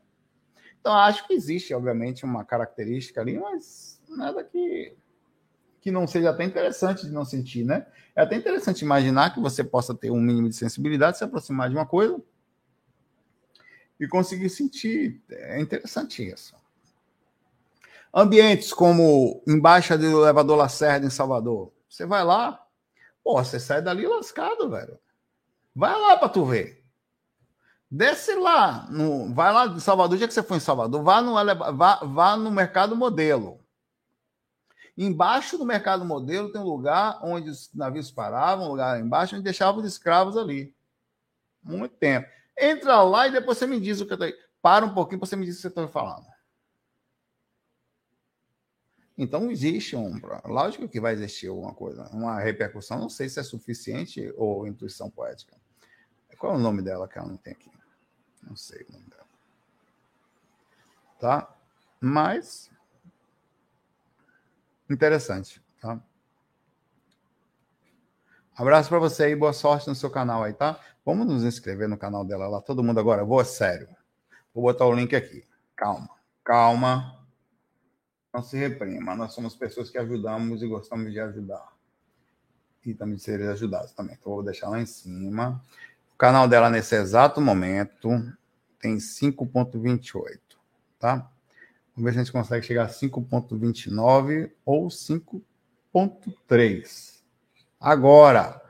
Então, 0.79 0.93
acho 0.93 1.25
que 1.25 1.33
existe, 1.33 1.73
obviamente, 1.73 2.23
uma 2.23 2.45
característica 2.45 3.21
ali, 3.21 3.39
mas 3.39 3.99
nada 4.07 4.43
que 4.43 4.95
que 5.85 5.91
não 5.91 6.07
seja 6.07 6.31
até 6.31 6.43
interessante 6.43 7.05
de 7.05 7.11
não 7.11 7.23
sentir, 7.23 7.63
né? 7.63 7.85
É 8.15 8.23
até 8.23 8.35
interessante 8.35 8.81
imaginar 8.81 9.31
que 9.31 9.39
você 9.39 9.63
possa 9.63 9.93
ter 9.93 10.09
um 10.09 10.19
mínimo 10.19 10.49
de 10.49 10.55
sensibilidade, 10.55 11.15
se 11.15 11.23
aproximar 11.23 11.69
de 11.69 11.75
uma 11.75 11.85
coisa 11.85 12.19
e 13.99 14.07
conseguir 14.07 14.49
sentir. 14.49 15.21
É 15.29 15.61
interessante 15.61 16.27
isso. 16.27 16.55
Ambientes 18.11 18.73
como 18.73 19.43
embaixo 19.47 19.95
do 19.95 20.23
elevador 20.23 20.57
Lacerda 20.57 21.05
em 21.05 21.11
Salvador. 21.11 21.71
Você 21.87 22.03
vai 22.03 22.23
lá, 22.23 22.65
pô, 23.23 23.35
você 23.35 23.59
sai 23.59 23.79
dali 23.79 24.07
lascado, 24.07 24.67
velho. 24.67 24.97
Vai 25.75 25.93
lá 25.93 26.17
para 26.17 26.29
tu 26.29 26.45
ver. 26.45 26.83
Desce 27.91 28.33
lá, 28.33 28.87
no, 28.89 29.31
vai 29.35 29.53
lá 29.53 29.67
em 29.67 29.79
Salvador, 29.79 30.17
dia 30.17 30.27
que 30.27 30.33
você 30.33 30.41
for 30.41 30.57
em 30.57 30.59
Salvador, 30.59 31.03
vá 31.03 31.21
no, 31.21 31.35
vá, 31.77 31.99
vá 32.03 32.35
no 32.35 32.49
mercado 32.49 32.95
modelo. 32.95 33.63
Embaixo 34.97 35.57
do 35.57 35.65
mercado 35.65 36.05
modelo 36.05 36.51
tem 36.51 36.61
um 36.61 36.65
lugar 36.65 37.19
onde 37.23 37.49
os 37.49 37.69
navios 37.73 38.09
paravam, 38.11 38.65
um 38.65 38.69
lugar 38.71 38.99
embaixo, 38.99 39.35
onde 39.35 39.43
deixavam 39.43 39.81
os 39.81 39.87
escravos 39.87 40.37
ali. 40.37 40.73
Muito 41.61 41.95
tempo. 41.95 42.29
Entra 42.57 43.01
lá 43.01 43.27
e 43.27 43.31
depois 43.31 43.57
você 43.57 43.67
me 43.67 43.79
diz 43.79 43.99
o 43.99 44.05
que 44.05 44.13
eu 44.13 44.25
estou. 44.25 44.45
Para 44.61 44.85
um 44.85 44.93
pouquinho 44.93 45.19
você 45.19 45.35
me 45.35 45.45
dizer 45.45 45.67
o 45.67 45.71
que 45.71 45.75
você 45.75 45.81
está 45.81 45.87
falando. 45.87 46.25
Então 49.17 49.49
existe 49.49 49.95
um. 49.95 50.19
Lógico 50.45 50.89
que 50.89 50.99
vai 50.99 51.13
existir 51.13 51.47
alguma 51.47 51.73
coisa, 51.73 52.09
uma 52.11 52.39
repercussão. 52.39 52.99
Não 52.99 53.09
sei 53.09 53.29
se 53.29 53.39
é 53.39 53.43
suficiente 53.43 54.33
ou 54.35 54.67
intuição 54.67 55.09
poética. 55.09 55.55
Qual 56.37 56.53
é 56.53 56.57
o 56.57 56.59
nome 56.59 56.81
dela 56.81 57.07
que 57.07 57.17
ela 57.17 57.27
não 57.27 57.37
tem 57.37 57.53
aqui? 57.53 57.71
Não 58.43 58.55
sei 58.55 58.85
o 58.89 58.91
nome 58.91 59.05
dela. 59.05 59.25
Tá? 61.19 61.55
Mas. 61.99 62.69
Interessante. 64.89 65.61
Tá? 65.81 65.99
Abraço 68.55 68.89
para 68.89 68.99
você 68.99 69.25
aí, 69.25 69.35
boa 69.35 69.53
sorte 69.53 69.87
no 69.87 69.95
seu 69.95 70.09
canal 70.09 70.43
aí, 70.43 70.53
tá? 70.53 70.79
Vamos 71.05 71.27
nos 71.27 71.43
inscrever 71.43 71.89
no 71.89 71.97
canal 71.97 72.23
dela 72.23 72.47
lá, 72.47 72.61
todo 72.61 72.83
mundo 72.83 72.99
agora. 72.99 73.25
Vou 73.25 73.43
sério. 73.43 73.89
Vou 74.53 74.63
botar 74.63 74.85
o 74.85 74.93
link 74.93 75.15
aqui. 75.15 75.43
Calma, 75.75 76.09
calma. 76.43 77.19
Não 78.33 78.41
se 78.41 78.57
reprima. 78.57 79.15
Nós 79.15 79.33
somos 79.33 79.55
pessoas 79.55 79.89
que 79.89 79.97
ajudamos 79.97 80.63
e 80.63 80.67
gostamos 80.67 81.11
de 81.11 81.19
ajudar. 81.19 81.73
E 82.85 82.93
também 82.93 83.15
de 83.17 83.23
ser 83.23 83.41
ajudados 83.49 83.91
também. 83.91 84.15
Então, 84.19 84.33
vou 84.33 84.43
deixar 84.43 84.69
lá 84.69 84.79
em 84.79 84.85
cima. 84.85 85.61
O 86.13 86.17
canal 86.17 86.47
dela, 86.47 86.69
nesse 86.69 86.95
exato 86.95 87.41
momento, 87.41 88.09
tem 88.79 88.97
5,28, 88.97 90.39
tá? 90.97 91.29
Vamos 91.95 92.03
ver 92.03 92.11
se 92.11 92.19
a 92.19 92.23
gente 92.23 92.33
consegue 92.33 92.65
chegar 92.65 92.83
a 92.83 92.89
5,29 92.89 94.51
ou 94.65 94.87
5,3. 94.87 97.23
Agora, 97.79 98.61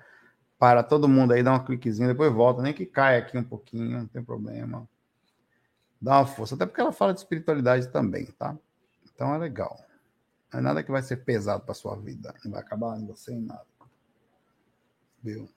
para 0.59 0.83
todo 0.83 1.09
mundo 1.09 1.33
aí, 1.33 1.41
dá 1.41 1.53
um 1.53 1.63
cliquezinho, 1.63 2.07
depois 2.07 2.31
volta, 2.31 2.61
nem 2.61 2.71
que 2.73 2.85
caia 2.85 3.17
aqui 3.19 3.35
um 3.37 3.43
pouquinho, 3.43 3.99
não 3.99 4.07
tem 4.07 4.23
problema. 4.23 4.87
Dá 5.99 6.19
uma 6.19 6.27
força, 6.27 6.53
até 6.53 6.67
porque 6.67 6.81
ela 6.81 6.91
fala 6.91 7.13
de 7.13 7.19
espiritualidade 7.19 7.87
também, 7.87 8.27
tá? 8.27 8.55
Então 9.11 9.33
é 9.33 9.39
legal. 9.39 9.75
Não 10.53 10.59
é 10.59 10.61
nada 10.61 10.83
que 10.83 10.91
vai 10.91 11.01
ser 11.01 11.17
pesado 11.17 11.65
para 11.65 11.73
sua 11.73 11.95
vida. 11.95 12.35
Não 12.43 12.51
vai 12.51 12.61
acabar 12.61 12.99
em 12.99 13.07
você 13.07 13.33
em 13.33 13.41
nada. 13.41 13.65
Viu? 15.23 15.49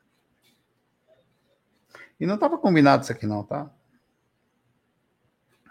E 2.18 2.26
não 2.26 2.36
estava 2.36 2.56
combinado 2.56 3.02
isso 3.02 3.12
aqui, 3.12 3.26
não, 3.26 3.44
tá? 3.44 3.70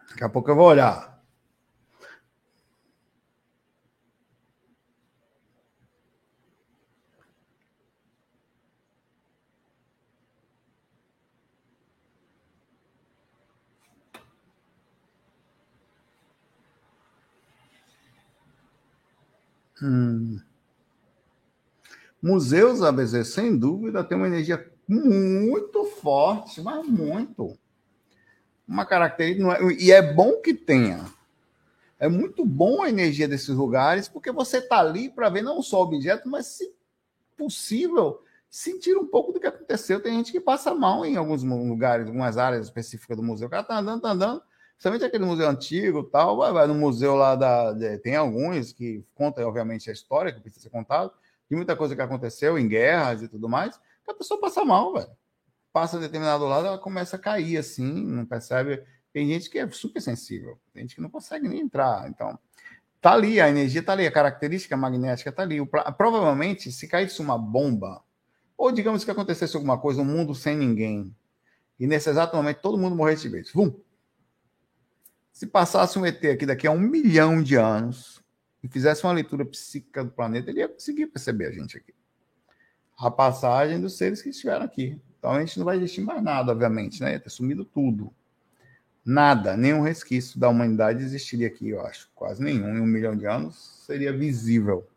Daqui 0.10 0.24
a 0.24 0.30
pouco 0.30 0.52
eu 0.52 0.56
vou 0.56 0.68
olhar. 0.68 1.17
Hum. 19.82 20.40
Museus 22.22 22.82
ABZ, 22.82 23.28
sem 23.28 23.58
dúvida, 23.58 24.04
tem 24.04 24.18
uma 24.18 24.28
energia 24.28 24.72
muito 24.88 25.84
forte, 25.86 26.62
mas 26.62 26.86
muito. 26.88 27.58
Uma 28.68 28.86
característica. 28.86 29.54
É, 29.54 29.74
e 29.74 29.92
é 29.92 30.14
bom 30.14 30.42
que 30.42 30.54
tenha. 30.54 31.06
É 32.00 32.08
muito 32.08 32.46
bom 32.46 32.82
a 32.82 32.90
energia 32.90 33.28
desses 33.28 33.50
lugares, 33.50 34.08
porque 34.08 34.32
você 34.32 34.58
está 34.58 34.80
ali 34.80 35.10
para 35.10 35.30
ver 35.30 35.42
não 35.42 35.62
só 35.62 35.80
o 35.80 35.84
objeto, 35.84 36.30
mas, 36.30 36.48
se 36.48 36.72
possível, 37.36 38.22
sentir 38.50 38.98
um 38.98 39.08
pouco 39.08 39.32
do 39.32 39.40
que 39.40 39.48
aconteceu. 39.48 40.00
Tem 40.00 40.14
gente 40.14 40.32
que 40.32 40.40
passa 40.40 40.74
mal 40.74 41.06
em 41.06 41.18
alguns 41.18 41.44
lugares, 41.44 42.08
algumas 42.08 42.38
áreas 42.38 42.68
específicas 42.68 43.18
do 43.18 43.24
museu. 43.24 43.48
O 43.48 43.52
cara 43.52 43.62
está 43.62 43.80
andando, 43.80 43.98
está 43.98 44.12
andando 44.12 44.42
Principalmente 44.78 45.06
aquele 45.06 45.26
museu 45.26 45.50
antigo 45.50 46.04
tal, 46.04 46.38
vai, 46.38 46.54
vai 46.54 46.68
no 46.68 46.76
museu 46.76 47.16
lá 47.16 47.36
da. 47.36 47.74
De, 47.74 47.98
tem 47.98 48.16
alguns 48.16 48.72
que 48.72 49.04
contam, 49.16 49.48
obviamente, 49.48 49.90
a 49.90 49.94
história 49.94 50.32
que 50.32 50.40
precisa 50.40 50.62
ser 50.62 50.70
contado, 50.70 51.12
de 51.50 51.56
muita 51.56 51.76
coisa 51.76 51.96
que 51.96 52.02
aconteceu 52.02 52.60
em 52.60 52.68
guerras 52.68 53.24
e 53.24 53.28
tudo 53.28 53.50
mais, 53.50 53.76
que 53.76 54.12
a 54.12 54.14
pessoa 54.14 54.40
passa 54.40 54.64
mal, 54.64 54.94
velho. 54.94 55.10
Passa 55.74 55.98
determinado 55.98 56.46
lado, 56.46 56.68
ela 56.68 56.78
começa 56.78 57.16
a 57.16 57.20
cair 57.20 57.58
assim, 57.58 58.06
não 58.06 58.24
percebe. 58.24 58.84
Tem 59.12 59.28
gente 59.28 59.50
que 59.50 59.58
é 59.58 59.68
super 59.72 60.00
sensível, 60.00 60.60
tem 60.72 60.84
gente 60.84 60.94
que 60.94 61.02
não 61.02 61.10
consegue 61.10 61.48
nem 61.48 61.62
entrar. 61.62 62.08
Então, 62.08 62.38
tá 63.02 63.14
ali, 63.14 63.42
a 63.42 63.50
energia 63.50 63.82
tá 63.82 63.94
ali, 63.94 64.06
a 64.06 64.12
característica 64.12 64.78
magnética 64.78 65.32
tá 65.32 65.42
ali. 65.42 65.60
O, 65.60 65.66
provavelmente, 65.66 66.72
se 66.72 66.88
caísse 66.88 67.20
uma 67.20 67.36
bomba, 67.36 68.04
ou 68.56 68.72
digamos 68.72 69.04
que 69.04 69.10
acontecesse 69.10 69.56
alguma 69.56 69.80
coisa, 69.80 70.02
um 70.02 70.06
mundo 70.06 70.36
sem 70.36 70.56
ninguém, 70.56 71.16
e 71.80 71.88
nesse 71.88 72.12
exato 72.12 72.36
momento 72.36 72.62
todo 72.62 72.78
mundo 72.78 72.96
morresse 72.96 73.24
de 73.24 73.30
vez, 73.30 73.52
vum, 73.52 73.74
se 75.38 75.46
passasse 75.46 76.00
um 76.00 76.04
ET 76.04 76.26
aqui 76.26 76.48
daqui 76.48 76.66
a 76.66 76.72
um 76.72 76.80
milhão 76.80 77.44
de 77.44 77.56
anos 77.58 78.24
e 78.64 78.68
fizesse 78.68 79.04
uma 79.04 79.14
leitura 79.14 79.46
psíquica 79.46 80.04
do 80.04 80.10
planeta, 80.10 80.50
ele 80.50 80.62
ia 80.62 80.68
conseguir 80.68 81.06
perceber 81.06 81.46
a 81.46 81.52
gente 81.52 81.78
aqui. 81.78 81.94
A 82.98 83.12
passagem 83.12 83.80
dos 83.80 83.96
seres 83.96 84.20
que 84.20 84.30
estiveram 84.30 84.66
aqui. 84.66 85.00
Então 85.20 85.30
a 85.34 85.40
gente 85.40 85.60
não 85.60 85.66
vai 85.66 85.78
existir 85.78 86.02
mais 86.02 86.24
nada, 86.24 86.52
obviamente, 86.52 87.04
né? 87.04 87.12
Ia 87.12 87.20
ter 87.20 87.30
sumido 87.30 87.64
tudo. 87.64 88.12
Nada, 89.06 89.56
nenhum 89.56 89.82
resquício 89.82 90.40
da 90.40 90.50
humanidade 90.50 91.04
existiria 91.04 91.46
aqui, 91.46 91.70
eu 91.70 91.86
acho. 91.86 92.10
Quase 92.16 92.44
nenhum. 92.44 92.76
Em 92.76 92.82
um 92.82 92.88
milhão 92.88 93.16
de 93.16 93.28
anos 93.28 93.84
seria 93.86 94.12
visível. 94.12 94.88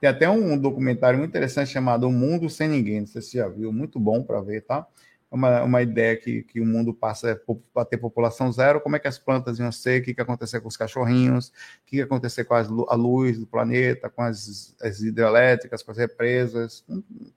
Tem 0.00 0.08
até 0.08 0.30
um 0.30 0.56
documentário 0.56 1.18
muito 1.18 1.32
interessante 1.32 1.70
chamado 1.70 2.08
O 2.08 2.10
Mundo 2.10 2.48
Sem 2.48 2.66
Ninguém. 2.66 3.00
Não 3.00 3.06
sei 3.06 3.20
se 3.20 3.28
você 3.28 3.38
já 3.38 3.48
viu, 3.48 3.70
muito 3.70 4.00
bom 4.00 4.22
para 4.22 4.40
ver, 4.40 4.62
tá? 4.62 4.86
Uma, 5.32 5.62
uma 5.62 5.80
ideia 5.82 6.14
que, 6.14 6.42
que 6.42 6.60
o 6.60 6.66
mundo 6.66 6.92
passa 6.92 7.40
a 7.74 7.84
ter 7.86 7.96
população 7.96 8.52
zero, 8.52 8.82
como 8.82 8.96
é 8.96 8.98
que 8.98 9.08
as 9.08 9.18
plantas 9.18 9.58
iam 9.58 9.72
ser, 9.72 10.02
o 10.02 10.04
que, 10.04 10.10
ia 10.10 10.22
acontecer 10.22 10.60
com 10.60 10.68
os 10.68 10.76
cachorrinhos, 10.76 11.48
o 11.48 11.52
que, 11.86 11.90
que 11.92 11.96
ia 11.96 12.04
acontecer 12.04 12.44
com 12.44 12.54
as, 12.54 12.68
a 12.68 12.94
luz 12.94 13.38
do 13.38 13.46
planeta, 13.46 14.10
com 14.10 14.22
as, 14.22 14.76
as 14.80 15.00
hidrelétricas, 15.00 15.82
com 15.82 15.90
as 15.90 15.96
represas, 15.96 16.84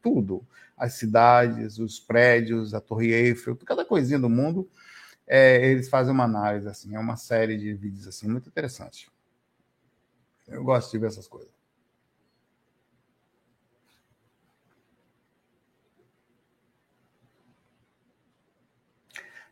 tudo. 0.02 0.46
As 0.78 0.96
cidades, 0.96 1.80
os 1.80 1.98
prédios, 1.98 2.74
a 2.74 2.82
Torre 2.82 3.14
Eiffel, 3.14 3.56
cada 3.66 3.86
coisinha 3.86 4.20
do 4.20 4.30
mundo, 4.30 4.70
é, 5.26 5.72
eles 5.72 5.88
fazem 5.88 6.14
uma 6.14 6.26
análise, 6.26 6.68
assim, 6.68 6.93
é 6.96 7.00
uma 7.00 7.16
série 7.16 7.58
de 7.58 7.74
vídeos 7.74 8.08
assim, 8.08 8.28
muito 8.28 8.50
interessante. 8.50 9.10
Eu 10.46 10.66
gosto 10.66 10.91
de 10.91 11.00
ver 11.00 11.08
essas 11.08 11.30
coisas. 11.30 11.55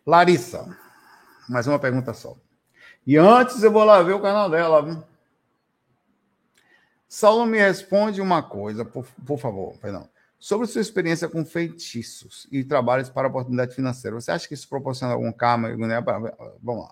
Larissa, 0.05 0.77
mais 1.47 1.65
uma 1.67 1.79
pergunta 1.79 2.13
só. 2.13 2.37
E 3.05 3.17
antes 3.17 3.63
eu 3.63 3.71
vou 3.71 3.83
lá 3.83 4.01
ver 4.01 4.13
o 4.13 4.21
canal 4.21 4.49
dela, 4.49 4.81
viu? 4.81 5.03
Saulo 7.07 7.45
me 7.45 7.59
responde 7.59 8.21
uma 8.21 8.41
coisa, 8.41 8.83
por, 8.83 9.05
por 9.25 9.37
favor, 9.37 9.77
perdão. 9.77 10.09
Sobre 10.39 10.67
sua 10.67 10.81
experiência 10.81 11.29
com 11.29 11.45
feitiços 11.45 12.47
e 12.51 12.63
trabalhos 12.63 13.09
para 13.09 13.27
oportunidade 13.27 13.75
financeira, 13.75 14.19
você 14.19 14.31
acha 14.31 14.47
que 14.47 14.53
isso 14.53 14.67
proporciona 14.67 15.13
algum 15.13 15.31
karma? 15.31 15.69
Vamos 16.61 16.83
lá. 16.83 16.91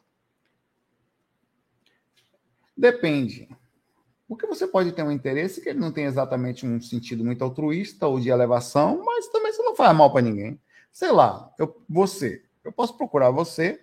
Depende. 2.77 3.49
Porque 4.27 4.47
você 4.47 4.65
pode 4.65 4.93
ter 4.93 5.03
um 5.03 5.11
interesse 5.11 5.59
que 5.59 5.67
ele 5.67 5.79
não 5.79 5.91
tem 5.91 6.05
exatamente 6.05 6.65
um 6.65 6.79
sentido 6.79 7.25
muito 7.25 7.43
altruísta 7.43 8.07
ou 8.07 8.19
de 8.19 8.29
elevação, 8.29 9.03
mas 9.03 9.27
também 9.27 9.51
você 9.51 9.61
não 9.61 9.75
faz 9.75 9.93
mal 9.93 10.09
para 10.11 10.21
ninguém. 10.21 10.57
Sei 10.89 11.11
lá, 11.11 11.53
eu, 11.59 11.83
você, 11.89 12.43
eu 12.63 12.71
posso 12.71 12.95
procurar 12.95 13.31
você, 13.31 13.81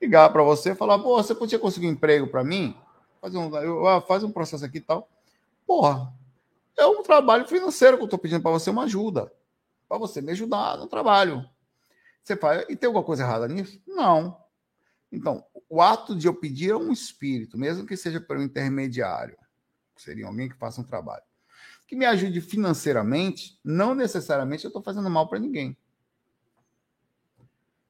ligar 0.00 0.30
para 0.30 0.42
você, 0.42 0.74
falar, 0.74 0.98
pô, 0.98 1.22
você 1.22 1.34
podia 1.34 1.58
conseguir 1.58 1.88
um 1.88 1.92
emprego 1.92 2.26
para 2.26 2.44
mim? 2.44 2.76
Fazer 3.20 3.38
um, 3.38 3.86
ah, 3.86 4.00
faz 4.00 4.22
um 4.22 4.30
processo 4.30 4.64
aqui 4.64 4.78
e 4.78 4.82
tal. 4.82 5.08
Porra, 5.66 6.12
é 6.76 6.86
um 6.86 7.02
trabalho 7.02 7.46
financeiro 7.46 7.96
que 7.96 8.02
eu 8.02 8.06
estou 8.06 8.18
pedindo 8.18 8.42
para 8.42 8.52
você, 8.52 8.70
uma 8.70 8.84
ajuda. 8.84 9.32
Para 9.88 9.98
você 9.98 10.20
me 10.20 10.32
ajudar 10.32 10.76
no 10.76 10.86
trabalho. 10.86 11.44
Você 12.22 12.36
faz, 12.36 12.64
e 12.68 12.76
tem 12.76 12.86
alguma 12.86 13.04
coisa 13.04 13.24
errada 13.24 13.48
nisso? 13.48 13.80
Não. 13.86 14.38
Então, 15.10 15.44
o 15.68 15.82
ato 15.82 16.14
de 16.14 16.28
eu 16.28 16.34
pedir 16.34 16.72
a 16.72 16.76
um 16.76 16.92
espírito, 16.92 17.58
mesmo 17.58 17.86
que 17.86 17.96
seja 17.96 18.20
pelo 18.20 18.42
intermediário, 18.42 19.36
seria 19.96 20.26
alguém 20.26 20.48
que 20.48 20.56
faça 20.56 20.80
um 20.80 20.84
trabalho, 20.84 21.22
que 21.86 21.96
me 21.96 22.04
ajude 22.04 22.40
financeiramente, 22.40 23.58
não 23.64 23.94
necessariamente 23.94 24.64
eu 24.64 24.68
estou 24.68 24.82
fazendo 24.82 25.08
mal 25.10 25.28
para 25.28 25.38
ninguém. 25.38 25.76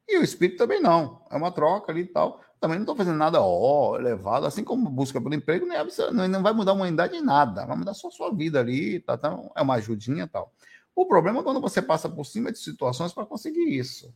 E 0.09 0.17
o 0.17 0.23
espírito 0.23 0.57
também 0.57 0.81
não. 0.81 1.21
É 1.31 1.37
uma 1.37 1.53
troca 1.53 1.93
ali 1.93 2.01
e 2.01 2.07
tal. 2.07 2.41
Também 2.59 2.79
não 2.79 2.85
estou 2.85 2.97
fazendo 2.97 3.19
nada 3.19 3.41
ó, 3.41 3.97
elevado, 3.97 4.47
assim 4.47 4.65
como 4.65 4.91
busca 4.91 5.21
pelo 5.21 5.35
emprego, 5.35 5.65
nem, 5.65 6.29
não 6.29 6.43
vai 6.43 6.53
mudar 6.53 6.73
a 6.73 6.75
humanidade 6.75 7.15
em 7.15 7.23
nada. 7.23 7.67
Vai 7.67 7.77
mudar 7.77 7.95
só 7.95 8.09
a 8.09 8.11
sua 8.11 8.35
vida 8.35 8.59
ali, 8.59 8.99
tá, 9.01 9.17
tá, 9.17 9.39
é 9.55 9.63
uma 9.63 9.75
ajudinha 9.75 10.25
e 10.25 10.29
tal. 10.29 10.53
O 10.95 11.07
problema 11.07 11.41
é 11.41 11.43
quando 11.45 11.61
você 11.61 11.81
passa 11.81 12.09
por 12.09 12.25
cima 12.25 12.51
de 12.51 12.59
situações 12.59 13.13
para 13.13 13.27
conseguir 13.27 13.79
isso. 13.79 14.13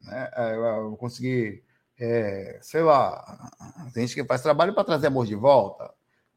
Né? 0.00 0.30
É, 0.34 0.96
conseguir, 0.98 1.62
é, 2.00 2.58
sei 2.60 2.82
lá, 2.82 3.52
tem 3.94 4.06
gente 4.06 4.20
que 4.20 4.26
faz 4.26 4.42
trabalho 4.42 4.74
para 4.74 4.82
trazer 4.82 5.06
amor 5.06 5.26
de 5.26 5.36
volta, 5.36 5.84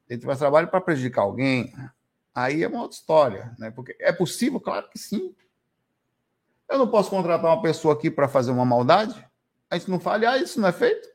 tem 0.08 0.16
gente 0.16 0.22
que 0.22 0.28
faz 0.28 0.38
trabalho 0.38 0.68
para 0.68 0.82
prejudicar 0.82 1.24
alguém. 1.24 1.74
Aí 2.36 2.62
é 2.62 2.68
uma 2.68 2.82
outra 2.82 2.98
história, 2.98 3.56
né? 3.58 3.72
Porque 3.72 3.96
é 4.00 4.12
possível, 4.12 4.60
claro 4.60 4.88
que 4.90 5.00
sim. 5.00 5.34
Eu 6.70 6.78
não 6.78 6.88
posso 6.88 7.10
contratar 7.10 7.52
uma 7.52 7.62
pessoa 7.62 7.94
aqui 7.94 8.10
para 8.10 8.28
fazer 8.28 8.52
uma 8.52 8.66
maldade? 8.66 9.24
A 9.70 9.78
gente 9.78 9.90
não 9.90 10.00
fala, 10.00 10.32
ah, 10.32 10.38
isso 10.38 10.60
não 10.60 10.68
é 10.68 10.72
feito? 10.72 11.08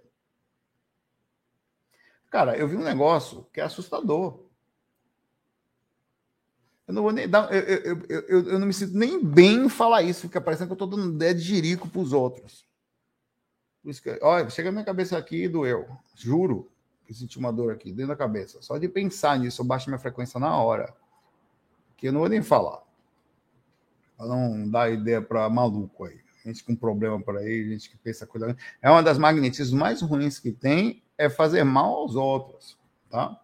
Cara, 2.31 2.57
eu 2.57 2.69
vi 2.69 2.77
um 2.77 2.85
negócio 2.85 3.47
que 3.53 3.61
é 3.61 3.65
assustador. 3.65 4.45
Eu 6.87 6.95
não 6.95 7.03
vou 7.03 7.13
nem 7.13 7.29
dar. 7.29 7.53
Eu, 7.53 7.61
eu, 7.61 8.03
eu, 8.09 8.49
eu, 8.49 8.59
não 8.59 8.67
me 8.67 8.73
sinto 8.73 8.97
nem 8.97 9.25
bem 9.25 9.65
em 9.65 9.69
falar 9.69 10.03
isso, 10.03 10.23
fica 10.23 10.41
parecendo 10.41 10.69
que 10.69 10.73
eu 10.73 10.87
estou 10.87 10.89
dando 10.89 11.15
ideia 11.15 11.35
de 11.35 11.41
jirico 11.41 11.89
para 11.89 12.01
os 12.01 12.13
outros. 12.13 12.67
Por 13.83 13.91
isso 13.91 14.03
que, 14.03 14.19
olha, 14.23 14.51
chega 14.51 14.69
na 14.69 14.73
minha 14.73 14.85
cabeça 14.85 15.17
aqui 15.17 15.45
e 15.45 15.49
doeu. 15.49 15.89
Juro 16.15 16.71
que 17.05 17.15
senti 17.15 17.39
uma 17.39 17.53
dor 17.53 17.73
aqui 17.73 17.93
dentro 17.93 18.09
da 18.09 18.17
cabeça. 18.17 18.63
Só 18.63 18.79
de 18.79 18.89
pensar 18.89 19.39
nisso, 19.39 19.63
eu 19.63 19.67
baixo 19.67 19.89
minha 19.89 19.99
frequência 19.99 20.39
na 20.39 20.57
hora. 20.57 20.95
Que 21.97 22.09
eu 22.09 22.13
não 22.13 22.21
vou 22.21 22.29
nem 22.29 22.43
falar. 22.43 22.83
Para 24.21 24.29
não 24.29 24.69
dar 24.69 24.93
ideia 24.93 25.23
para 25.23 25.49
maluco 25.49 26.05
aí. 26.05 26.21
Gente 26.45 26.63
com 26.65 26.77
problema 26.77 27.21
por 27.21 27.39
aí, 27.39 27.69
gente 27.71 27.89
que 27.89 27.97
pensa 27.97 28.27
coisa. 28.27 28.55
É 28.83 28.91
uma 28.91 29.03
das 29.03 29.17
magnetismos 29.17 29.79
mais 29.79 30.03
ruins 30.03 30.39
que 30.39 30.53
tem, 30.53 31.03
é 31.17 31.31
fazer 31.31 31.65
mal 31.65 31.95
aos 31.95 32.17
outros. 32.17 32.79
Tá? 33.09 33.41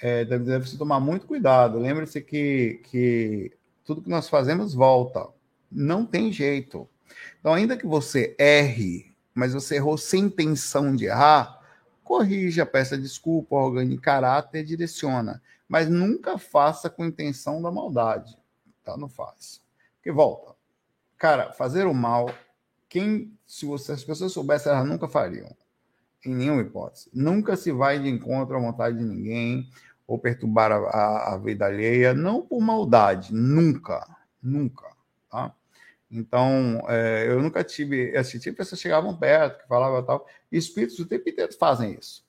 é, 0.00 0.24
deve, 0.24 0.44
deve 0.44 0.68
se 0.68 0.78
tomar 0.78 1.00
muito 1.00 1.26
cuidado. 1.26 1.78
Lembre-se 1.78 2.20
que, 2.20 2.80
que 2.84 3.52
tudo 3.84 4.02
que 4.02 4.08
nós 4.08 4.28
fazemos 4.28 4.74
volta. 4.74 5.28
Não 5.70 6.06
tem 6.06 6.32
jeito. 6.32 6.88
Então, 7.40 7.52
ainda 7.52 7.76
que 7.76 7.86
você 7.86 8.34
erre, 8.38 9.14
mas 9.34 9.52
você 9.52 9.76
errou 9.76 9.98
sem 9.98 10.24
intenção 10.24 10.94
de 10.94 11.06
errar, 11.06 11.60
corrija, 12.04 12.64
peça 12.64 12.96
desculpa, 12.96 13.56
organize 13.56 14.00
caráter, 14.00 14.64
direciona. 14.64 15.42
Mas 15.68 15.88
nunca 15.88 16.38
faça 16.38 16.88
com 16.88 17.04
intenção 17.04 17.60
da 17.60 17.70
maldade. 17.70 18.38
Tá? 18.84 18.96
Não 18.96 19.08
faz. 19.08 19.60
Porque 20.08 20.12
volta. 20.12 20.54
Cara, 21.18 21.52
fazer 21.52 21.86
o 21.86 21.92
mal, 21.92 22.32
quem, 22.88 23.36
se 23.46 23.66
você, 23.66 23.92
as 23.92 24.02
pessoas 24.02 24.32
soubessem, 24.32 24.72
elas 24.72 24.88
nunca 24.88 25.06
fariam. 25.06 25.54
Em 26.24 26.34
nenhuma 26.34 26.62
hipótese. 26.62 27.10
Nunca 27.12 27.56
se 27.56 27.70
vai 27.70 27.98
de 27.98 28.08
encontro 28.08 28.56
à 28.56 28.60
vontade 28.60 28.96
de 28.96 29.04
ninguém 29.04 29.68
ou 30.06 30.18
perturbar 30.18 30.72
a, 30.72 30.76
a, 30.76 31.34
a 31.34 31.36
vida 31.36 31.66
alheia, 31.66 32.14
não 32.14 32.40
por 32.40 32.58
maldade, 32.60 33.34
nunca, 33.34 34.08
nunca, 34.42 34.88
tá? 35.30 35.54
Então, 36.10 36.82
é, 36.88 37.26
eu 37.28 37.42
nunca 37.42 37.62
tive, 37.62 38.16
assim, 38.16 38.38
tipo, 38.38 38.56
pessoas 38.56 38.80
chegavam 38.80 39.14
perto, 39.14 39.60
que 39.60 39.68
falavam 39.68 40.02
tal, 40.02 40.26
e 40.50 40.56
espíritos 40.56 40.98
o 40.98 41.04
tempo 41.04 41.28
inteiro 41.28 41.52
fazem 41.52 41.98
isso. 42.00 42.24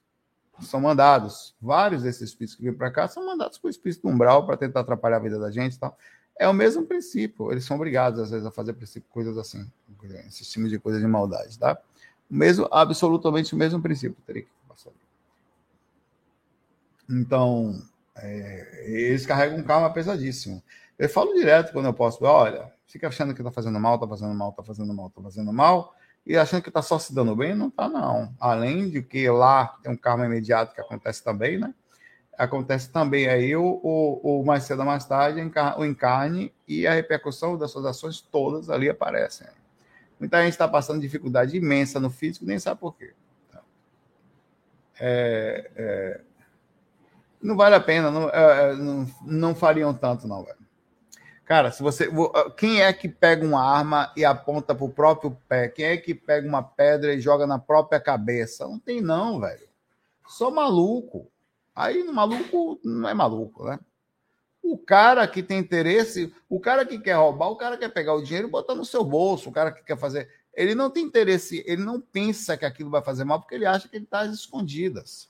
São 0.59 0.81
mandados, 0.81 1.55
vários 1.61 2.03
desses 2.03 2.23
espíritos 2.23 2.57
que 2.57 2.63
vêm 2.63 2.73
para 2.73 2.91
cá 2.91 3.07
são 3.07 3.25
mandados 3.25 3.57
por 3.57 3.69
espírito 3.69 4.05
umbral 4.05 4.45
para 4.45 4.57
tentar 4.57 4.81
atrapalhar 4.81 5.15
a 5.15 5.21
vida 5.21 5.39
da 5.39 5.49
gente 5.49 5.75
e 5.75 5.79
tal. 5.79 5.97
É 6.39 6.47
o 6.47 6.53
mesmo 6.53 6.85
princípio, 6.85 7.51
eles 7.51 7.65
são 7.65 7.75
obrigados, 7.75 8.17
às 8.17 8.31
vezes, 8.31 8.45
a 8.45 8.51
fazer 8.51 8.73
coisas 9.09 9.37
assim, 9.37 9.69
esse 10.25 10.45
tipo 10.45 10.69
de 10.69 10.79
coisa 10.79 10.97
de 10.97 11.05
maldade, 11.05 11.59
tá? 11.59 11.77
O 12.31 12.33
mesmo, 12.33 12.65
absolutamente 12.71 13.53
o 13.53 13.57
mesmo 13.57 13.81
princípio, 13.81 14.15
teria 14.25 14.43
que 14.43 14.49
passar. 14.65 14.91
Então, 17.09 17.81
é, 18.15 18.85
eles 18.87 19.25
carregam 19.25 19.57
um 19.57 19.63
karma 19.63 19.91
pesadíssimo. 19.91 20.63
Eu 20.97 21.09
falo 21.09 21.33
direto 21.33 21.73
quando 21.73 21.87
eu 21.87 21.93
posso, 21.93 22.23
olha, 22.23 22.71
fica 22.87 23.09
achando 23.09 23.33
que 23.33 23.41
está 23.41 23.51
fazendo 23.51 23.77
mal, 23.77 23.95
está 23.95 24.07
fazendo 24.07 24.33
mal, 24.33 24.51
está 24.51 24.63
fazendo 24.63 24.93
mal, 24.93 25.07
está 25.07 25.21
fazendo 25.21 25.51
mal, 25.51 25.93
e 26.25 26.37
achando 26.37 26.61
que 26.61 26.69
está 26.69 26.81
só 26.81 26.97
se 26.97 27.13
dando 27.13 27.35
bem, 27.35 27.53
não 27.53 27.67
está 27.67 27.89
não. 27.89 28.33
Além 28.39 28.89
de 28.89 29.01
que 29.01 29.29
lá 29.29 29.77
tem 29.83 29.91
um 29.91 29.97
karma 29.97 30.25
imediato 30.25 30.73
que 30.73 30.79
acontece 30.79 31.21
também, 31.21 31.57
né? 31.57 31.73
Acontece 32.39 32.89
também 32.89 33.27
aí 33.27 33.53
o, 33.53 33.81
o, 33.83 34.39
o 34.39 34.45
mais 34.45 34.63
cedo 34.63 34.79
ou 34.79 34.85
mais 34.85 35.03
tarde, 35.03 35.41
o 35.77 35.85
encarne 35.85 36.53
e 36.65 36.87
a 36.87 36.93
repercussão 36.93 37.57
das 37.57 37.69
suas 37.69 37.83
ações 37.83 38.21
todas 38.21 38.69
ali 38.69 38.89
aparecem. 38.89 39.45
Muita 40.17 40.41
gente 40.41 40.53
está 40.53 40.65
passando 40.65 41.01
dificuldade 41.01 41.57
imensa 41.57 41.99
no 41.99 42.09
físico, 42.09 42.45
nem 42.45 42.57
sabe 42.57 42.79
por 42.79 42.95
quê. 42.95 43.13
É, 45.01 45.69
é, 45.75 46.21
não 47.41 47.57
vale 47.57 47.75
a 47.75 47.81
pena, 47.81 48.09
não, 48.09 48.29
é, 48.29 48.71
é, 48.71 48.75
não, 48.75 49.07
não 49.21 49.53
fariam 49.53 49.93
tanto, 49.93 50.25
não, 50.25 50.45
velho. 50.45 50.59
Cara, 51.43 51.73
se 51.73 51.83
você. 51.83 52.09
Ah, 52.35 52.49
quem 52.51 52.81
é 52.81 52.93
que 52.93 53.09
pega 53.09 53.45
uma 53.45 53.61
arma 53.61 54.13
e 54.15 54.23
aponta 54.23 54.73
pro 54.73 54.87
próprio 54.87 55.37
pé? 55.49 55.67
Quem 55.67 55.85
é 55.85 55.97
que 55.97 56.15
pega 56.15 56.47
uma 56.47 56.63
pedra 56.63 57.13
e 57.13 57.19
joga 57.19 57.45
na 57.45 57.59
própria 57.59 57.99
cabeça? 57.99 58.65
Não 58.65 58.79
tem, 58.79 59.01
não, 59.01 59.41
velho. 59.41 59.67
Só 60.25 60.49
maluco. 60.49 61.29
Aí, 61.79 62.03
maluco 62.03 62.77
não 62.83 63.07
é 63.07 63.13
maluco, 63.13 63.63
né? 63.63 63.79
O 64.61 64.77
cara 64.77 65.25
que 65.25 65.41
tem 65.41 65.59
interesse, 65.59 66.33
o 66.49 66.59
cara 66.59 66.85
que 66.85 66.99
quer 66.99 67.13
roubar, 67.13 67.49
o 67.49 67.55
cara 67.55 67.77
quer 67.77 67.87
pegar 67.87 68.15
o 68.15 68.21
dinheiro 68.21 68.49
e 68.49 68.51
botar 68.51 68.75
no 68.75 68.83
seu 68.83 69.01
bolso, 69.01 69.47
o 69.47 69.51
cara 69.53 69.71
que 69.71 69.81
quer 69.81 69.97
fazer. 69.97 70.29
Ele 70.53 70.75
não 70.75 70.89
tem 70.89 71.05
interesse, 71.05 71.63
ele 71.65 71.81
não 71.81 72.01
pensa 72.01 72.57
que 72.57 72.65
aquilo 72.65 72.89
vai 72.89 73.01
fazer 73.01 73.23
mal 73.23 73.39
porque 73.39 73.55
ele 73.55 73.65
acha 73.65 73.87
que 73.87 73.95
ele 73.95 74.03
está 74.03 74.19
às 74.19 74.33
escondidas. 74.33 75.29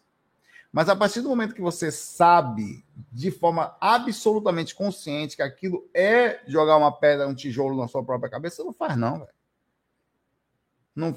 Mas 0.72 0.90
a 0.90 0.96
partir 0.96 1.22
do 1.22 1.30
momento 1.30 1.54
que 1.54 1.62
você 1.62 1.92
sabe 1.92 2.84
de 3.12 3.30
forma 3.30 3.78
absolutamente 3.80 4.74
consciente 4.74 5.36
que 5.36 5.44
aquilo 5.44 5.88
é 5.94 6.42
jogar 6.48 6.78
uma 6.78 6.92
pedra, 6.92 7.28
um 7.28 7.36
tijolo 7.36 7.78
na 7.78 7.88
sua 7.88 8.04
própria 8.04 8.32
cabeça, 8.32 8.56
você 8.56 8.64
não 8.64 8.74
faz, 8.74 8.98
não, 8.98 9.20
velho. 9.20 9.34
Não, 10.96 11.16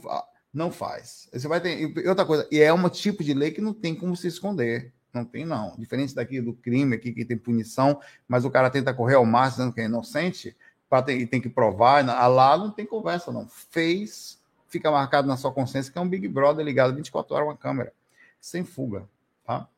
não 0.52 0.70
faz. 0.70 1.30
Você 1.32 1.48
vai 1.48 1.58
ter. 1.58 1.80
E 1.80 2.06
outra 2.06 2.26
coisa, 2.26 2.46
e 2.52 2.60
é 2.60 2.70
um 2.70 2.86
tipo 2.90 3.24
de 3.24 3.32
lei 3.32 3.50
que 3.50 3.62
não 3.62 3.72
tem 3.72 3.94
como 3.94 4.14
se 4.14 4.26
esconder. 4.26 4.92
Não 5.12 5.24
tem, 5.24 5.44
não. 5.44 5.76
Diferente 5.78 6.14
daqui 6.14 6.40
do 6.40 6.54
crime 6.54 6.96
aqui, 6.96 7.12
que 7.12 7.24
tem 7.24 7.36
punição, 7.36 8.00
mas 8.26 8.44
o 8.44 8.50
cara 8.50 8.70
tenta 8.70 8.94
correr 8.94 9.16
ao 9.16 9.26
máximo, 9.26 9.58
dizendo 9.58 9.74
que 9.74 9.80
é 9.80 9.84
inocente, 9.84 10.56
ter, 11.04 11.16
e 11.18 11.26
tem 11.26 11.40
que 11.40 11.48
provar. 11.48 12.04
Lá 12.04 12.56
não 12.56 12.70
tem 12.70 12.86
conversa, 12.86 13.30
não. 13.30 13.46
Fez, 13.48 14.40
fica 14.68 14.90
marcado 14.90 15.28
na 15.28 15.36
sua 15.36 15.52
consciência 15.52 15.92
que 15.92 15.98
é 15.98 16.00
um 16.00 16.08
Big 16.08 16.26
Brother 16.28 16.64
ligado 16.64 16.94
24 16.94 17.34
horas 17.34 17.48
uma 17.48 17.56
câmera. 17.56 17.92
Sem 18.40 18.64
fuga 18.64 19.06
tá? 19.44 19.68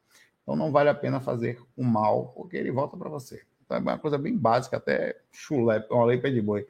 Então 0.43 0.55
não 0.55 0.71
vale 0.71 0.89
a 0.89 0.95
pena 0.95 1.21
fazer 1.21 1.61
o 1.77 1.83
mal, 1.83 2.33
porque 2.37 2.57
ele 2.57 2.71
volta 2.71 2.97
para 2.97 3.09
você. 3.09 3.43
Então 3.65 3.77
é 3.77 3.81
uma 3.81 3.99
coisa 3.99 4.19
bem 4.19 4.37
básica, 4.37 4.77
até 4.77 5.19
chulé, 5.33 5.85
uma 5.91 6.05
lei 6.05 6.19
pé 6.19 6.31
de 6.31 6.41
boi. 6.41 6.67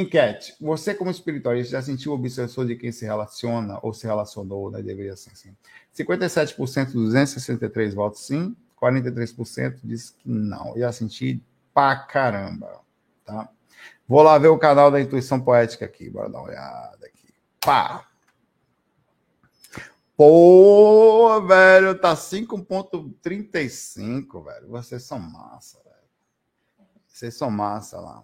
Enquete. 0.00 0.54
Você, 0.60 0.94
como 0.94 1.10
espiritualista, 1.10 1.72
já 1.72 1.82
sentiu 1.82 2.12
o 2.12 2.14
obsessor 2.14 2.66
de 2.66 2.76
quem 2.76 2.90
se 2.90 3.04
relaciona 3.04 3.78
ou 3.82 3.92
se 3.92 4.06
relacionou, 4.06 4.70
né? 4.70 4.82
Deveria 4.82 5.16
ser 5.16 5.32
assim. 5.32 5.54
57% 5.96 6.86
dos 6.86 7.12
263 7.12 7.94
votos 7.94 8.26
sim, 8.26 8.56
43% 8.80 9.78
diz 9.84 10.10
que 10.10 10.28
não. 10.28 10.76
Já 10.78 10.90
senti 10.92 11.42
pra 11.74 11.96
caramba, 11.96 12.80
tá? 13.24 13.48
Vou 14.08 14.22
lá 14.22 14.38
ver 14.38 14.48
o 14.48 14.58
canal 14.58 14.90
da 14.90 15.00
Intuição 15.00 15.40
Poética 15.40 15.84
aqui, 15.84 16.10
bora 16.10 16.28
dar 16.28 16.38
uma 16.38 16.48
olhada 16.48 17.06
aqui. 17.06 17.32
Pá! 17.60 18.04
Pô, 20.16 21.40
velho, 21.46 21.96
tá 21.98 22.14
5.35, 22.14 24.44
velho. 24.44 24.68
Vocês 24.68 25.02
são 25.02 25.18
massa, 25.18 25.80
velho. 25.82 25.96
Vocês 27.06 27.34
são 27.34 27.50
massa 27.50 27.98
lá. 27.98 28.22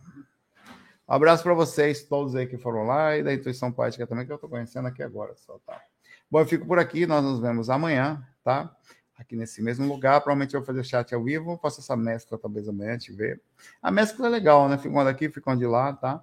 Um 1.08 1.14
abraço 1.14 1.42
para 1.42 1.54
vocês, 1.54 2.02
todos 2.02 2.34
aí 2.34 2.46
que 2.46 2.58
foram 2.58 2.84
lá, 2.84 3.16
e 3.16 3.22
da 3.22 3.32
Intuição 3.32 3.70
Poética 3.70 4.06
também, 4.06 4.26
que 4.26 4.32
eu 4.32 4.38
tô 4.38 4.48
conhecendo 4.48 4.88
aqui 4.88 5.02
agora, 5.02 5.34
só, 5.36 5.58
tá? 5.64 5.80
Bom, 6.28 6.40
eu 6.40 6.46
fico 6.46 6.66
por 6.66 6.78
aqui, 6.78 7.06
nós 7.06 7.22
nos 7.22 7.38
vemos 7.38 7.70
amanhã, 7.70 8.26
tá? 8.42 8.74
Aqui 9.16 9.36
nesse 9.36 9.62
mesmo 9.62 9.86
lugar, 9.86 10.20
provavelmente 10.20 10.54
eu 10.54 10.60
vou 10.60 10.66
fazer 10.66 10.84
chat 10.84 11.14
ao 11.14 11.22
vivo, 11.22 11.58
faço 11.62 11.80
essa 11.80 11.96
mescla 11.96 12.36
talvez 12.36 12.68
amanhã, 12.68 12.90
a 12.90 12.98
gente 12.98 13.12
vê. 13.12 13.40
A 13.80 13.90
mescla 13.90 14.26
é 14.26 14.30
legal, 14.30 14.68
né? 14.68 14.76
Ficam 14.76 15.04
daqui, 15.04 15.30
ficam 15.30 15.56
de 15.56 15.64
lá, 15.64 15.92
tá? 15.92 16.22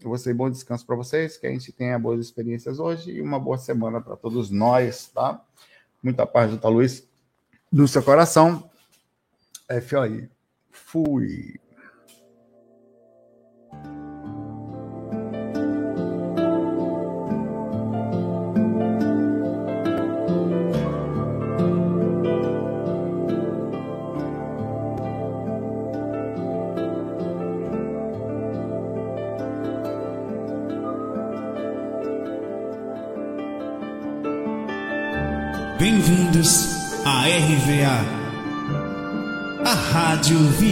Eu 0.00 0.08
vou 0.08 0.18
ser 0.18 0.34
bom 0.34 0.50
descanso 0.50 0.84
para 0.84 0.96
vocês, 0.96 1.38
que 1.38 1.46
a 1.46 1.50
gente 1.50 1.72
tenha 1.72 1.98
boas 1.98 2.20
experiências 2.20 2.78
hoje 2.78 3.12
e 3.12 3.22
uma 3.22 3.38
boa 3.38 3.56
semana 3.56 4.00
para 4.00 4.16
todos 4.16 4.50
nós, 4.50 5.06
tá? 5.06 5.40
Muita 6.02 6.26
paz, 6.26 6.50
Jota 6.50 6.68
Luiz, 6.68 7.08
no 7.72 7.88
seu 7.88 8.02
coração. 8.02 8.68
FOI. 9.88 10.28
Fui. 10.70 11.58